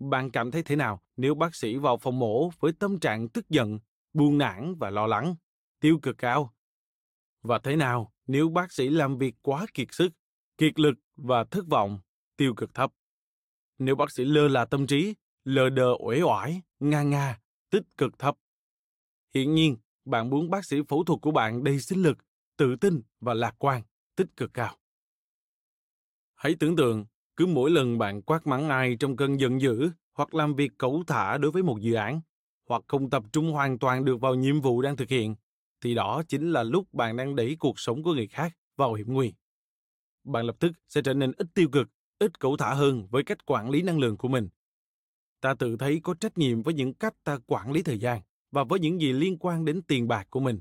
Bạn 0.00 0.30
cảm 0.30 0.50
thấy 0.50 0.62
thế 0.62 0.76
nào 0.76 1.02
nếu 1.16 1.34
bác 1.34 1.54
sĩ 1.54 1.76
vào 1.76 1.98
phòng 1.98 2.18
mổ 2.18 2.50
với 2.60 2.72
tâm 2.72 3.00
trạng 3.00 3.28
tức 3.28 3.48
giận, 3.48 3.78
buồn 4.12 4.38
nản 4.38 4.74
và 4.74 4.90
lo 4.90 5.06
lắng, 5.06 5.34
tiêu 5.80 5.98
cực 6.02 6.18
cao? 6.18 6.54
Và 7.42 7.58
thế 7.58 7.76
nào 7.76 8.12
nếu 8.26 8.48
bác 8.48 8.72
sĩ 8.72 8.88
làm 8.88 9.18
việc 9.18 9.34
quá 9.42 9.66
kiệt 9.74 9.88
sức, 9.90 10.12
kiệt 10.58 10.80
lực 10.80 10.94
và 11.16 11.44
thất 11.44 11.66
vọng, 11.66 12.00
tiêu 12.36 12.54
cực 12.54 12.74
thấp? 12.74 12.92
Nếu 13.78 13.96
bác 13.96 14.10
sĩ 14.10 14.24
lơ 14.24 14.48
là 14.48 14.64
tâm 14.64 14.86
trí, 14.86 15.14
lờ 15.44 15.70
đờ 15.70 15.94
uể 16.06 16.22
oải, 16.22 16.62
nga 16.78 17.02
nga, 17.02 17.40
tích 17.70 17.84
cực 17.98 18.18
thấp. 18.18 18.36
Hiển 19.34 19.54
nhiên, 19.54 19.76
bạn 20.04 20.30
muốn 20.30 20.50
bác 20.50 20.64
sĩ 20.64 20.76
phẫu 20.88 21.04
thuật 21.04 21.20
của 21.22 21.30
bạn 21.30 21.64
đầy 21.64 21.80
sinh 21.80 22.02
lực, 22.02 22.18
tự 22.56 22.76
tin 22.76 23.02
và 23.20 23.34
lạc 23.34 23.54
quan, 23.58 23.82
tích 24.16 24.36
cực 24.36 24.50
cao. 24.54 24.76
Hãy 26.34 26.56
tưởng 26.60 26.76
tượng, 26.76 27.06
cứ 27.40 27.46
mỗi 27.46 27.70
lần 27.70 27.98
bạn 27.98 28.22
quát 28.22 28.46
mắng 28.46 28.68
ai 28.68 28.96
trong 29.00 29.16
cơn 29.16 29.40
giận 29.40 29.60
dữ 29.60 29.90
hoặc 30.12 30.34
làm 30.34 30.54
việc 30.54 30.72
cẩu 30.78 31.02
thả 31.06 31.38
đối 31.38 31.50
với 31.50 31.62
một 31.62 31.80
dự 31.80 31.94
án, 31.94 32.20
hoặc 32.68 32.82
không 32.88 33.10
tập 33.10 33.22
trung 33.32 33.52
hoàn 33.52 33.78
toàn 33.78 34.04
được 34.04 34.20
vào 34.20 34.34
nhiệm 34.34 34.60
vụ 34.60 34.82
đang 34.82 34.96
thực 34.96 35.08
hiện, 35.08 35.34
thì 35.80 35.94
đó 35.94 36.22
chính 36.28 36.52
là 36.52 36.62
lúc 36.62 36.94
bạn 36.94 37.16
đang 37.16 37.36
đẩy 37.36 37.56
cuộc 37.58 37.80
sống 37.80 38.02
của 38.02 38.14
người 38.14 38.26
khác 38.26 38.56
vào 38.76 38.94
hiểm 38.94 39.12
nguy. 39.12 39.32
Bạn 40.24 40.46
lập 40.46 40.56
tức 40.58 40.72
sẽ 40.88 41.02
trở 41.02 41.14
nên 41.14 41.32
ít 41.36 41.46
tiêu 41.54 41.68
cực, 41.72 41.88
ít 42.18 42.40
cẩu 42.40 42.56
thả 42.56 42.74
hơn 42.74 43.06
với 43.10 43.24
cách 43.24 43.46
quản 43.46 43.70
lý 43.70 43.82
năng 43.82 43.98
lượng 43.98 44.16
của 44.16 44.28
mình. 44.28 44.48
Ta 45.40 45.54
tự 45.54 45.76
thấy 45.76 46.00
có 46.02 46.14
trách 46.14 46.38
nhiệm 46.38 46.62
với 46.62 46.74
những 46.74 46.94
cách 46.94 47.14
ta 47.24 47.38
quản 47.46 47.72
lý 47.72 47.82
thời 47.82 47.98
gian 47.98 48.20
và 48.50 48.64
với 48.64 48.80
những 48.80 49.00
gì 49.00 49.12
liên 49.12 49.38
quan 49.38 49.64
đến 49.64 49.82
tiền 49.82 50.08
bạc 50.08 50.26
của 50.30 50.40
mình. 50.40 50.60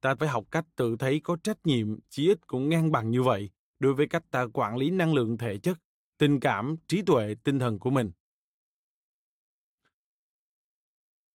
Ta 0.00 0.14
phải 0.14 0.28
học 0.28 0.44
cách 0.50 0.66
tự 0.76 0.96
thấy 0.96 1.20
có 1.20 1.36
trách 1.42 1.66
nhiệm 1.66 1.98
chí 2.08 2.28
ít 2.28 2.46
cũng 2.46 2.68
ngang 2.68 2.92
bằng 2.92 3.10
như 3.10 3.22
vậy 3.22 3.50
đối 3.78 3.94
với 3.94 4.06
cách 4.06 4.24
ta 4.30 4.46
quản 4.52 4.76
lý 4.76 4.90
năng 4.90 5.14
lượng 5.14 5.38
thể 5.38 5.58
chất, 5.58 5.78
tình 6.18 6.40
cảm, 6.40 6.76
trí 6.88 7.02
tuệ, 7.02 7.34
tinh 7.44 7.58
thần 7.58 7.78
của 7.78 7.90
mình. 7.90 8.10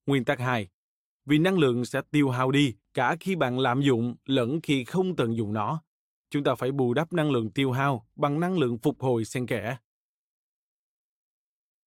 Nguyên 0.06 0.26
tắc 0.26 0.40
2. 0.40 0.70
Vì 1.26 1.40
năng 1.40 1.60
lượng 1.60 1.86
sẽ 1.86 2.02
tiêu 2.12 2.30
hao 2.30 2.52
đi 2.52 2.76
cả 2.94 3.16
khi 3.20 3.36
bạn 3.36 3.60
lạm 3.60 3.82
dụng 3.82 4.16
lẫn 4.26 4.60
khi 4.64 4.84
không 4.84 5.16
tận 5.16 5.38
dụng 5.38 5.54
nó. 5.54 5.84
Chúng 6.30 6.44
ta 6.44 6.56
phải 6.56 6.72
bù 6.72 6.94
đắp 6.94 7.14
năng 7.14 7.32
lượng 7.32 7.52
tiêu 7.52 7.72
hao 7.72 8.08
bằng 8.16 8.40
năng 8.40 8.58
lượng 8.58 8.78
phục 8.78 9.02
hồi 9.02 9.26
xen 9.26 9.48
kẽ. 9.48 9.78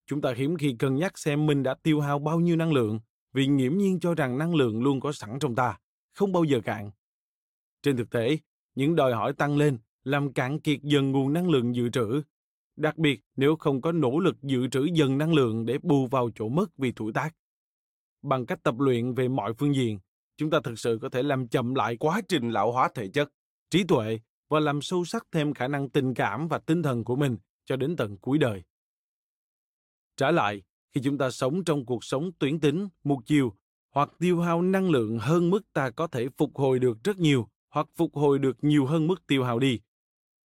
Chúng 0.07 0.21
ta 0.21 0.33
hiếm 0.37 0.57
khi 0.57 0.77
cân 0.79 0.97
nhắc 0.97 1.19
xem 1.19 1.47
mình 1.47 1.63
đã 1.63 1.75
tiêu 1.75 2.01
hao 2.01 2.19
bao 2.19 2.41
nhiêu 2.41 2.57
năng 2.57 2.73
lượng 2.73 3.01
vì 3.33 3.47
nghiễm 3.47 3.79
nhiên 3.79 4.01
cho 4.01 4.15
rằng 4.15 4.39
năng 4.39 4.55
lượng 4.55 4.83
luôn 4.83 5.01
có 5.01 5.13
sẵn 5.13 5.39
trong 5.41 5.55
ta, 5.55 5.79
không 6.13 6.33
bao 6.33 6.45
giờ 6.45 6.61
cạn. 6.65 6.91
Trên 7.83 7.97
thực 7.97 8.11
tế, 8.11 8.39
những 8.75 8.97
đòi 8.97 9.13
hỏi 9.13 9.33
tăng 9.33 9.57
lên 9.57 9.79
làm 10.05 10.33
cạn 10.33 10.61
kiệt 10.61 10.81
dần 10.83 11.13
nguồn 11.13 11.33
năng 11.33 11.51
lượng 11.51 11.75
dự 11.75 11.89
trữ, 11.91 12.23
đặc 12.77 12.99
biệt 12.99 13.21
nếu 13.37 13.57
không 13.57 13.81
có 13.81 13.93
nỗ 13.93 14.19
lực 14.19 14.43
dự 14.43 14.69
trữ 14.69 14.85
dần 14.95 15.19
năng 15.19 15.35
lượng 15.35 15.67
để 15.67 15.79
bù 15.83 16.07
vào 16.07 16.31
chỗ 16.35 16.49
mất 16.49 16.77
vì 16.77 16.93
tuổi 16.93 17.13
tác. 17.13 17.35
Bằng 18.23 18.47
cách 18.47 18.63
tập 18.63 18.75
luyện 18.79 19.15
về 19.15 19.29
mọi 19.29 19.55
phương 19.55 19.75
diện, 19.75 19.99
chúng 20.37 20.51
ta 20.51 20.61
thực 20.65 20.79
sự 20.79 20.99
có 21.03 21.09
thể 21.09 21.23
làm 21.23 21.49
chậm 21.49 21.75
lại 21.75 21.97
quá 21.97 22.21
trình 22.29 22.51
lão 22.51 22.73
hóa 22.73 22.89
thể 22.95 23.09
chất, 23.09 23.29
trí 23.71 23.85
tuệ 23.85 24.21
và 24.49 24.61
làm 24.61 24.83
sâu 24.83 25.05
sắc 25.05 25.27
thêm 25.33 25.55
khả 25.55 25.69
năng 25.69 25.91
tình 25.91 26.15
cảm 26.15 26.49
và 26.49 26.59
tinh 26.59 26.83
thần 26.83 27.05
của 27.05 27.17
mình 27.17 27.37
cho 27.65 27.77
đến 27.77 27.97
tận 27.97 28.19
cuối 28.19 28.39
đời. 28.39 28.63
Trả 30.17 30.31
lại, 30.31 30.63
khi 30.95 31.01
chúng 31.05 31.19
ta 31.19 31.31
sống 31.31 31.65
trong 31.65 31.87
cuộc 31.87 32.05
sống 32.05 32.31
tuyến 32.39 32.61
tính, 32.61 32.89
một 33.05 33.19
chiều, 33.27 33.55
hoặc 33.91 34.11
tiêu 34.19 34.41
hao 34.41 34.63
năng 34.63 34.91
lượng 34.91 35.19
hơn 35.19 35.51
mức 35.51 35.73
ta 35.73 35.91
có 35.91 36.07
thể 36.07 36.29
phục 36.37 36.57
hồi 36.57 36.79
được 36.79 37.05
rất 37.05 37.19
nhiều, 37.19 37.49
hoặc 37.71 37.89
phục 37.97 38.17
hồi 38.17 38.39
được 38.39 38.57
nhiều 38.65 38.87
hơn 38.87 39.07
mức 39.07 39.27
tiêu 39.27 39.45
hao 39.45 39.59
đi. 39.59 39.81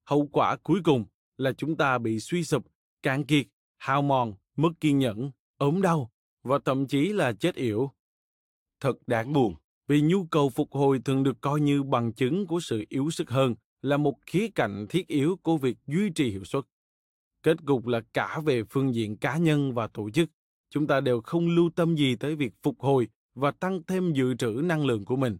Hậu 0.05 0.29
quả 0.33 0.57
cuối 0.57 0.81
cùng 0.85 1.05
là 1.37 1.53
chúng 1.53 1.77
ta 1.77 1.99
bị 1.99 2.20
suy 2.20 2.44
sụp, 2.44 2.66
cạn 3.03 3.25
kiệt, 3.25 3.46
hao 3.79 4.03
mòn, 4.03 4.35
mất 4.57 4.70
kiên 4.81 4.99
nhẫn, 4.99 5.31
ốm 5.57 5.83
đau 5.83 6.11
và 6.42 6.59
thậm 6.64 6.87
chí 6.87 7.12
là 7.12 7.33
chết 7.33 7.55
yểu. 7.55 7.90
Thật 8.81 8.96
đáng 9.07 9.33
buồn, 9.33 9.55
vì 9.88 10.01
nhu 10.01 10.25
cầu 10.25 10.49
phục 10.49 10.72
hồi 10.72 11.01
thường 11.05 11.22
được 11.22 11.40
coi 11.40 11.61
như 11.61 11.83
bằng 11.83 12.12
chứng 12.12 12.46
của 12.46 12.61
sự 12.61 12.85
yếu 12.88 13.11
sức 13.11 13.31
hơn 13.31 13.55
là 13.83 13.96
một 13.96 14.14
khía 14.27 14.49
cạnh 14.55 14.87
thiết 14.88 15.07
yếu 15.07 15.37
của 15.42 15.57
việc 15.57 15.77
duy 15.87 16.11
trì 16.11 16.31
hiệu 16.31 16.44
suất. 16.44 16.64
Kết 17.42 17.57
cục 17.66 17.87
là 17.87 18.01
cả 18.12 18.40
về 18.44 18.62
phương 18.70 18.94
diện 18.94 19.16
cá 19.16 19.37
nhân 19.37 19.75
và 19.75 19.87
tổ 19.87 20.11
chức, 20.11 20.31
chúng 20.70 20.87
ta 20.87 21.01
đều 21.01 21.20
không 21.20 21.49
lưu 21.49 21.70
tâm 21.77 21.96
gì 21.96 22.16
tới 22.16 22.37
việc 22.37 22.53
phục 22.62 22.81
hồi 22.81 23.09
và 23.35 23.51
tăng 23.51 23.83
thêm 23.87 24.12
dự 24.12 24.35
trữ 24.35 24.61
năng 24.64 24.87
lượng 24.87 25.05
của 25.05 25.16
mình. 25.16 25.38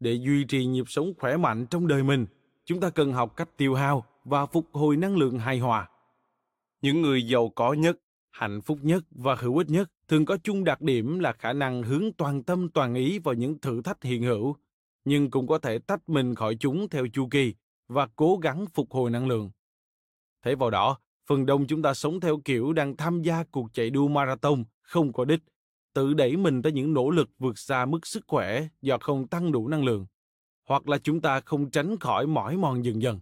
Để 0.00 0.12
duy 0.12 0.44
trì 0.44 0.66
nhịp 0.66 0.84
sống 0.86 1.12
khỏe 1.18 1.36
mạnh 1.36 1.66
trong 1.70 1.88
đời 1.88 2.02
mình, 2.02 2.26
chúng 2.64 2.80
ta 2.80 2.90
cần 2.90 3.12
học 3.12 3.36
cách 3.36 3.56
tiêu 3.56 3.74
hao 3.74 4.04
và 4.24 4.46
phục 4.46 4.66
hồi 4.72 4.96
năng 4.96 5.16
lượng 5.16 5.38
hài 5.38 5.58
hòa. 5.58 5.88
Những 6.82 7.02
người 7.02 7.26
giàu 7.26 7.48
có 7.48 7.72
nhất, 7.72 7.96
hạnh 8.30 8.60
phúc 8.60 8.78
nhất 8.82 9.04
và 9.10 9.34
hữu 9.34 9.58
ích 9.58 9.70
nhất 9.70 9.90
thường 10.08 10.24
có 10.24 10.36
chung 10.42 10.64
đặc 10.64 10.80
điểm 10.80 11.18
là 11.18 11.32
khả 11.32 11.52
năng 11.52 11.82
hướng 11.82 12.12
toàn 12.12 12.42
tâm 12.42 12.68
toàn 12.68 12.94
ý 12.94 13.18
vào 13.18 13.34
những 13.34 13.58
thử 13.58 13.82
thách 13.82 14.02
hiện 14.02 14.22
hữu, 14.22 14.56
nhưng 15.04 15.30
cũng 15.30 15.46
có 15.46 15.58
thể 15.58 15.78
tách 15.78 16.08
mình 16.08 16.34
khỏi 16.34 16.56
chúng 16.60 16.88
theo 16.88 17.06
chu 17.12 17.28
kỳ 17.30 17.54
và 17.88 18.08
cố 18.16 18.36
gắng 18.42 18.66
phục 18.74 18.90
hồi 18.90 19.10
năng 19.10 19.28
lượng. 19.28 19.50
Thế 20.44 20.54
vào 20.54 20.70
đó, 20.70 20.98
phần 21.26 21.46
đông 21.46 21.66
chúng 21.66 21.82
ta 21.82 21.94
sống 21.94 22.20
theo 22.20 22.40
kiểu 22.44 22.72
đang 22.72 22.96
tham 22.96 23.22
gia 23.22 23.44
cuộc 23.44 23.68
chạy 23.72 23.90
đua 23.90 24.08
marathon 24.08 24.64
không 24.82 25.12
có 25.12 25.24
đích, 25.24 25.40
tự 25.94 26.14
đẩy 26.14 26.36
mình 26.36 26.62
tới 26.62 26.72
những 26.72 26.94
nỗ 26.94 27.10
lực 27.10 27.30
vượt 27.38 27.58
xa 27.58 27.84
mức 27.84 28.06
sức 28.06 28.24
khỏe 28.26 28.66
do 28.82 28.98
không 29.00 29.28
tăng 29.28 29.52
đủ 29.52 29.68
năng 29.68 29.84
lượng, 29.84 30.06
hoặc 30.68 30.88
là 30.88 30.98
chúng 30.98 31.20
ta 31.20 31.40
không 31.40 31.70
tránh 31.70 31.98
khỏi 31.98 32.26
mỏi 32.26 32.56
mòn 32.56 32.84
dần 32.84 33.02
dần. 33.02 33.20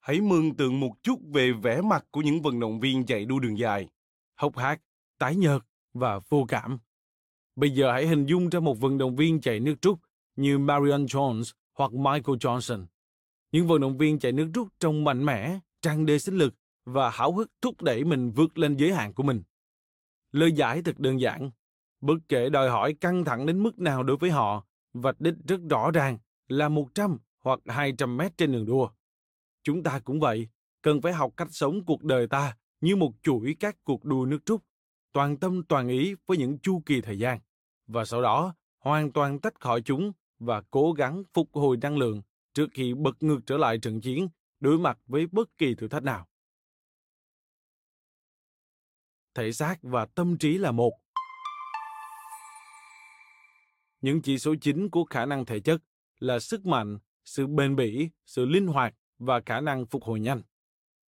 Hãy 0.00 0.20
mường 0.20 0.56
tượng 0.56 0.80
một 0.80 0.92
chút 1.02 1.20
về 1.32 1.52
vẻ 1.52 1.80
mặt 1.80 2.04
của 2.10 2.20
những 2.20 2.42
vận 2.42 2.60
động 2.60 2.80
viên 2.80 3.06
chạy 3.06 3.24
đua 3.24 3.38
đường 3.38 3.58
dài, 3.58 3.88
hốc 4.36 4.56
hác, 4.56 4.80
tái 5.18 5.36
nhợt 5.36 5.62
và 5.94 6.20
vô 6.28 6.44
cảm. 6.48 6.78
Bây 7.56 7.70
giờ 7.70 7.92
hãy 7.92 8.06
hình 8.06 8.26
dung 8.26 8.48
ra 8.48 8.60
một 8.60 8.80
vận 8.80 8.98
động 8.98 9.16
viên 9.16 9.40
chạy 9.40 9.60
nước 9.60 9.74
rút 9.82 9.98
như 10.36 10.58
Marion 10.58 11.04
Jones 11.04 11.52
hoặc 11.74 11.92
Michael 11.92 12.36
Johnson. 12.36 12.86
Những 13.52 13.66
vận 13.66 13.80
động 13.80 13.98
viên 13.98 14.18
chạy 14.18 14.32
nước 14.32 14.50
rút 14.54 14.68
trông 14.80 15.04
mạnh 15.04 15.24
mẽ, 15.24 15.58
tràn 15.82 16.06
đầy 16.06 16.18
sinh 16.18 16.34
lực 16.34 16.54
và 16.84 17.10
háo 17.10 17.32
hức 17.32 17.50
thúc 17.62 17.82
đẩy 17.82 18.04
mình 18.04 18.30
vượt 18.30 18.58
lên 18.58 18.76
giới 18.76 18.92
hạn 18.92 19.14
của 19.14 19.22
mình. 19.22 19.42
Lời 20.32 20.52
giải 20.52 20.82
thật 20.82 20.98
đơn 20.98 21.20
giản. 21.20 21.50
Bất 22.00 22.16
kể 22.28 22.48
đòi 22.48 22.70
hỏi 22.70 22.94
căng 22.94 23.24
thẳng 23.24 23.46
đến 23.46 23.62
mức 23.62 23.78
nào 23.78 24.02
đối 24.02 24.16
với 24.16 24.30
họ, 24.30 24.64
vạch 24.92 25.20
đích 25.20 25.34
rất 25.48 25.60
rõ 25.70 25.90
ràng 25.90 26.18
là 26.48 26.68
100 26.68 27.18
hoặc 27.40 27.60
200 27.66 28.16
mét 28.16 28.36
trên 28.36 28.52
đường 28.52 28.66
đua. 28.66 28.88
Chúng 29.62 29.82
ta 29.82 30.00
cũng 30.04 30.20
vậy, 30.20 30.48
cần 30.82 31.00
phải 31.00 31.12
học 31.12 31.32
cách 31.36 31.48
sống 31.50 31.84
cuộc 31.84 32.04
đời 32.04 32.26
ta 32.26 32.56
như 32.80 32.96
một 32.96 33.12
chuỗi 33.22 33.56
các 33.60 33.76
cuộc 33.84 34.04
đua 34.04 34.26
nước 34.26 34.46
rút, 34.46 34.64
toàn 35.12 35.36
tâm 35.36 35.62
toàn 35.64 35.88
ý 35.88 36.14
với 36.26 36.38
những 36.38 36.58
chu 36.58 36.82
kỳ 36.86 37.00
thời 37.00 37.18
gian, 37.18 37.38
và 37.86 38.04
sau 38.04 38.22
đó 38.22 38.54
hoàn 38.78 39.12
toàn 39.12 39.40
tách 39.40 39.60
khỏi 39.60 39.82
chúng 39.82 40.12
và 40.38 40.62
cố 40.70 40.92
gắng 40.92 41.22
phục 41.34 41.48
hồi 41.52 41.76
năng 41.76 41.98
lượng 41.98 42.22
trước 42.54 42.66
khi 42.74 42.94
bật 42.94 43.22
ngược 43.22 43.40
trở 43.46 43.56
lại 43.56 43.78
trận 43.78 44.00
chiến 44.00 44.28
đối 44.60 44.78
mặt 44.78 44.98
với 45.06 45.26
bất 45.26 45.58
kỳ 45.58 45.74
thử 45.74 45.88
thách 45.88 46.02
nào. 46.02 46.26
Thể 49.34 49.52
xác 49.52 49.76
và 49.82 50.06
tâm 50.06 50.38
trí 50.38 50.58
là 50.58 50.70
một. 50.70 50.92
Những 54.00 54.22
chỉ 54.22 54.38
số 54.38 54.54
chính 54.60 54.90
của 54.90 55.04
khả 55.04 55.26
năng 55.26 55.44
thể 55.46 55.60
chất 55.60 55.82
là 56.18 56.38
sức 56.38 56.66
mạnh, 56.66 56.98
sự 57.24 57.46
bền 57.46 57.76
bỉ, 57.76 58.10
sự 58.26 58.46
linh 58.46 58.66
hoạt 58.66 58.94
và 59.20 59.40
khả 59.46 59.60
năng 59.60 59.86
phục 59.86 60.04
hồi 60.04 60.20
nhanh. 60.20 60.42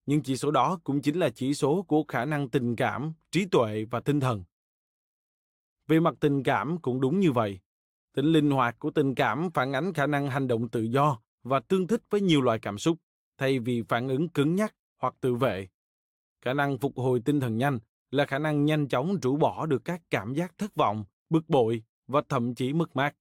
Nhưng 0.05 0.23
chỉ 0.23 0.37
số 0.37 0.51
đó 0.51 0.79
cũng 0.83 1.01
chính 1.01 1.19
là 1.19 1.29
chỉ 1.29 1.53
số 1.53 1.83
của 1.83 2.03
khả 2.07 2.25
năng 2.25 2.49
tình 2.49 2.75
cảm, 2.75 3.13
trí 3.31 3.45
tuệ 3.45 3.85
và 3.91 3.99
tinh 3.99 4.19
thần. 4.19 4.43
Về 5.87 5.99
mặt 5.99 6.13
tình 6.19 6.43
cảm 6.43 6.77
cũng 6.81 7.01
đúng 7.01 7.19
như 7.19 7.31
vậy. 7.31 7.59
Tính 8.13 8.25
linh 8.25 8.51
hoạt 8.51 8.79
của 8.79 8.91
tình 8.91 9.15
cảm 9.15 9.51
phản 9.53 9.73
ánh 9.73 9.93
khả 9.93 10.07
năng 10.07 10.29
hành 10.29 10.47
động 10.47 10.69
tự 10.69 10.81
do 10.81 11.19
và 11.43 11.59
tương 11.59 11.87
thích 11.87 12.01
với 12.09 12.21
nhiều 12.21 12.41
loại 12.41 12.59
cảm 12.59 12.77
xúc, 12.77 12.97
thay 13.37 13.59
vì 13.59 13.81
phản 13.89 14.07
ứng 14.07 14.29
cứng 14.29 14.55
nhắc 14.55 14.75
hoặc 14.97 15.15
tự 15.21 15.35
vệ. 15.35 15.67
Khả 16.41 16.53
năng 16.53 16.77
phục 16.77 16.97
hồi 16.97 17.21
tinh 17.25 17.39
thần 17.39 17.57
nhanh 17.57 17.79
là 18.11 18.25
khả 18.25 18.39
năng 18.39 18.65
nhanh 18.65 18.87
chóng 18.87 19.19
rũ 19.21 19.37
bỏ 19.37 19.65
được 19.65 19.85
các 19.85 20.01
cảm 20.09 20.33
giác 20.33 20.57
thất 20.57 20.75
vọng, 20.75 21.05
bực 21.29 21.49
bội 21.49 21.83
và 22.07 22.21
thậm 22.29 22.55
chí 22.55 22.73
mất 22.73 22.95
mát 22.95 23.15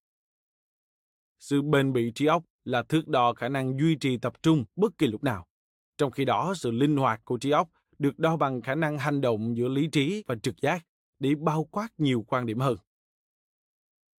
sự 1.40 1.62
bền 1.62 1.92
bỉ 1.92 2.12
trí 2.14 2.26
óc 2.26 2.44
là 2.64 2.83
thước 2.83 3.09
đo 3.09 3.33
khả 3.33 3.48
năng 3.48 3.79
duy 3.79 3.94
trì 3.94 4.16
tập 4.16 4.42
trung 4.42 4.64
bất 4.76 4.98
kỳ 4.98 5.07
lúc 5.07 5.24
nào. 5.24 5.46
Trong 5.98 6.11
khi 6.11 6.24
đó, 6.24 6.55
sự 6.57 6.70
linh 6.70 6.96
hoạt 6.96 7.24
của 7.24 7.38
trí 7.38 7.50
óc 7.50 7.68
được 7.98 8.18
đo 8.18 8.37
bằng 8.37 8.62
khả 8.62 8.74
năng 8.74 8.98
hành 8.98 9.20
động 9.20 9.57
giữa 9.57 9.68
lý 9.68 9.87
trí 9.87 10.24
và 10.26 10.35
trực 10.42 10.61
giác 10.62 10.87
để 11.18 11.35
bao 11.35 11.64
quát 11.64 11.88
nhiều 11.98 12.24
quan 12.29 12.46
điểm 12.46 12.59
hơn. 12.59 12.76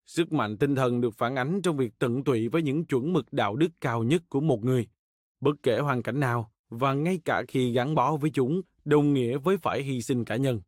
Sức 0.05 0.34
mạnh 0.34 0.57
tinh 0.57 0.75
thần 0.75 1.01
được 1.01 1.15
phản 1.17 1.36
ánh 1.36 1.62
trong 1.62 1.77
việc 1.77 1.93
tận 1.99 2.23
tụy 2.23 2.47
với 2.47 2.62
những 2.62 2.86
chuẩn 2.86 3.13
mực 3.13 3.34
đạo 3.34 3.55
đức 3.55 3.69
cao 3.81 4.03
nhất 4.03 4.23
của 4.29 4.41
một 4.41 4.63
người, 4.63 4.88
bất 5.39 5.55
kể 5.63 5.79
hoàn 5.79 6.03
cảnh 6.03 6.19
nào 6.19 6.51
và 6.69 6.93
ngay 6.93 7.19
cả 7.25 7.43
khi 7.47 7.73
gắn 7.73 7.95
bó 7.95 8.17
với 8.17 8.31
chúng 8.34 8.62
đồng 8.86 9.13
nghĩa 9.13 9.38
với 9.38 9.57
phải 9.57 9.84
hy 9.84 10.01
sinh 10.01 10.25
cá 10.25 10.36
nhân. 10.36 10.62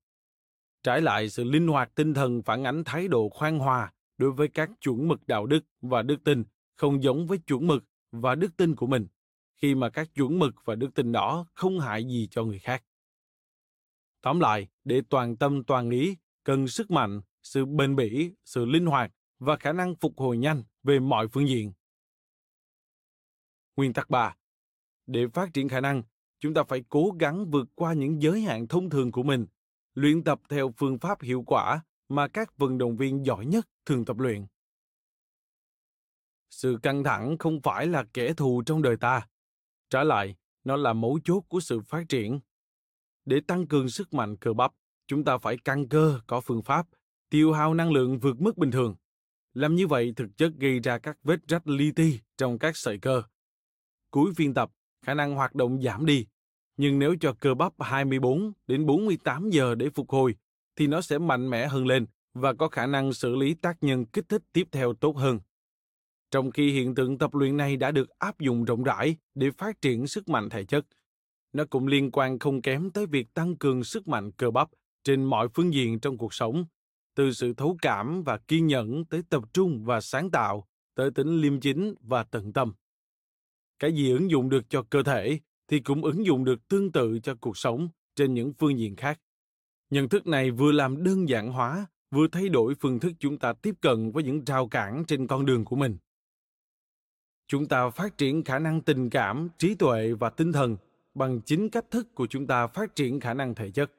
Trái 0.83 1.01
lại, 1.01 1.29
sự 1.29 1.43
linh 1.43 1.67
hoạt 1.67 1.95
tinh 1.95 2.13
thần 2.13 2.41
phản 2.41 2.63
ánh 2.63 2.83
thái 2.83 3.07
độ 3.07 3.29
khoan 3.29 3.59
hòa 3.59 3.91
đối 4.23 4.31
với 4.31 4.47
các 4.47 4.69
chuẩn 4.81 5.07
mực 5.07 5.27
đạo 5.27 5.45
đức 5.45 5.65
và 5.81 6.01
đức 6.01 6.23
tin 6.23 6.43
không 6.75 7.03
giống 7.03 7.27
với 7.27 7.37
chuẩn 7.37 7.67
mực 7.67 7.83
và 8.11 8.35
đức 8.35 8.57
tin 8.57 8.75
của 8.75 8.87
mình, 8.87 9.07
khi 9.55 9.75
mà 9.75 9.89
các 9.89 10.13
chuẩn 10.15 10.39
mực 10.39 10.55
và 10.65 10.75
đức 10.75 10.93
tin 10.95 11.11
đó 11.11 11.45
không 11.53 11.79
hại 11.79 12.03
gì 12.03 12.27
cho 12.31 12.43
người 12.43 12.59
khác. 12.59 12.83
Tóm 14.21 14.39
lại, 14.39 14.67
để 14.83 15.01
toàn 15.09 15.37
tâm 15.37 15.63
toàn 15.63 15.89
ý, 15.89 16.17
cần 16.43 16.67
sức 16.67 16.91
mạnh, 16.91 17.21
sự 17.41 17.65
bền 17.65 17.95
bỉ, 17.95 18.31
sự 18.45 18.65
linh 18.65 18.85
hoạt 18.85 19.11
và 19.39 19.55
khả 19.55 19.73
năng 19.73 19.95
phục 19.95 20.19
hồi 20.19 20.37
nhanh 20.37 20.63
về 20.83 20.99
mọi 20.99 21.27
phương 21.27 21.47
diện. 21.47 21.73
Nguyên 23.75 23.93
tắc 23.93 24.09
3. 24.09 24.35
Để 25.07 25.27
phát 25.27 25.49
triển 25.53 25.69
khả 25.69 25.81
năng, 25.81 26.03
chúng 26.39 26.53
ta 26.53 26.63
phải 26.63 26.83
cố 26.89 27.11
gắng 27.19 27.51
vượt 27.51 27.67
qua 27.75 27.93
những 27.93 28.21
giới 28.21 28.41
hạn 28.41 28.67
thông 28.67 28.89
thường 28.89 29.11
của 29.11 29.23
mình, 29.23 29.45
luyện 29.93 30.23
tập 30.23 30.41
theo 30.49 30.73
phương 30.77 30.99
pháp 30.99 31.21
hiệu 31.21 31.43
quả 31.47 31.81
mà 32.15 32.27
các 32.27 32.57
vận 32.57 32.77
động 32.77 32.97
viên 32.97 33.25
giỏi 33.25 33.45
nhất 33.45 33.67
thường 33.85 34.05
tập 34.05 34.19
luyện. 34.19 34.45
Sự 36.49 36.79
căng 36.83 37.03
thẳng 37.03 37.37
không 37.37 37.61
phải 37.61 37.87
là 37.87 38.05
kẻ 38.13 38.33
thù 38.33 38.63
trong 38.65 38.81
đời 38.81 38.97
ta. 38.97 39.27
Trả 39.89 40.03
lại, 40.03 40.35
nó 40.63 40.75
là 40.75 40.93
mấu 40.93 41.19
chốt 41.23 41.43
của 41.47 41.59
sự 41.59 41.81
phát 41.81 42.03
triển. 42.09 42.39
Để 43.25 43.41
tăng 43.47 43.67
cường 43.67 43.89
sức 43.89 44.13
mạnh 44.13 44.37
cơ 44.37 44.53
bắp, 44.53 44.71
chúng 45.07 45.23
ta 45.23 45.37
phải 45.37 45.57
căng 45.57 45.89
cơ 45.89 46.19
có 46.27 46.41
phương 46.41 46.63
pháp, 46.63 46.87
tiêu 47.29 47.53
hao 47.53 47.73
năng 47.73 47.91
lượng 47.91 48.19
vượt 48.19 48.41
mức 48.41 48.57
bình 48.57 48.71
thường. 48.71 48.95
Làm 49.53 49.75
như 49.75 49.87
vậy 49.87 50.13
thực 50.15 50.37
chất 50.37 50.53
gây 50.57 50.79
ra 50.79 50.97
các 50.97 51.17
vết 51.23 51.39
rách 51.47 51.67
li 51.67 51.91
ti 51.91 52.19
trong 52.37 52.59
các 52.59 52.77
sợi 52.77 52.97
cơ. 52.97 53.23
Cuối 54.11 54.33
phiên 54.35 54.53
tập, 54.53 54.71
khả 55.05 55.13
năng 55.13 55.35
hoạt 55.35 55.55
động 55.55 55.81
giảm 55.81 56.05
đi. 56.05 56.27
Nhưng 56.77 56.99
nếu 56.99 57.15
cho 57.19 57.35
cơ 57.39 57.53
bắp 57.53 57.73
24 57.79 58.53
đến 58.67 58.85
48 58.85 59.49
giờ 59.49 59.75
để 59.75 59.89
phục 59.89 60.09
hồi, 60.09 60.35
thì 60.75 60.87
nó 60.87 61.01
sẽ 61.01 61.17
mạnh 61.17 61.49
mẽ 61.49 61.67
hơn 61.67 61.87
lên 61.87 62.05
và 62.33 62.53
có 62.53 62.67
khả 62.67 62.87
năng 62.87 63.13
xử 63.13 63.35
lý 63.35 63.53
tác 63.53 63.77
nhân 63.81 64.05
kích 64.05 64.29
thích 64.29 64.43
tiếp 64.53 64.67
theo 64.71 64.93
tốt 64.93 65.17
hơn. 65.17 65.39
Trong 66.31 66.51
khi 66.51 66.71
hiện 66.71 66.95
tượng 66.95 67.17
tập 67.17 67.33
luyện 67.33 67.57
này 67.57 67.77
đã 67.77 67.91
được 67.91 68.09
áp 68.19 68.39
dụng 68.39 68.65
rộng 68.65 68.83
rãi 68.83 69.17
để 69.35 69.51
phát 69.51 69.81
triển 69.81 70.07
sức 70.07 70.29
mạnh 70.29 70.49
thể 70.49 70.65
chất, 70.65 70.85
nó 71.53 71.65
cũng 71.69 71.87
liên 71.87 72.11
quan 72.11 72.39
không 72.39 72.61
kém 72.61 72.91
tới 72.91 73.05
việc 73.05 73.33
tăng 73.33 73.57
cường 73.57 73.83
sức 73.83 74.07
mạnh 74.07 74.31
cơ 74.31 74.51
bắp 74.51 74.69
trên 75.03 75.23
mọi 75.23 75.47
phương 75.53 75.73
diện 75.73 75.99
trong 75.99 76.17
cuộc 76.17 76.33
sống, 76.33 76.65
từ 77.15 77.31
sự 77.31 77.53
thấu 77.53 77.77
cảm 77.81 78.23
và 78.23 78.37
kiên 78.37 78.67
nhẫn 78.67 79.05
tới 79.05 79.21
tập 79.29 79.43
trung 79.53 79.85
và 79.85 80.01
sáng 80.01 80.31
tạo, 80.31 80.67
tới 80.95 81.11
tính 81.11 81.41
liêm 81.41 81.59
chính 81.59 81.95
và 82.01 82.23
tận 82.23 82.53
tâm. 82.53 82.73
Cái 83.79 83.93
gì 83.93 84.11
ứng 84.11 84.31
dụng 84.31 84.49
được 84.49 84.69
cho 84.69 84.83
cơ 84.89 85.03
thể 85.03 85.39
thì 85.67 85.79
cũng 85.79 86.03
ứng 86.03 86.25
dụng 86.25 86.45
được 86.45 86.67
tương 86.67 86.91
tự 86.91 87.19
cho 87.19 87.35
cuộc 87.41 87.57
sống 87.57 87.89
trên 88.15 88.33
những 88.33 88.53
phương 88.53 88.79
diện 88.79 88.95
khác. 88.95 89.19
Nhận 89.93 90.09
thức 90.09 90.27
này 90.27 90.51
vừa 90.51 90.71
làm 90.71 91.03
đơn 91.03 91.29
giản 91.29 91.51
hóa, 91.51 91.85
vừa 92.11 92.27
thay 92.31 92.49
đổi 92.49 92.75
phương 92.79 92.99
thức 92.99 93.11
chúng 93.19 93.37
ta 93.37 93.53
tiếp 93.53 93.75
cận 93.81 94.11
với 94.11 94.23
những 94.23 94.43
rào 94.45 94.67
cản 94.67 95.03
trên 95.07 95.27
con 95.27 95.45
đường 95.45 95.65
của 95.65 95.75
mình. 95.75 95.97
Chúng 97.47 97.67
ta 97.67 97.89
phát 97.89 98.17
triển 98.17 98.43
khả 98.43 98.59
năng 98.59 98.81
tình 98.81 99.09
cảm, 99.09 99.49
trí 99.57 99.75
tuệ 99.75 100.13
và 100.13 100.29
tinh 100.29 100.51
thần 100.51 100.77
bằng 101.13 101.41
chính 101.41 101.69
cách 101.69 101.85
thức 101.91 102.15
của 102.15 102.27
chúng 102.27 102.47
ta 102.47 102.67
phát 102.67 102.95
triển 102.95 103.19
khả 103.19 103.33
năng 103.33 103.55
thể 103.55 103.71
chất. 103.71 103.91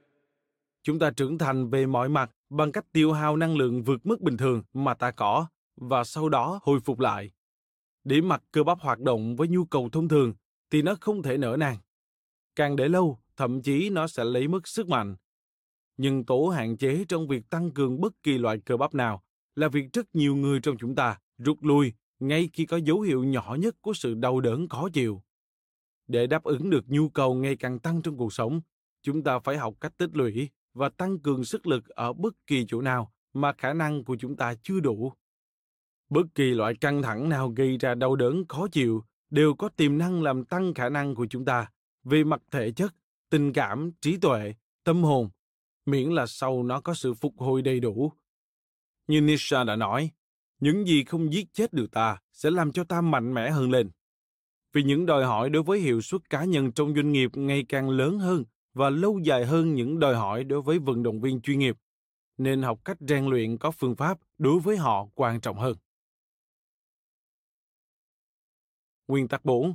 Chúng 0.83 0.98
ta 0.98 1.11
trưởng 1.11 1.38
thành 1.38 1.70
về 1.70 1.87
mọi 1.87 2.09
mặt 2.09 2.30
bằng 2.50 2.72
cách 2.72 2.92
tiêu 2.92 3.12
hao 3.12 3.37
năng 3.37 3.57
lượng 3.57 3.83
vượt 3.83 4.07
mức 4.07 4.20
bình 4.20 4.37
thường 4.37 4.62
mà 4.72 4.94
ta 4.94 5.11
có 5.11 5.46
và 5.76 6.04
sau 6.04 6.28
đó 6.28 6.61
hồi 6.62 6.80
phục 6.80 7.00
lại. 7.00 7.30
Để 8.04 8.20
mặt 8.20 8.42
cơ 8.52 8.62
bắp 8.62 8.80
hoạt 8.80 9.00
động 9.00 9.37
với 9.37 9.48
nhu 9.48 9.64
cầu 9.64 9.88
thông 9.92 10.09
thường 10.09 10.35
thì 10.70 10.83
nó 10.83 10.94
không 11.00 11.22
thể 11.22 11.38
nở 11.38 11.57
nang. 11.59 11.76
Càng 12.57 12.76
để 12.76 12.88
lâu, 12.88 13.18
thậm 13.37 13.62
chí 13.62 13.90
nó 13.90 14.07
sẽ 14.07 14.24
lấy 14.24 14.48
mất 14.48 14.68
sức 14.68 14.88
mạnh 14.88 15.16
nhân 15.96 16.24
tố 16.24 16.48
hạn 16.48 16.76
chế 16.76 17.04
trong 17.09 17.28
việc 17.28 17.50
tăng 17.50 17.70
cường 17.70 18.00
bất 18.00 18.22
kỳ 18.22 18.38
loại 18.38 18.59
cơ 18.59 18.76
bắp 18.76 18.94
nào 18.94 19.22
là 19.54 19.68
việc 19.68 19.92
rất 19.92 20.14
nhiều 20.14 20.37
người 20.37 20.61
trong 20.61 20.76
chúng 20.78 20.94
ta 20.94 21.18
rút 21.38 21.62
lui 21.62 21.92
ngay 22.18 22.50
khi 22.52 22.66
có 22.66 22.76
dấu 22.76 23.00
hiệu 23.00 23.24
nhỏ 23.24 23.57
nhất 23.61 23.74
của 23.80 23.92
sự 23.94 24.14
đau 24.14 24.40
đớn 24.40 24.68
khó 24.68 24.88
chịu. 24.92 25.22
Để 26.07 26.26
đáp 26.26 26.44
ứng 26.44 26.70
được 26.70 26.85
nhu 26.88 27.09
cầu 27.09 27.35
ngày 27.35 27.57
càng 27.57 27.78
tăng 27.78 28.02
trong 28.02 28.16
cuộc 28.16 28.33
sống, 28.33 28.61
chúng 29.02 29.22
ta 29.22 29.38
phải 29.38 29.57
học 29.57 29.74
cách 29.80 29.96
tích 29.96 30.11
lũy 30.16 30.48
và 30.74 30.88
tăng 30.88 31.18
cường 31.18 31.44
sức 31.44 31.66
lực 31.66 31.88
ở 31.88 32.12
bất 32.12 32.35
kỳ 32.46 32.64
chỗ 32.68 32.80
nào 32.80 33.12
mà 33.33 33.52
khả 33.52 33.72
năng 33.72 34.04
của 34.04 34.16
chúng 34.16 34.37
ta 34.37 34.54
chưa 34.62 34.80
đủ. 34.80 35.12
Bất 36.09 36.26
kỳ 36.35 36.44
loại 36.44 36.74
căng 36.74 37.02
thẳng 37.02 37.28
nào 37.28 37.48
gây 37.48 37.78
ra 37.78 37.94
đau 37.94 38.16
đớn 38.16 38.44
khó 38.48 38.68
chịu 38.68 39.04
đều 39.30 39.54
có 39.54 39.68
tiềm 39.68 39.98
năng 39.98 40.22
làm 40.22 40.44
tăng 40.44 40.74
khả 40.74 40.88
năng 40.88 41.14
của 41.14 41.26
chúng 41.26 41.44
ta 41.44 41.70
về 42.04 42.24
mặt 42.24 42.42
thể 42.50 42.72
chất, 42.72 42.94
tình 43.30 43.52
cảm, 43.52 43.90
trí 44.00 44.16
tuệ, 44.16 44.54
tâm 44.85 45.02
hồn, 45.02 45.28
miễn 45.87 46.11
là 46.11 46.27
sau 46.27 46.62
nó 46.62 46.81
có 46.81 46.94
sự 46.94 47.14
phục 47.14 47.38
hồi 47.38 47.62
đầy 47.62 47.81
đủ. 47.81 48.12
Như 49.07 49.20
Nisha 49.20 49.64
đã 49.64 49.77
nói, 49.77 50.11
những 50.61 50.87
gì 50.87 51.05
không 51.05 51.33
giết 51.33 51.53
chết 51.53 51.73
được 51.73 51.90
ta 51.92 52.18
sẽ 52.33 52.51
làm 52.51 52.73
cho 52.73 52.85
ta 52.85 53.01
mạnh 53.01 53.35
mẽ 53.35 53.51
hơn 53.51 53.70
lên. 53.70 53.90
Vì 54.73 54.83
những 54.83 55.07
đòi 55.07 55.25
hỏi 55.25 55.51
đối 55.51 55.62
với 55.62 55.81
hiệu 55.81 56.01
suất 56.01 56.31
cá 56.31 56.44
nhân 56.44 56.73
trong 56.73 56.94
doanh 56.94 57.12
nghiệp 57.12 57.31
ngày 57.35 57.64
càng 57.68 57.90
lớn 57.90 58.18
hơn 58.18 58.44
và 58.75 58.90
lâu 58.90 59.18
dài 59.18 59.47
hơn 59.47 59.75
những 59.75 59.99
đòi 59.99 60.14
hỏi 60.14 60.44
đối 60.44 60.62
với 60.62 60.79
vận 60.79 61.03
động 61.03 61.20
viên 61.20 61.40
chuyên 61.40 61.59
nghiệp, 61.59 61.77
nên 62.38 62.62
học 62.62 62.81
cách 62.85 62.97
rèn 63.01 63.27
luyện 63.27 63.59
có 63.59 63.70
phương 63.70 63.97
pháp 63.97 64.18
đối 64.38 64.61
với 64.61 64.77
họ 64.77 65.07
quan 65.14 65.40
trọng 65.40 65.59
hơn. 65.59 65.77
Nguyên 69.09 69.29
tắc 69.29 69.44
4. 69.44 69.75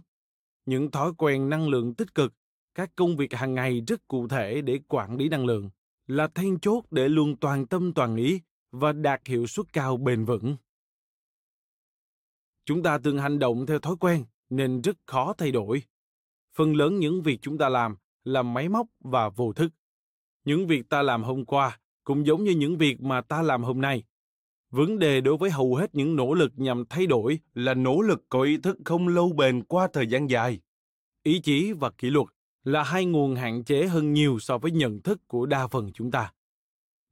Những 0.66 0.92
thói 0.92 1.12
quen 1.18 1.50
năng 1.50 1.70
lượng 1.70 1.96
tích 1.96 2.16
cực, 2.16 2.34
các 2.76 2.92
công 2.96 3.18
việc 3.18 3.34
hàng 3.34 3.54
ngày 3.54 3.82
rất 3.88 4.08
cụ 4.08 4.28
thể 4.28 4.62
để 4.62 4.80
quản 4.88 5.18
lý 5.18 5.30
năng 5.30 5.46
lượng 5.46 5.70
là 6.10 6.28
then 6.28 6.60
chốt 6.60 6.84
để 6.92 7.10
luôn 7.10 7.36
toàn 7.36 7.68
tâm 7.68 7.94
toàn 7.94 8.16
ý 8.16 8.42
và 8.72 8.92
đạt 8.92 9.28
hiệu 9.28 9.48
suất 9.48 9.74
cao 9.74 9.98
bền 9.98 10.26
vững. 10.26 10.56
Chúng 12.66 12.84
ta 12.84 12.98
thường 12.98 13.18
hành 13.18 13.40
động 13.40 13.66
theo 13.66 13.80
thói 13.80 13.96
quen 14.00 14.26
nên 14.50 14.82
rất 14.82 14.98
khó 15.06 15.34
thay 15.38 15.52
đổi. 15.52 15.84
Phần 16.56 16.76
lớn 16.76 17.00
những 17.00 17.22
việc 17.22 17.40
chúng 17.42 17.58
ta 17.58 17.70
làm 17.70 17.96
là 18.24 18.42
máy 18.42 18.70
móc 18.70 18.88
và 19.00 19.30
vô 19.30 19.54
thức. 19.54 19.72
Những 20.46 20.68
việc 20.68 20.90
ta 20.90 21.02
làm 21.02 21.24
hôm 21.24 21.46
qua 21.46 21.80
cũng 22.04 22.26
giống 22.26 22.44
như 22.44 22.52
những 22.52 22.78
việc 22.78 23.02
mà 23.02 23.22
ta 23.22 23.42
làm 23.42 23.64
hôm 23.64 23.82
nay. 23.82 24.04
Vấn 24.70 25.00
đề 25.00 25.22
đối 25.22 25.38
với 25.38 25.50
hầu 25.50 25.76
hết 25.76 25.96
những 25.96 26.16
nỗ 26.16 26.34
lực 26.34 26.52
nhằm 26.56 26.84
thay 26.90 27.06
đổi 27.08 27.40
là 27.54 27.74
nỗ 27.74 28.02
lực 28.02 28.24
có 28.30 28.42
ý 28.42 28.58
thức 28.58 28.78
không 28.86 29.08
lâu 29.08 29.34
bền 29.34 29.64
qua 29.64 29.88
thời 29.94 30.08
gian 30.08 30.30
dài. 30.30 30.60
Ý 31.24 31.40
chí 31.40 31.74
và 31.74 31.92
kỷ 31.92 32.10
luật 32.10 32.28
là 32.64 32.84
hai 32.84 33.06
nguồn 33.06 33.36
hạn 33.36 33.64
chế 33.64 33.88
hơn 33.88 34.14
nhiều 34.14 34.40
so 34.40 34.58
với 34.58 34.72
nhận 34.72 35.02
thức 35.02 35.28
của 35.28 35.46
đa 35.46 35.68
phần 35.68 35.92
chúng 35.94 36.12
ta. 36.12 36.32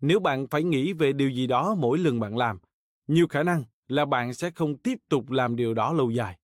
Nếu 0.02 0.20
bạn 0.20 0.48
phải 0.48 0.64
nghĩ 0.64 0.94
về 0.94 1.14
điều 1.14 1.30
gì 1.30 1.48
đó 1.48 1.76
mỗi 1.80 1.98
lần 1.98 2.20
bạn 2.20 2.38
làm, 2.38 2.60
nhiều 3.08 3.28
khả 3.28 3.44
năng 3.44 3.64
là 3.88 4.06
bạn 4.06 4.34
sẽ 4.34 4.52
không 4.52 4.78
tiếp 4.78 4.98
tục 5.10 5.32
làm 5.32 5.56
điều 5.56 5.74
đó 5.74 5.94
lâu 5.94 6.12
dài. 6.12 6.38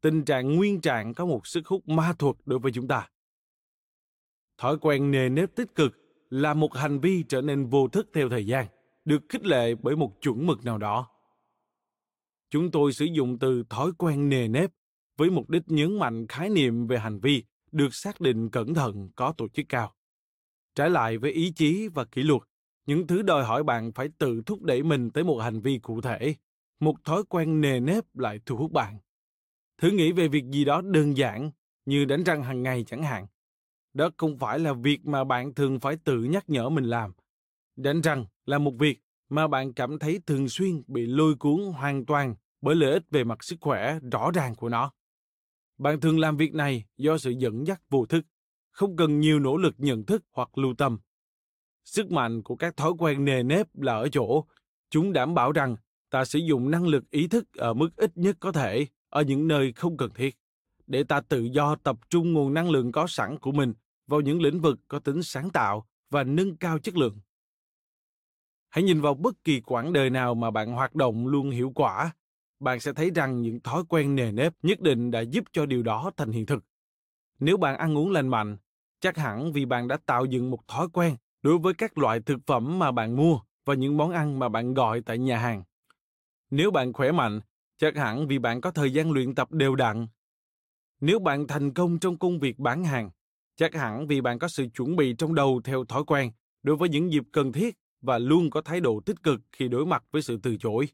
Tình 0.00 0.24
trạng 0.24 0.56
nguyên 0.56 0.80
trạng 0.80 1.14
có 1.14 1.26
một 1.26 1.46
sức 1.46 1.66
hút 1.66 1.88
ma 1.88 2.12
thuật 2.18 2.36
đối 2.44 2.58
với 2.58 2.72
chúng 2.72 2.88
ta. 2.88 3.08
Thói 4.58 4.78
quen 4.78 5.10
nề 5.10 5.28
nếp 5.28 5.54
tích 5.54 5.74
cực 5.74 5.92
là 6.30 6.54
một 6.54 6.74
hành 6.74 7.00
vi 7.00 7.24
trở 7.28 7.40
nên 7.40 7.66
vô 7.66 7.88
thức 7.88 8.10
theo 8.14 8.28
thời 8.28 8.46
gian, 8.46 8.66
được 9.04 9.22
khích 9.28 9.46
lệ 9.46 9.74
bởi 9.74 9.96
một 9.96 10.22
chuẩn 10.22 10.46
mực 10.46 10.64
nào 10.64 10.78
đó. 10.78 11.08
Chúng 12.50 12.70
tôi 12.70 12.92
sử 12.92 13.04
dụng 13.04 13.38
từ 13.38 13.62
thói 13.70 13.92
quen 13.98 14.28
nề 14.28 14.48
nếp 14.48 14.70
với 15.16 15.30
mục 15.30 15.50
đích 15.50 15.62
nhấn 15.66 15.98
mạnh 15.98 16.26
khái 16.26 16.50
niệm 16.50 16.86
về 16.86 16.98
hành 16.98 17.20
vi 17.20 17.44
được 17.72 17.94
xác 17.94 18.20
định 18.20 18.50
cẩn 18.50 18.74
thận 18.74 19.10
có 19.16 19.32
tổ 19.32 19.48
chức 19.48 19.66
cao. 19.68 19.94
Trái 20.74 20.90
lại 20.90 21.18
với 21.18 21.32
ý 21.32 21.52
chí 21.56 21.88
và 21.88 22.04
kỷ 22.04 22.22
luật, 22.22 22.42
những 22.86 23.06
thứ 23.06 23.22
đòi 23.22 23.44
hỏi 23.44 23.64
bạn 23.64 23.92
phải 23.92 24.08
tự 24.18 24.42
thúc 24.46 24.62
đẩy 24.62 24.82
mình 24.82 25.10
tới 25.10 25.24
một 25.24 25.38
hành 25.38 25.60
vi 25.60 25.78
cụ 25.78 26.00
thể, 26.00 26.34
một 26.80 27.04
thói 27.04 27.22
quen 27.28 27.60
nề 27.60 27.80
nếp 27.80 28.16
lại 28.16 28.40
thu 28.46 28.56
hút 28.56 28.72
bạn. 28.72 28.98
Thử 29.78 29.90
nghĩ 29.90 30.12
về 30.12 30.28
việc 30.28 30.44
gì 30.50 30.64
đó 30.64 30.80
đơn 30.80 31.16
giản 31.16 31.50
như 31.84 32.04
đánh 32.04 32.24
răng 32.24 32.42
hàng 32.42 32.62
ngày 32.62 32.84
chẳng 32.86 33.02
hạn. 33.02 33.26
Đó 33.94 34.10
không 34.16 34.38
phải 34.38 34.58
là 34.58 34.72
việc 34.72 35.06
mà 35.06 35.24
bạn 35.24 35.54
thường 35.54 35.80
phải 35.80 35.96
tự 36.04 36.22
nhắc 36.22 36.44
nhở 36.50 36.68
mình 36.68 36.84
làm. 36.84 37.12
Đánh 37.76 38.00
răng 38.00 38.26
là 38.46 38.58
một 38.58 38.72
việc 38.78 39.00
mà 39.28 39.48
bạn 39.48 39.72
cảm 39.72 39.98
thấy 39.98 40.20
thường 40.26 40.48
xuyên 40.48 40.82
bị 40.86 41.06
lôi 41.06 41.34
cuốn 41.34 41.72
hoàn 41.72 42.06
toàn 42.06 42.34
bởi 42.60 42.74
lợi 42.74 42.92
ích 42.92 43.02
về 43.10 43.24
mặt 43.24 43.44
sức 43.44 43.56
khỏe 43.60 43.98
rõ 44.12 44.30
ràng 44.34 44.54
của 44.54 44.68
nó. 44.68 44.92
Bạn 45.78 46.00
thường 46.00 46.18
làm 46.18 46.36
việc 46.36 46.54
này 46.54 46.84
do 46.96 47.18
sự 47.18 47.30
dẫn 47.30 47.66
dắt 47.66 47.82
vô 47.90 48.06
thức, 48.06 48.26
không 48.70 48.96
cần 48.96 49.20
nhiều 49.20 49.38
nỗ 49.38 49.56
lực 49.56 49.74
nhận 49.78 50.04
thức 50.04 50.24
hoặc 50.32 50.58
lưu 50.58 50.74
tâm. 50.74 50.98
Sức 51.84 52.10
mạnh 52.10 52.42
của 52.42 52.56
các 52.56 52.76
thói 52.76 52.92
quen 52.98 53.24
nề 53.24 53.42
nếp 53.42 53.66
là 53.76 53.92
ở 53.92 54.08
chỗ, 54.08 54.44
chúng 54.90 55.12
đảm 55.12 55.34
bảo 55.34 55.52
rằng 55.52 55.76
ta 56.10 56.24
sử 56.24 56.38
dụng 56.38 56.70
năng 56.70 56.86
lực 56.86 57.10
ý 57.10 57.28
thức 57.28 57.52
ở 57.52 57.74
mức 57.74 57.90
ít 57.96 58.16
nhất 58.16 58.36
có 58.40 58.52
thể 58.52 58.86
ở 59.08 59.22
những 59.22 59.48
nơi 59.48 59.72
không 59.72 59.96
cần 59.96 60.10
thiết 60.14 60.38
để 60.86 61.04
ta 61.04 61.20
tự 61.20 61.48
do 61.52 61.76
tập 61.76 61.98
trung 62.10 62.32
nguồn 62.32 62.54
năng 62.54 62.70
lượng 62.70 62.92
có 62.92 63.06
sẵn 63.06 63.38
của 63.38 63.52
mình 63.52 63.74
vào 64.06 64.20
những 64.20 64.42
lĩnh 64.42 64.60
vực 64.60 64.78
có 64.88 64.98
tính 64.98 65.22
sáng 65.22 65.50
tạo 65.50 65.86
và 66.10 66.24
nâng 66.24 66.56
cao 66.56 66.78
chất 66.78 66.96
lượng 66.96 67.18
hãy 68.68 68.84
nhìn 68.84 69.00
vào 69.00 69.14
bất 69.14 69.44
kỳ 69.44 69.60
quãng 69.60 69.92
đời 69.92 70.10
nào 70.10 70.34
mà 70.34 70.50
bạn 70.50 70.72
hoạt 70.72 70.94
động 70.94 71.26
luôn 71.26 71.50
hiệu 71.50 71.72
quả 71.74 72.12
bạn 72.60 72.80
sẽ 72.80 72.92
thấy 72.92 73.10
rằng 73.14 73.42
những 73.42 73.60
thói 73.60 73.82
quen 73.88 74.14
nề 74.14 74.32
nếp 74.32 74.52
nhất 74.62 74.80
định 74.80 75.10
đã 75.10 75.20
giúp 75.20 75.44
cho 75.52 75.66
điều 75.66 75.82
đó 75.82 76.10
thành 76.16 76.32
hiện 76.32 76.46
thực. 76.46 76.64
Nếu 77.38 77.56
bạn 77.56 77.78
ăn 77.78 77.98
uống 77.98 78.10
lành 78.10 78.28
mạnh, 78.28 78.56
chắc 79.00 79.16
hẳn 79.16 79.52
vì 79.52 79.64
bạn 79.64 79.88
đã 79.88 79.98
tạo 80.06 80.24
dựng 80.24 80.50
một 80.50 80.68
thói 80.68 80.88
quen 80.92 81.16
đối 81.42 81.58
với 81.58 81.74
các 81.74 81.98
loại 81.98 82.20
thực 82.20 82.38
phẩm 82.46 82.78
mà 82.78 82.92
bạn 82.92 83.16
mua 83.16 83.40
và 83.64 83.74
những 83.74 83.96
món 83.96 84.10
ăn 84.10 84.38
mà 84.38 84.48
bạn 84.48 84.74
gọi 84.74 85.00
tại 85.00 85.18
nhà 85.18 85.38
hàng. 85.38 85.62
Nếu 86.50 86.70
bạn 86.70 86.92
khỏe 86.92 87.12
mạnh, 87.12 87.40
chắc 87.78 87.96
hẳn 87.96 88.26
vì 88.26 88.38
bạn 88.38 88.60
có 88.60 88.70
thời 88.70 88.92
gian 88.92 89.10
luyện 89.10 89.34
tập 89.34 89.52
đều 89.52 89.74
đặn. 89.74 90.06
Nếu 91.00 91.18
bạn 91.18 91.46
thành 91.46 91.74
công 91.74 91.98
trong 91.98 92.18
công 92.18 92.38
việc 92.38 92.58
bán 92.58 92.84
hàng, 92.84 93.10
chắc 93.56 93.74
hẳn 93.74 94.06
vì 94.06 94.20
bạn 94.20 94.38
có 94.38 94.48
sự 94.48 94.66
chuẩn 94.74 94.96
bị 94.96 95.14
trong 95.18 95.34
đầu 95.34 95.60
theo 95.64 95.84
thói 95.84 96.04
quen 96.04 96.30
đối 96.62 96.76
với 96.76 96.88
những 96.88 97.12
dịp 97.12 97.24
cần 97.32 97.52
thiết 97.52 97.76
và 98.00 98.18
luôn 98.18 98.50
có 98.50 98.62
thái 98.62 98.80
độ 98.80 99.00
tích 99.06 99.22
cực 99.22 99.40
khi 99.52 99.68
đối 99.68 99.86
mặt 99.86 100.04
với 100.12 100.22
sự 100.22 100.38
từ 100.42 100.56
chối 100.56 100.88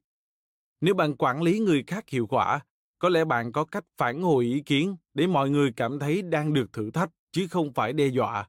nếu 0.83 0.95
bạn 0.95 1.17
quản 1.17 1.43
lý 1.43 1.59
người 1.59 1.85
khác 1.87 2.09
hiệu 2.09 2.27
quả, 2.27 2.61
có 2.99 3.09
lẽ 3.09 3.25
bạn 3.25 3.53
có 3.53 3.65
cách 3.65 3.85
phản 3.97 4.23
hồi 4.23 4.45
ý 4.45 4.61
kiến 4.61 4.97
để 5.15 5.27
mọi 5.27 5.51
người 5.51 5.73
cảm 5.73 5.99
thấy 5.99 6.23
đang 6.23 6.53
được 6.53 6.73
thử 6.73 6.91
thách, 6.91 7.11
chứ 7.33 7.47
không 7.51 7.73
phải 7.73 7.93
đe 7.93 8.07
dọa. 8.07 8.49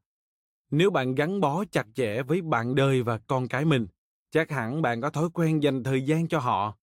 Nếu 0.71 0.91
bạn 0.91 1.15
gắn 1.15 1.41
bó 1.41 1.63
chặt 1.71 1.87
chẽ 1.95 2.23
với 2.23 2.41
bạn 2.41 2.75
đời 2.75 3.03
và 3.03 3.17
con 3.17 3.47
cái 3.47 3.65
mình, 3.65 3.87
chắc 4.31 4.51
hẳn 4.51 4.81
bạn 4.81 5.01
có 5.01 5.09
thói 5.09 5.29
quen 5.33 5.63
dành 5.63 5.83
thời 5.83 6.01
gian 6.01 6.27
cho 6.27 6.39
họ. 6.39 6.77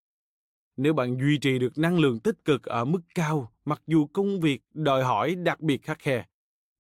Nếu 0.77 0.93
bạn 0.95 1.19
duy 1.19 1.39
trì 1.39 1.59
được 1.59 1.79
năng 1.79 1.99
lượng 1.99 2.21
tích 2.21 2.45
cực 2.45 2.63
ở 2.63 2.85
mức 2.85 3.01
cao, 3.15 3.53
mặc 3.65 3.83
dù 3.87 4.07
công 4.07 4.41
việc, 4.41 4.63
đòi 4.75 5.05
hỏi 5.05 5.35
đặc 5.35 5.61
biệt 5.61 5.83
khắc 5.83 5.99
khe, 5.99 6.25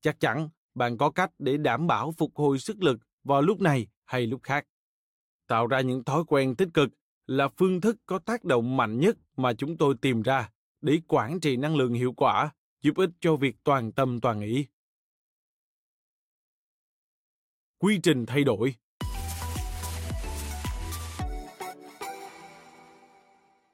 chắc 0.01 0.21
chắn 0.21 0.49
bạn 0.75 0.99
có 0.99 1.11
cách 1.11 1.31
để 1.39 1.57
đảm 1.57 1.87
bảo 1.87 2.13
phục 2.19 2.37
hồi 2.37 2.59
sức 2.59 2.83
lực 2.83 3.01
vào 3.25 3.43
lúc 3.43 3.61
này 3.61 3.87
hay 4.05 4.27
lúc 4.27 4.43
khác. 4.43 4.67
Tạo 5.47 5.67
ra 5.67 5.81
những 5.81 6.05
thói 6.05 6.25
quen 6.27 6.57
tích 6.57 6.69
cực 6.75 6.91
là 7.27 7.49
phương 7.49 7.81
thức 7.81 7.97
có 8.07 8.19
tác 8.19 8.45
động 8.45 8.77
mạnh 8.77 9.01
nhất 9.01 9.17
mà 9.37 9.53
chúng 9.53 9.77
tôi 9.77 9.95
tìm 10.01 10.23
ra 10.23 10.51
để 10.81 11.01
quản 11.09 11.41
trị 11.41 11.57
năng 11.57 11.77
lượng 11.77 11.93
hiệu 11.93 12.13
quả, 12.13 12.51
giúp 12.83 12.97
ích 12.97 13.11
cho 13.21 13.37
việc 13.37 13.57
toàn 13.65 13.93
tâm 13.93 14.21
toàn 14.21 14.41
ý. 14.41 14.67
Quy 17.79 18.01
trình 18.03 18.27
thay 18.27 18.45
đổi. 18.45 18.75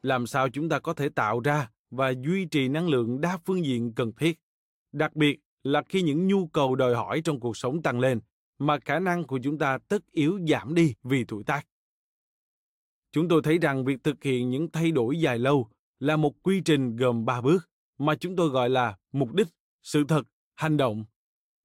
Làm 0.02 0.26
sao 0.26 0.48
chúng 0.48 0.68
ta 0.68 0.78
có 0.78 0.94
thể 0.94 1.08
tạo 1.08 1.40
ra 1.40 1.70
và 1.90 2.10
duy 2.10 2.44
trì 2.44 2.68
năng 2.68 2.88
lượng 2.88 3.20
đa 3.20 3.38
phương 3.44 3.64
diện 3.64 3.92
cần 3.94 4.12
thiết? 4.12 4.40
Đặc 4.92 5.16
biệt 5.16 5.40
là 5.62 5.82
khi 5.88 6.02
những 6.02 6.26
nhu 6.26 6.46
cầu 6.46 6.74
đòi 6.74 6.94
hỏi 6.94 7.20
trong 7.24 7.40
cuộc 7.40 7.56
sống 7.56 7.82
tăng 7.82 8.00
lên, 8.00 8.20
mà 8.58 8.78
khả 8.78 8.98
năng 8.98 9.24
của 9.24 9.38
chúng 9.42 9.58
ta 9.58 9.78
tất 9.88 10.12
yếu 10.12 10.38
giảm 10.48 10.74
đi 10.74 10.94
vì 11.02 11.24
tuổi 11.24 11.44
tác 11.44 11.66
chúng 13.16 13.28
tôi 13.28 13.40
thấy 13.44 13.58
rằng 13.58 13.84
việc 13.84 14.04
thực 14.04 14.24
hiện 14.24 14.50
những 14.50 14.70
thay 14.70 14.90
đổi 14.90 15.20
dài 15.20 15.38
lâu 15.38 15.68
là 15.98 16.16
một 16.16 16.42
quy 16.42 16.60
trình 16.64 16.96
gồm 16.96 17.24
ba 17.24 17.40
bước 17.40 17.70
mà 17.98 18.14
chúng 18.14 18.36
tôi 18.36 18.48
gọi 18.48 18.70
là 18.70 18.96
mục 19.12 19.32
đích, 19.34 19.46
sự 19.82 20.04
thật, 20.08 20.22
hành 20.54 20.76
động. 20.76 21.04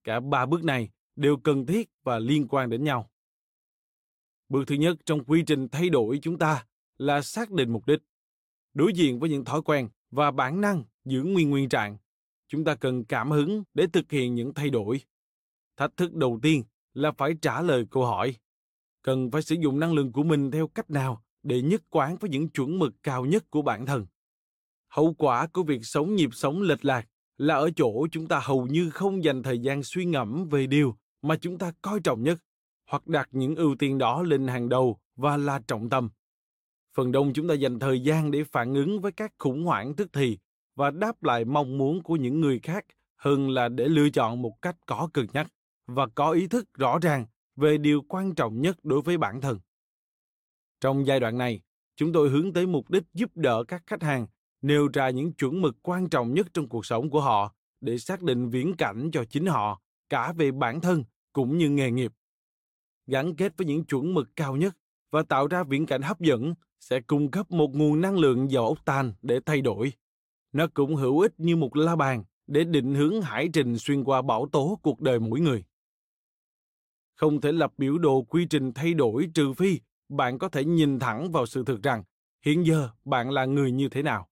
Cả 0.04 0.20
ba 0.20 0.46
bước 0.46 0.64
này 0.64 0.90
đều 1.16 1.38
cần 1.38 1.66
thiết 1.66 1.90
và 2.04 2.20
liên 2.20 2.48
quan 2.48 2.70
đến 2.70 2.84
nhau. 2.84 3.12
Bước 4.50 4.64
thứ 4.68 4.76
nhất 4.76 4.98
trong 5.06 5.24
quy 5.24 5.44
trình 5.48 5.68
thay 5.70 5.90
đổi 5.90 6.20
chúng 6.22 6.38
ta 6.38 6.66
là 6.98 7.22
xác 7.22 7.52
định 7.52 7.74
mục 7.74 7.88
đích, 7.88 8.00
đối 8.74 8.94
diện 8.94 9.20
với 9.20 9.30
những 9.30 9.46
thói 9.46 9.62
quen 9.62 9.90
và 10.12 10.32
bản 10.32 10.62
năng 10.62 10.84
giữ 11.06 11.24
nguyên 11.24 11.50
nguyên 11.50 11.70
trạng. 11.70 11.98
Chúng 12.48 12.64
ta 12.64 12.76
cần 12.76 13.06
cảm 13.06 13.32
hứng 13.32 13.64
để 13.74 13.88
thực 13.94 14.12
hiện 14.12 14.36
những 14.36 14.54
thay 14.54 14.70
đổi. 14.70 15.02
Thách 15.78 15.98
thức 15.98 16.14
đầu 16.14 16.40
tiên 16.42 16.64
là 16.94 17.12
phải 17.12 17.36
trả 17.42 17.62
lời 17.62 17.86
câu 17.92 18.06
hỏi, 18.06 18.36
cần 19.02 19.32
phải 19.32 19.42
sử 19.42 19.56
dụng 19.56 19.80
năng 19.80 19.94
lượng 19.94 20.12
của 20.12 20.24
mình 20.24 20.52
theo 20.52 20.68
cách 20.68 20.90
nào 20.90 21.24
để 21.44 21.62
nhất 21.62 21.82
quán 21.90 22.18
với 22.18 22.30
những 22.30 22.50
chuẩn 22.50 22.80
mực 22.80 22.94
cao 23.04 23.26
nhất 23.26 23.44
của 23.50 23.62
bản 23.62 23.86
thân. 23.86 24.06
Hậu 24.90 25.14
quả 25.18 25.48
của 25.48 25.64
việc 25.64 25.80
sống 25.84 26.16
nhịp 26.16 26.30
sống 26.34 26.62
lệch 26.62 26.86
lạc 26.86 27.08
là 27.38 27.56
ở 27.56 27.70
chỗ 27.76 28.08
chúng 28.12 28.28
ta 28.28 28.40
hầu 28.44 28.68
như 28.68 28.90
không 28.90 29.24
dành 29.24 29.44
thời 29.44 29.60
gian 29.60 29.84
suy 29.84 30.06
ngẫm 30.06 30.50
về 30.50 30.68
điều 30.68 30.96
mà 31.22 31.36
chúng 31.42 31.58
ta 31.58 31.72
coi 31.82 32.00
trọng 32.00 32.24
nhất, 32.24 32.40
hoặc 32.90 33.08
đặt 33.08 33.30
những 33.32 33.56
ưu 33.56 33.76
tiên 33.76 33.98
đó 33.98 34.24
lên 34.24 34.48
hàng 34.48 34.70
đầu 34.70 35.00
và 35.16 35.38
là 35.38 35.62
trọng 35.68 35.90
tâm. 35.90 36.10
Phần 36.96 37.12
đông 37.12 37.34
chúng 37.34 37.48
ta 37.48 37.54
dành 37.54 37.80
thời 37.80 38.00
gian 38.00 38.32
để 38.32 38.44
phản 38.44 38.74
ứng 38.74 39.02
với 39.02 39.12
các 39.12 39.34
khủng 39.38 39.64
hoảng 39.64 39.96
tức 39.96 40.10
thì 40.14 40.38
và 40.76 40.92
đáp 40.92 41.24
lại 41.24 41.46
mong 41.46 41.78
muốn 41.78 42.04
của 42.04 42.16
những 42.16 42.42
người 42.42 42.60
khác 42.60 42.86
hơn 43.16 43.50
là 43.50 43.70
để 43.70 43.88
lựa 43.88 44.10
chọn 44.10 44.42
một 44.42 44.62
cách 44.62 44.76
có 44.86 45.10
cân 45.14 45.28
nhắc 45.34 45.48
và 45.88 46.08
có 46.16 46.32
ý 46.32 46.48
thức 46.48 46.74
rõ 46.74 47.00
ràng 47.02 47.26
về 47.56 47.78
điều 47.78 48.02
quan 48.02 48.36
trọng 48.36 48.62
nhất 48.62 48.78
đối 48.84 49.02
với 49.02 49.18
bản 49.18 49.42
thân 49.42 49.60
trong 50.82 51.08
giai 51.08 51.20
đoạn 51.20 51.38
này, 51.38 51.62
chúng 51.96 52.14
tôi 52.14 52.30
hướng 52.30 52.54
tới 52.54 52.68
mục 52.68 52.90
đích 52.90 53.04
giúp 53.14 53.38
đỡ 53.38 53.64
các 53.68 53.84
khách 53.88 54.04
hàng 54.04 54.28
nêu 54.62 54.88
ra 54.94 55.10
những 55.10 55.34
chuẩn 55.34 55.62
mực 55.62 55.78
quan 55.82 56.10
trọng 56.10 56.34
nhất 56.34 56.48
trong 56.54 56.70
cuộc 56.70 56.86
sống 56.86 57.10
của 57.10 57.22
họ 57.22 57.56
để 57.82 57.98
xác 57.98 58.22
định 58.22 58.50
viễn 58.50 58.76
cảnh 58.76 59.10
cho 59.14 59.26
chính 59.26 59.46
họ, 59.46 59.82
cả 60.10 60.34
về 60.38 60.52
bản 60.52 60.82
thân 60.82 61.04
cũng 61.34 61.58
như 61.58 61.70
nghề 61.70 61.92
nghiệp. 61.92 62.12
Gắn 63.08 63.36
kết 63.36 63.54
với 63.58 63.68
những 63.68 63.86
chuẩn 63.86 64.14
mực 64.14 64.30
cao 64.36 64.56
nhất 64.56 64.78
và 65.12 65.24
tạo 65.24 65.48
ra 65.48 65.64
viễn 65.64 65.86
cảnh 65.86 66.02
hấp 66.02 66.20
dẫn 66.20 66.54
sẽ 66.80 67.02
cung 67.02 67.32
cấp 67.32 67.52
một 67.52 67.76
nguồn 67.76 68.02
năng 68.02 68.18
lượng 68.18 68.52
dầu 68.52 68.68
ốc 68.68 68.86
tan 68.86 69.14
để 69.22 69.40
thay 69.46 69.62
đổi. 69.62 69.94
Nó 70.52 70.68
cũng 70.74 70.96
hữu 70.96 71.20
ích 71.20 71.34
như 71.38 71.56
một 71.56 71.76
la 71.76 71.96
bàn 71.96 72.24
để 72.48 72.64
định 72.64 72.96
hướng 72.96 73.22
hải 73.22 73.50
trình 73.54 73.78
xuyên 73.78 74.04
qua 74.04 74.22
bão 74.22 74.50
tố 74.52 74.80
cuộc 74.82 75.02
đời 75.02 75.20
mỗi 75.20 75.40
người. 75.40 75.64
Không 77.16 77.42
thể 77.42 77.52
lập 77.52 77.74
biểu 77.78 77.98
đồ 77.98 78.22
quy 78.22 78.46
trình 78.46 78.74
thay 78.74 78.94
đổi 78.94 79.30
trừ 79.34 79.54
phi 79.54 79.80
bạn 80.12 80.40
có 80.40 80.50
thể 80.50 80.66
nhìn 80.66 81.00
thẳng 81.00 81.32
vào 81.32 81.46
sự 81.46 81.64
thực 81.66 81.84
rằng, 81.84 82.04
hiện 82.46 82.66
giờ 82.66 82.90
bạn 83.06 83.32
là 83.32 83.46
người 83.46 83.72
như 83.72 83.90
thế 83.90 84.04
nào? 84.04 84.30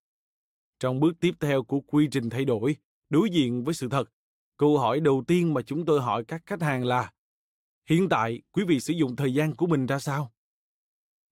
Trong 0.80 1.00
bước 1.00 1.20
tiếp 1.20 1.32
theo 1.40 1.64
của 1.64 1.80
quy 1.80 2.08
trình 2.12 2.30
thay 2.30 2.46
đổi, 2.46 2.76
đối 3.10 3.30
diện 3.30 3.64
với 3.64 3.74
sự 3.74 3.90
thật, 3.90 4.12
câu 4.58 4.78
hỏi 4.78 5.00
đầu 5.00 5.24
tiên 5.28 5.54
mà 5.54 5.62
chúng 5.62 5.86
tôi 5.86 6.02
hỏi 6.02 6.24
các 6.24 6.42
khách 6.46 6.62
hàng 6.62 6.86
là, 6.86 7.12
hiện 7.90 8.10
tại 8.10 8.42
quý 8.52 8.64
vị 8.68 8.80
sử 8.80 8.94
dụng 8.94 9.16
thời 9.16 9.34
gian 9.34 9.56
của 9.56 9.68
mình 9.68 9.86
ra 9.86 10.00
sao? 10.00 10.34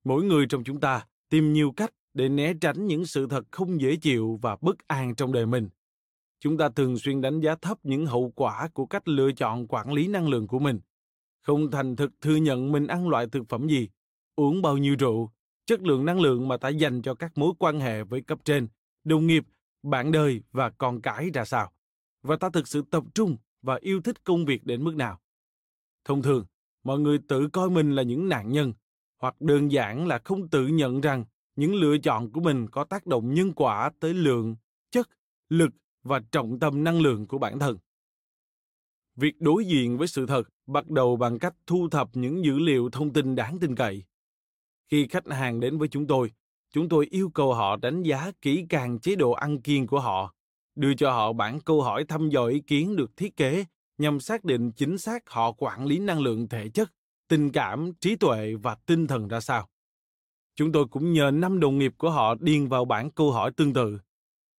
Mỗi 0.04 0.24
người 0.24 0.46
trong 0.50 0.64
chúng 0.64 0.80
ta 0.80 1.06
tìm 1.30 1.54
nhiều 1.54 1.72
cách 1.72 1.94
để 2.14 2.30
né 2.30 2.54
tránh 2.62 2.88
những 2.88 3.06
sự 3.06 3.28
thật 3.28 3.44
không 3.52 3.82
dễ 3.82 3.96
chịu 3.96 4.40
và 4.42 4.58
bất 4.62 4.88
an 4.88 5.16
trong 5.16 5.32
đời 5.32 5.46
mình. 5.46 5.70
Chúng 6.40 6.58
ta 6.58 6.70
thường 6.70 6.98
xuyên 6.98 7.22
đánh 7.22 7.40
giá 7.40 7.56
thấp 7.56 7.78
những 7.84 8.06
hậu 8.06 8.32
quả 8.36 8.68
của 8.74 8.86
cách 8.86 9.08
lựa 9.08 9.32
chọn 9.32 9.68
quản 9.68 9.94
lý 9.94 10.08
năng 10.08 10.30
lượng 10.30 10.48
của 10.48 10.60
mình. 10.60 10.80
Không 11.42 11.72
thành 11.72 11.96
thực 11.96 12.12
thừa 12.22 12.36
nhận 12.36 12.72
mình 12.72 12.88
ăn 12.88 13.10
loại 13.10 13.28
thực 13.32 13.50
phẩm 13.50 13.68
gì 13.68 13.90
uống 14.38 14.62
bao 14.62 14.78
nhiêu 14.78 14.96
rượu, 15.00 15.32
chất 15.66 15.82
lượng 15.82 16.06
năng 16.06 16.20
lượng 16.20 16.48
mà 16.48 16.58
ta 16.58 16.70
dành 16.70 17.02
cho 17.02 17.14
các 17.14 17.38
mối 17.38 17.54
quan 17.60 17.80
hệ 17.80 18.04
với 18.04 18.22
cấp 18.22 18.40
trên, 18.46 18.68
đồng 19.04 19.28
nghiệp, 19.28 19.44
bạn 19.84 20.12
đời 20.12 20.42
và 20.52 20.70
con 20.70 21.02
cái 21.02 21.30
ra 21.34 21.46
sao? 21.46 21.72
Và 22.24 22.36
ta 22.36 22.50
thực 22.50 22.68
sự 22.68 22.84
tập 22.92 23.04
trung 23.14 23.38
và 23.62 23.78
yêu 23.82 24.02
thích 24.02 24.24
công 24.24 24.46
việc 24.46 24.66
đến 24.66 24.84
mức 24.84 24.96
nào? 24.96 25.20
Thông 26.06 26.22
thường, 26.22 26.46
mọi 26.84 27.00
người 27.00 27.20
tự 27.28 27.48
coi 27.48 27.70
mình 27.70 27.92
là 27.92 28.04
những 28.04 28.30
nạn 28.30 28.52
nhân, 28.52 28.74
hoặc 29.20 29.42
đơn 29.42 29.72
giản 29.72 30.08
là 30.08 30.20
không 30.24 30.48
tự 30.50 30.68
nhận 30.68 31.02
rằng 31.02 31.26
những 31.56 31.76
lựa 31.76 31.98
chọn 31.98 32.32
của 32.32 32.42
mình 32.42 32.70
có 32.70 32.84
tác 32.84 33.06
động 33.06 33.34
nhân 33.34 33.54
quả 33.54 33.92
tới 34.00 34.14
lượng, 34.14 34.56
chất, 34.92 35.10
lực 35.50 35.70
và 36.04 36.22
trọng 36.32 36.60
tâm 36.60 36.84
năng 36.84 37.02
lượng 37.02 37.28
của 37.28 37.38
bản 37.38 37.60
thân. 37.60 37.78
Việc 39.16 39.42
đối 39.42 39.66
diện 39.66 39.98
với 39.98 40.08
sự 40.08 40.26
thật 40.26 40.44
bắt 40.68 40.90
đầu 40.90 41.16
bằng 41.16 41.40
cách 41.40 41.56
thu 41.68 41.90
thập 41.90 42.10
những 42.14 42.46
dữ 42.46 42.60
liệu 42.60 42.90
thông 42.90 43.14
tin 43.14 43.36
đáng 43.36 43.60
tin 43.60 43.76
cậy 43.76 44.04
khi 44.90 45.08
khách 45.08 45.28
hàng 45.28 45.60
đến 45.60 45.78
với 45.78 45.88
chúng 45.88 46.08
tôi. 46.08 46.32
Chúng 46.74 46.90
tôi 46.90 47.08
yêu 47.10 47.30
cầu 47.30 47.54
họ 47.54 47.76
đánh 47.76 48.04
giá 48.04 48.32
kỹ 48.42 48.66
càng 48.70 49.00
chế 49.00 49.16
độ 49.16 49.32
ăn 49.32 49.62
kiêng 49.62 49.88
của 49.88 50.00
họ, 50.00 50.34
đưa 50.76 50.94
cho 50.94 51.12
họ 51.12 51.34
bản 51.34 51.60
câu 51.60 51.82
hỏi 51.82 52.06
thăm 52.06 52.30
dò 52.30 52.46
ý 52.46 52.60
kiến 52.60 52.96
được 52.96 53.18
thiết 53.18 53.36
kế 53.36 53.66
nhằm 53.98 54.20
xác 54.20 54.44
định 54.44 54.72
chính 54.72 54.98
xác 54.98 55.30
họ 55.30 55.52
quản 55.52 55.86
lý 55.86 56.00
năng 56.00 56.20
lượng 56.20 56.48
thể 56.48 56.70
chất, 56.70 56.92
tình 57.28 57.52
cảm, 57.52 57.94
trí 57.94 58.16
tuệ 58.16 58.54
và 58.62 58.76
tinh 58.86 59.08
thần 59.08 59.28
ra 59.28 59.40
sao. 59.40 59.68
Chúng 60.56 60.72
tôi 60.72 60.88
cũng 60.88 61.14
nhờ 61.14 61.32
năm 61.32 61.60
đồng 61.60 61.78
nghiệp 61.78 61.94
của 61.98 62.10
họ 62.10 62.36
điền 62.40 62.68
vào 62.68 62.86
bản 62.86 63.12
câu 63.12 63.32
hỏi 63.32 63.52
tương 63.52 63.74
tự. 63.74 64.00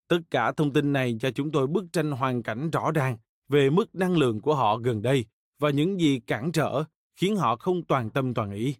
Tất 0.09 0.19
cả 0.31 0.53
thông 0.53 0.73
tin 0.73 0.93
này 0.93 1.17
cho 1.21 1.31
chúng 1.31 1.53
tôi 1.53 1.67
bức 1.67 1.85
tranh 1.93 2.11
hoàn 2.11 2.43
cảnh 2.43 2.71
rõ 2.71 2.93
ràng 2.93 3.17
về 3.49 3.71
mức 3.71 3.95
năng 3.95 4.17
lượng 4.17 4.41
của 4.41 4.55
họ 4.55 4.77
gần 4.77 5.03
đây 5.03 5.25
và 5.59 5.71
những 5.71 6.01
gì 6.01 6.21
cản 6.27 6.53
trở 6.53 6.85
khiến 7.17 7.37
họ 7.37 7.57
không 7.57 7.85
toàn 7.85 8.11
tâm 8.11 8.35
toàn 8.35 8.53
ý 8.53 8.75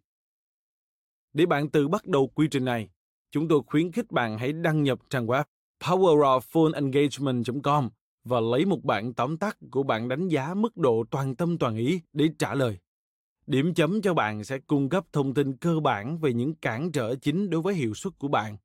để 1.39 1.47
bạn 1.47 1.71
tự 1.71 1.89
bắt 1.89 2.07
đầu 2.07 2.29
quy 2.29 2.49
trình 2.51 2.65
này 2.65 2.89
chúng 3.31 3.49
tôi 3.49 3.61
khuyến 3.67 3.93
khích 3.93 4.11
bạn 4.11 4.39
hãy 4.39 4.53
đăng 4.53 4.83
nhập 4.83 4.99
trang 5.11 5.27
web 5.27 5.45
powerofphoneengagement.com 5.81 7.89
và 8.25 8.41
lấy 8.41 8.65
một 8.65 8.85
bản 8.85 9.15
tóm 9.15 9.37
tắt 9.37 9.57
của 9.71 9.83
bạn 9.83 10.09
đánh 10.09 10.29
giá 10.29 10.55
mức 10.55 10.77
độ 10.77 11.05
toàn 11.11 11.37
tâm 11.37 11.59
toàn 11.59 11.77
ý 11.77 12.01
để 12.13 12.29
trả 12.39 12.55
lời. 12.55 12.79
Điểm 13.47 13.75
chấm 13.75 14.03
cho 14.03 14.15
bạn 14.15 14.45
sẽ 14.45 14.59
cung 14.59 14.89
cấp 14.89 15.05
thông 15.13 15.35
tin 15.35 15.57
cơ 15.57 15.81
bản 15.81 16.19
về 16.19 16.33
những 16.33 16.55
cản 16.55 16.93
trở 16.93 17.15
chính 17.15 17.51
đối 17.51 17.63
với 17.63 17.75
hiệu 17.75 17.95
suất 17.95 18.13
của 18.19 18.29
bạn. 18.29 18.57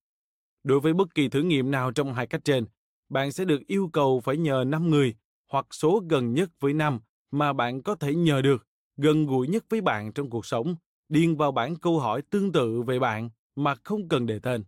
Đối 0.64 0.80
với 0.80 0.94
bất 0.94 1.16
kỳ 1.16 1.30
thử 1.30 1.42
nghiệm 1.42 1.72
nào 1.72 1.92
trong 1.92 2.14
hai 2.14 2.28
cách 2.28 2.46
trên, 2.46 2.66
bạn 3.10 3.32
sẽ 3.32 3.46
được 3.46 3.68
yêu 3.68 3.90
cầu 3.94 4.20
phải 4.20 4.38
nhờ 4.38 4.64
5 4.68 4.90
người 4.90 5.16
hoặc 5.52 5.66
số 5.72 6.04
gần 6.10 6.34
nhất 6.34 6.50
với 6.60 6.74
5 6.74 7.00
mà 7.32 7.54
bạn 7.54 7.84
có 7.84 7.96
thể 7.96 8.16
nhờ 8.16 8.42
được, 8.42 8.68
gần 8.98 9.26
gũi 9.26 9.48
nhất 9.48 9.66
với 9.70 9.82
bạn 9.82 10.14
trong 10.14 10.30
cuộc 10.30 10.46
sống, 10.46 10.76
điền 11.10 11.36
vào 11.36 11.52
bảng 11.52 11.76
câu 11.76 12.00
hỏi 12.00 12.22
tương 12.22 12.52
tự 12.52 12.82
về 12.82 13.00
bạn 13.00 13.30
mà 13.56 13.76
không 13.84 14.08
cần 14.08 14.26
đề 14.26 14.40
tên. 14.40 14.64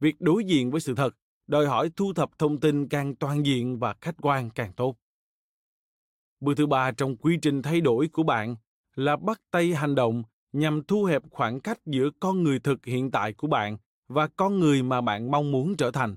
Việc 0.00 0.20
đối 0.20 0.44
diện 0.44 0.70
với 0.70 0.80
sự 0.80 0.94
thật, 0.94 1.16
đòi 1.46 1.66
hỏi 1.66 1.90
thu 1.96 2.12
thập 2.12 2.38
thông 2.38 2.60
tin 2.60 2.88
càng 2.88 3.16
toàn 3.16 3.46
diện 3.46 3.78
và 3.78 3.94
khách 4.00 4.14
quan 4.22 4.50
càng 4.50 4.72
tốt. 4.72 4.96
Bước 6.40 6.54
thứ 6.56 6.66
ba 6.66 6.90
trong 6.90 7.16
quy 7.16 7.36
trình 7.42 7.62
thay 7.62 7.80
đổi 7.80 8.08
của 8.08 8.22
bạn 8.22 8.56
là 8.94 9.16
bắt 9.16 9.40
tay 9.50 9.74
hành 9.74 9.94
động 9.94 10.22
nhằm 10.52 10.82
thu 10.82 11.04
hẹp 11.04 11.22
khoảng 11.30 11.60
cách 11.60 11.78
giữa 11.86 12.10
con 12.20 12.42
người 12.42 12.58
thực 12.58 12.86
hiện 12.86 13.10
tại 13.10 13.32
của 13.32 13.46
bạn 13.46 13.76
và 14.08 14.28
con 14.36 14.60
người 14.60 14.82
mà 14.82 15.00
bạn 15.00 15.30
mong 15.30 15.52
muốn 15.52 15.76
trở 15.76 15.90
thành, 15.90 16.16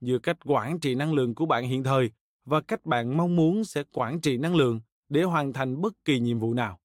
giữa 0.00 0.18
cách 0.18 0.36
quản 0.44 0.80
trị 0.80 0.94
năng 0.94 1.14
lượng 1.14 1.34
của 1.34 1.46
bạn 1.46 1.64
hiện 1.64 1.82
thời 1.84 2.10
và 2.44 2.60
cách 2.60 2.86
bạn 2.86 3.16
mong 3.16 3.36
muốn 3.36 3.64
sẽ 3.64 3.82
quản 3.92 4.20
trị 4.20 4.36
năng 4.36 4.56
lượng 4.56 4.80
để 5.08 5.22
hoàn 5.22 5.52
thành 5.52 5.80
bất 5.80 6.04
kỳ 6.04 6.20
nhiệm 6.20 6.38
vụ 6.38 6.54
nào 6.54 6.80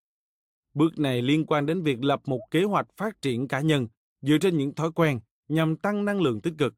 bước 0.73 0.99
này 0.99 1.21
liên 1.21 1.45
quan 1.45 1.65
đến 1.65 1.83
việc 1.83 2.03
lập 2.03 2.21
một 2.25 2.41
kế 2.51 2.63
hoạch 2.63 2.87
phát 2.97 3.21
triển 3.21 3.47
cá 3.47 3.61
nhân 3.61 3.87
dựa 4.21 4.37
trên 4.37 4.57
những 4.57 4.75
thói 4.75 4.91
quen 4.91 5.19
nhằm 5.47 5.75
tăng 5.75 6.05
năng 6.05 6.21
lượng 6.21 6.41
tích 6.41 6.53
cực. 6.57 6.73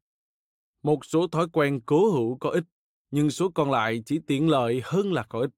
Một 0.82 1.04
số 1.04 1.26
thói 1.26 1.46
quen 1.52 1.80
cố 1.86 2.10
hữu 2.10 2.36
có 2.38 2.50
ích, 2.50 2.64
nhưng 3.10 3.30
số 3.30 3.50
còn 3.50 3.70
lại 3.70 4.02
chỉ 4.06 4.20
tiện 4.26 4.48
lợi 4.48 4.80
hơn 4.84 5.12
là 5.12 5.22
có 5.22 5.40
ích. 5.40 5.50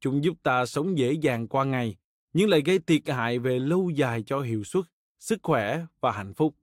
Chúng 0.00 0.24
giúp 0.24 0.34
ta 0.42 0.66
sống 0.66 0.98
dễ 0.98 1.12
dàng 1.12 1.48
qua 1.48 1.64
ngày, 1.64 1.96
nhưng 2.32 2.48
lại 2.48 2.62
gây 2.64 2.78
thiệt 2.78 3.08
hại 3.08 3.38
về 3.38 3.58
lâu 3.58 3.90
dài 3.90 4.22
cho 4.26 4.40
hiệu 4.40 4.64
suất, 4.64 4.84
sức 5.18 5.38
khỏe 5.42 5.84
và 6.00 6.12
hạnh 6.12 6.34
phúc. 6.34 6.54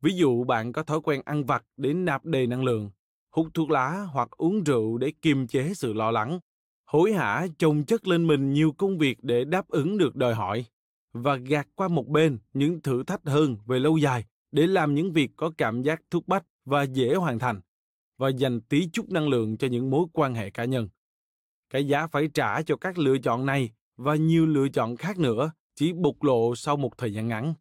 Ví 0.00 0.12
dụ, 0.16 0.44
bạn 0.44 0.72
có 0.72 0.82
thói 0.82 1.00
quen 1.00 1.22
ăn 1.24 1.44
vặt 1.44 1.64
để 1.76 1.92
nạp 1.94 2.24
đầy 2.24 2.46
năng 2.46 2.64
lượng, 2.64 2.90
hút 3.30 3.48
thuốc 3.54 3.70
lá 3.70 4.06
hoặc 4.12 4.30
uống 4.30 4.64
rượu 4.64 4.98
để 4.98 5.12
kiềm 5.22 5.46
chế 5.46 5.74
sự 5.74 5.92
lo 5.92 6.10
lắng 6.10 6.40
hối 6.86 7.12
hả 7.12 7.46
chồng 7.58 7.84
chất 7.84 8.08
lên 8.08 8.26
mình 8.26 8.52
nhiều 8.52 8.72
công 8.72 8.98
việc 8.98 9.18
để 9.22 9.44
đáp 9.44 9.68
ứng 9.68 9.98
được 9.98 10.16
đòi 10.16 10.34
hỏi 10.34 10.64
và 11.12 11.36
gạt 11.36 11.68
qua 11.74 11.88
một 11.88 12.08
bên 12.08 12.38
những 12.52 12.82
thử 12.82 13.02
thách 13.02 13.20
hơn 13.24 13.56
về 13.66 13.78
lâu 13.78 13.96
dài 13.96 14.24
để 14.52 14.66
làm 14.66 14.94
những 14.94 15.12
việc 15.12 15.30
có 15.36 15.50
cảm 15.58 15.82
giác 15.82 16.02
thúc 16.10 16.28
bách 16.28 16.44
và 16.64 16.82
dễ 16.82 17.14
hoàn 17.14 17.38
thành 17.38 17.60
và 18.18 18.28
dành 18.28 18.60
tí 18.60 18.88
chút 18.92 19.10
năng 19.10 19.28
lượng 19.28 19.56
cho 19.56 19.68
những 19.68 19.90
mối 19.90 20.06
quan 20.12 20.34
hệ 20.34 20.50
cá 20.50 20.64
nhân. 20.64 20.88
Cái 21.70 21.86
giá 21.86 22.06
phải 22.06 22.28
trả 22.34 22.62
cho 22.62 22.76
các 22.76 22.98
lựa 22.98 23.18
chọn 23.18 23.46
này 23.46 23.70
và 23.96 24.14
nhiều 24.14 24.46
lựa 24.46 24.68
chọn 24.68 24.96
khác 24.96 25.18
nữa 25.18 25.52
chỉ 25.74 25.92
bộc 25.92 26.22
lộ 26.22 26.54
sau 26.56 26.76
một 26.76 26.98
thời 26.98 27.14
gian 27.14 27.28
ngắn. 27.28 27.54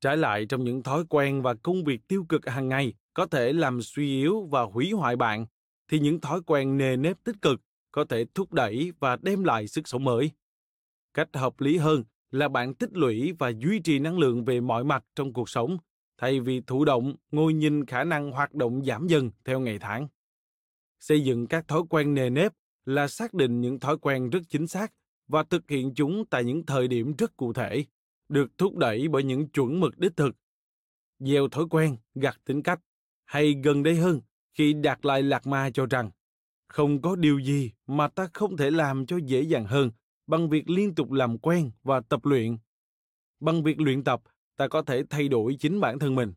Trái 0.00 0.16
lại 0.16 0.46
trong 0.46 0.64
những 0.64 0.82
thói 0.82 1.04
quen 1.08 1.42
và 1.42 1.54
công 1.54 1.84
việc 1.84 2.08
tiêu 2.08 2.26
cực 2.28 2.46
hàng 2.46 2.68
ngày 2.68 2.94
có 3.14 3.26
thể 3.26 3.52
làm 3.52 3.82
suy 3.82 4.06
yếu 4.06 4.42
và 4.50 4.62
hủy 4.62 4.90
hoại 4.90 5.16
bạn, 5.16 5.46
thì 5.88 5.98
những 5.98 6.20
thói 6.20 6.40
quen 6.46 6.78
nề 6.78 6.96
nếp 6.96 7.24
tích 7.24 7.36
cực 7.42 7.60
có 7.92 8.04
thể 8.04 8.24
thúc 8.34 8.52
đẩy 8.52 8.92
và 9.00 9.16
đem 9.22 9.44
lại 9.44 9.68
sức 9.68 9.88
sống 9.88 10.04
mới. 10.04 10.30
Cách 11.14 11.28
hợp 11.32 11.60
lý 11.60 11.76
hơn 11.76 12.04
là 12.30 12.48
bạn 12.48 12.74
tích 12.74 12.90
lũy 12.92 13.32
và 13.38 13.52
duy 13.58 13.80
trì 13.80 13.98
năng 13.98 14.18
lượng 14.18 14.44
về 14.44 14.60
mọi 14.60 14.84
mặt 14.84 15.04
trong 15.14 15.32
cuộc 15.32 15.48
sống, 15.48 15.76
thay 16.18 16.40
vì 16.40 16.60
thụ 16.60 16.84
động, 16.84 17.14
ngồi 17.30 17.54
nhìn 17.54 17.86
khả 17.86 18.04
năng 18.04 18.30
hoạt 18.30 18.54
động 18.54 18.84
giảm 18.84 19.06
dần 19.06 19.30
theo 19.44 19.60
ngày 19.60 19.78
tháng. 19.78 20.08
Xây 21.00 21.24
dựng 21.24 21.46
các 21.46 21.68
thói 21.68 21.82
quen 21.90 22.14
nề 22.14 22.30
nếp 22.30 22.52
là 22.84 23.08
xác 23.08 23.34
định 23.34 23.60
những 23.60 23.80
thói 23.80 23.98
quen 23.98 24.30
rất 24.30 24.40
chính 24.48 24.66
xác 24.66 24.92
và 25.28 25.42
thực 25.42 25.70
hiện 25.70 25.94
chúng 25.94 26.24
tại 26.30 26.44
những 26.44 26.66
thời 26.66 26.88
điểm 26.88 27.14
rất 27.18 27.36
cụ 27.36 27.52
thể, 27.52 27.84
được 28.28 28.58
thúc 28.58 28.76
đẩy 28.76 29.08
bởi 29.08 29.22
những 29.22 29.48
chuẩn 29.48 29.80
mực 29.80 29.98
đích 29.98 30.16
thực. 30.16 30.36
Gieo 31.18 31.48
thói 31.48 31.64
quen 31.70 31.96
gặt 32.14 32.36
tính 32.44 32.62
cách 32.62 32.80
hay 33.24 33.54
gần 33.64 33.82
đây 33.82 33.96
hơn 33.96 34.20
khi 34.54 34.72
đạt 34.72 35.06
lại 35.06 35.22
lạc 35.22 35.46
ma 35.46 35.70
cho 35.74 35.86
rằng 35.86 36.10
không 36.72 37.02
có 37.02 37.16
điều 37.16 37.38
gì 37.38 37.72
mà 37.86 38.08
ta 38.08 38.28
không 38.34 38.56
thể 38.56 38.70
làm 38.70 39.06
cho 39.06 39.16
dễ 39.16 39.42
dàng 39.42 39.66
hơn 39.66 39.90
bằng 40.26 40.48
việc 40.48 40.70
liên 40.70 40.94
tục 40.94 41.12
làm 41.12 41.38
quen 41.38 41.70
và 41.82 42.00
tập 42.00 42.24
luyện. 42.24 42.56
Bằng 43.40 43.62
việc 43.62 43.80
luyện 43.80 44.04
tập, 44.04 44.22
ta 44.56 44.68
có 44.68 44.82
thể 44.82 45.02
thay 45.10 45.28
đổi 45.28 45.56
chính 45.60 45.80
bản 45.80 45.98
thân 45.98 46.14
mình. 46.14 46.32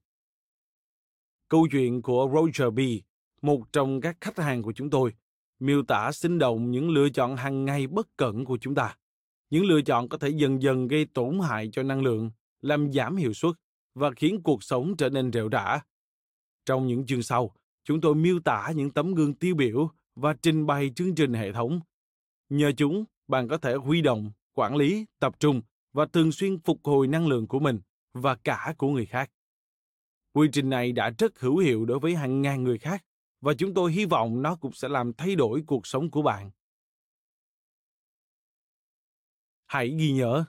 Câu 1.49 1.67
chuyện 1.71 2.01
của 2.01 2.31
roger 2.33 2.73
b, 2.73 2.79
một 3.41 3.73
trong 3.73 4.01
các 4.01 4.17
khách 4.21 4.39
hàng 4.39 4.61
của 4.61 4.73
chúng 4.73 4.89
tôi, 4.89 5.13
miêu 5.59 5.83
tả 5.83 6.11
sinh 6.11 6.39
động 6.39 6.71
những 6.71 6.89
lựa 6.89 7.09
chọn 7.09 7.35
hàng 7.35 7.65
ngày 7.65 7.87
bất 7.87 8.17
cẩn 8.17 8.45
của 8.45 8.57
chúng 8.61 8.75
ta. 8.75 8.97
Những 9.49 9.65
lựa 9.65 9.81
chọn 9.81 10.09
có 10.09 10.17
thể 10.17 10.29
dần 10.29 10.61
dần 10.61 10.87
gây 10.87 11.05
tổn 11.05 11.39
hại 11.39 11.69
cho 11.71 11.83
năng 11.83 12.03
lượng, 12.03 12.31
làm 12.61 12.91
giảm 12.91 13.15
hiệu 13.15 13.33
suất 13.33 13.51
và 13.93 14.11
khiến 14.11 14.41
cuộc 14.43 14.63
sống 14.63 14.97
trở 14.97 15.09
nên 15.09 15.31
rệu 15.31 15.49
rã. 15.49 15.79
Trong 16.65 16.87
những 16.87 17.05
chương 17.05 17.23
sau, 17.23 17.55
chúng 17.83 18.01
tôi 18.01 18.15
miêu 18.15 18.39
tả 18.39 18.71
những 18.75 18.91
tấm 18.91 19.13
gương 19.13 19.33
tiêu 19.33 19.55
biểu 19.55 19.91
và 20.15 20.33
trình 20.41 20.65
bày 20.65 20.91
chương 20.95 21.15
trình 21.15 21.33
hệ 21.33 21.51
thống. 21.51 21.79
Nhờ 22.49 22.71
chúng, 22.77 23.05
bạn 23.27 23.47
có 23.47 23.57
thể 23.57 23.75
huy 23.75 24.01
động, 24.01 24.31
quản 24.53 24.75
lý, 24.75 25.05
tập 25.19 25.39
trung 25.39 25.61
và 25.93 26.05
thường 26.05 26.31
xuyên 26.31 26.59
phục 26.59 26.79
hồi 26.83 27.07
năng 27.07 27.27
lượng 27.27 27.47
của 27.47 27.59
mình 27.59 27.79
và 28.13 28.35
cả 28.35 28.73
của 28.77 28.89
người 28.89 29.05
khác. 29.05 29.31
Quy 30.33 30.47
trình 30.51 30.69
này 30.69 30.91
đã 30.91 31.11
rất 31.17 31.39
hữu 31.39 31.57
hiệu 31.57 31.85
đối 31.85 31.99
với 31.99 32.15
hàng 32.15 32.41
ngàn 32.41 32.63
người 32.63 32.77
khác 32.77 33.05
và 33.41 33.53
chúng 33.53 33.73
tôi 33.73 33.91
hy 33.91 34.05
vọng 34.05 34.41
nó 34.41 34.55
cũng 34.55 34.71
sẽ 34.73 34.87
làm 34.87 35.13
thay 35.13 35.35
đổi 35.35 35.63
cuộc 35.67 35.87
sống 35.87 36.11
của 36.11 36.21
bạn. 36.21 36.51
Hãy 39.65 39.95
ghi 39.99 40.11
nhớ. 40.11 40.45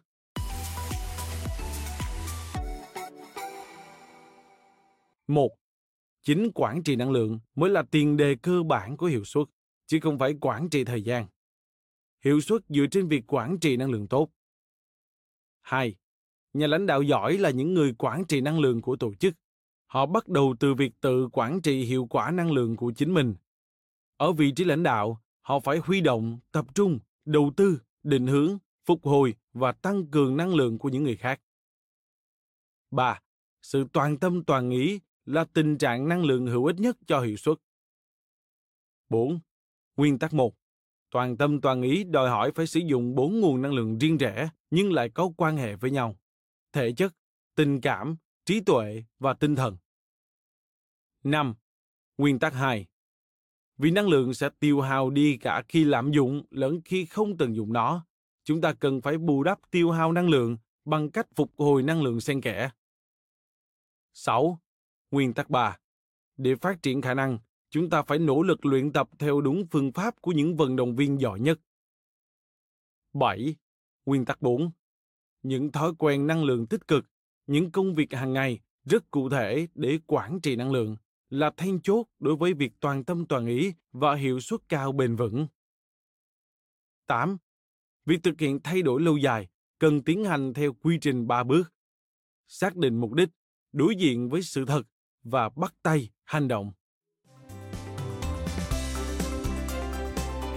Một, 5.28 5.50
chính 6.22 6.50
quản 6.54 6.82
trị 6.82 6.96
năng 6.96 7.10
lượng 7.10 7.38
mới 7.54 7.70
là 7.70 7.82
tiền 7.90 8.16
đề 8.16 8.36
cơ 8.42 8.62
bản 8.62 8.96
của 8.96 9.06
hiệu 9.06 9.24
suất 9.24 9.46
chứ 9.86 9.98
không 10.02 10.18
phải 10.18 10.34
quản 10.40 10.68
trị 10.70 10.84
thời 10.84 11.02
gian 11.02 11.26
hiệu 12.24 12.40
suất 12.40 12.62
dựa 12.68 12.86
trên 12.90 13.08
việc 13.08 13.24
quản 13.26 13.58
trị 13.58 13.76
năng 13.76 13.90
lượng 13.90 14.08
tốt 14.08 14.30
2. 15.66 15.96
Nhà 16.52 16.66
lãnh 16.66 16.86
đạo 16.86 17.02
giỏi 17.02 17.38
là 17.38 17.50
những 17.50 17.74
người 17.74 17.94
quản 17.98 18.24
trị 18.24 18.40
năng 18.40 18.58
lượng 18.58 18.82
của 18.82 18.96
tổ 18.96 19.14
chức. 19.14 19.34
Họ 19.86 20.06
bắt 20.06 20.28
đầu 20.28 20.54
từ 20.60 20.74
việc 20.74 21.00
tự 21.00 21.28
quản 21.32 21.60
trị 21.62 21.84
hiệu 21.84 22.06
quả 22.10 22.30
năng 22.30 22.52
lượng 22.52 22.76
của 22.76 22.92
chính 22.96 23.14
mình. 23.14 23.34
Ở 24.16 24.32
vị 24.32 24.52
trí 24.56 24.64
lãnh 24.64 24.82
đạo, 24.82 25.22
họ 25.40 25.60
phải 25.60 25.78
huy 25.78 26.00
động, 26.00 26.38
tập 26.52 26.66
trung, 26.74 26.98
đầu 27.24 27.52
tư, 27.56 27.80
định 28.02 28.26
hướng, 28.26 28.58
phục 28.84 29.04
hồi 29.04 29.34
và 29.52 29.72
tăng 29.72 30.06
cường 30.06 30.36
năng 30.36 30.54
lượng 30.54 30.78
của 30.78 30.88
những 30.88 31.02
người 31.02 31.16
khác. 31.16 31.40
3. 32.90 33.20
Sự 33.62 33.86
toàn 33.92 34.18
tâm 34.18 34.44
toàn 34.44 34.70
ý 34.70 35.00
là 35.24 35.44
tình 35.44 35.78
trạng 35.78 36.08
năng 36.08 36.24
lượng 36.24 36.46
hữu 36.46 36.66
ích 36.66 36.76
nhất 36.80 36.96
cho 37.06 37.20
hiệu 37.20 37.36
suất. 37.36 37.58
4. 39.08 39.40
Nguyên 39.96 40.18
tắc 40.18 40.34
1. 40.34 40.54
Toàn 41.10 41.36
tâm 41.36 41.60
toàn 41.60 41.82
ý 41.82 42.04
đòi 42.04 42.30
hỏi 42.30 42.52
phải 42.54 42.66
sử 42.66 42.80
dụng 42.80 43.14
bốn 43.14 43.40
nguồn 43.40 43.62
năng 43.62 43.74
lượng 43.74 43.98
riêng 43.98 44.18
rẽ 44.18 44.48
nhưng 44.70 44.92
lại 44.92 45.08
có 45.08 45.30
quan 45.36 45.56
hệ 45.56 45.76
với 45.76 45.90
nhau. 45.90 46.16
Thể 46.72 46.92
chất, 46.92 47.12
tình 47.54 47.80
cảm, 47.80 48.16
trí 48.44 48.60
tuệ 48.60 49.04
và 49.18 49.34
tinh 49.34 49.56
thần. 49.56 49.76
5. 51.24 51.54
Nguyên 52.18 52.38
tắc 52.38 52.54
2. 52.54 52.86
Vì 53.78 53.90
năng 53.90 54.08
lượng 54.08 54.34
sẽ 54.34 54.48
tiêu 54.60 54.80
hao 54.80 55.10
đi 55.10 55.38
cả 55.40 55.62
khi 55.68 55.84
lạm 55.84 56.12
dụng 56.12 56.44
lẫn 56.50 56.80
khi 56.84 57.06
không 57.06 57.36
tận 57.36 57.56
dụng 57.56 57.72
nó. 57.72 58.06
Chúng 58.44 58.60
ta 58.60 58.72
cần 58.72 59.00
phải 59.00 59.18
bù 59.18 59.42
đắp 59.42 59.58
tiêu 59.70 59.90
hao 59.90 60.12
năng 60.12 60.28
lượng 60.28 60.56
bằng 60.84 61.10
cách 61.10 61.26
phục 61.34 61.52
hồi 61.58 61.82
năng 61.82 62.02
lượng 62.02 62.20
xen 62.20 62.40
kẽ. 62.40 62.70
6. 64.14 64.60
Nguyên 65.10 65.34
tắc 65.34 65.50
3. 65.50 65.78
Để 66.36 66.54
phát 66.56 66.82
triển 66.82 67.02
khả 67.02 67.14
năng, 67.14 67.38
chúng 67.70 67.90
ta 67.90 68.02
phải 68.02 68.18
nỗ 68.18 68.42
lực 68.42 68.66
luyện 68.66 68.92
tập 68.92 69.08
theo 69.18 69.40
đúng 69.40 69.66
phương 69.70 69.92
pháp 69.92 70.20
của 70.20 70.32
những 70.32 70.56
vận 70.56 70.76
động 70.76 70.96
viên 70.96 71.20
giỏi 71.20 71.40
nhất. 71.40 71.60
7. 73.12 73.56
Nguyên 74.06 74.24
tắc 74.24 74.42
4. 74.42 74.70
Những 75.42 75.72
thói 75.72 75.92
quen 75.98 76.26
năng 76.26 76.44
lượng 76.44 76.66
tích 76.66 76.88
cực, 76.88 77.04
những 77.46 77.70
công 77.70 77.94
việc 77.94 78.12
hàng 78.12 78.32
ngày 78.32 78.60
rất 78.84 79.10
cụ 79.10 79.28
thể 79.28 79.68
để 79.74 79.98
quản 80.06 80.40
trị 80.40 80.56
năng 80.56 80.72
lượng 80.72 80.96
là 81.30 81.50
then 81.56 81.80
chốt 81.80 82.06
đối 82.18 82.36
với 82.36 82.54
việc 82.54 82.72
toàn 82.80 83.04
tâm 83.04 83.26
toàn 83.26 83.46
ý 83.46 83.72
và 83.92 84.14
hiệu 84.14 84.40
suất 84.40 84.60
cao 84.68 84.92
bền 84.92 85.16
vững. 85.16 85.46
8. 87.06 87.36
Việc 88.04 88.22
thực 88.22 88.40
hiện 88.40 88.60
thay 88.64 88.82
đổi 88.82 89.02
lâu 89.02 89.16
dài 89.16 89.48
cần 89.78 90.02
tiến 90.02 90.24
hành 90.24 90.54
theo 90.54 90.72
quy 90.72 90.98
trình 91.00 91.26
3 91.26 91.44
bước. 91.44 91.72
Xác 92.46 92.76
định 92.76 93.00
mục 93.00 93.12
đích, 93.12 93.28
đối 93.72 93.96
diện 93.96 94.28
với 94.28 94.42
sự 94.42 94.64
thật 94.64 94.82
và 95.22 95.48
bắt 95.48 95.74
tay 95.82 96.10
hành 96.24 96.48
động. 96.48 96.72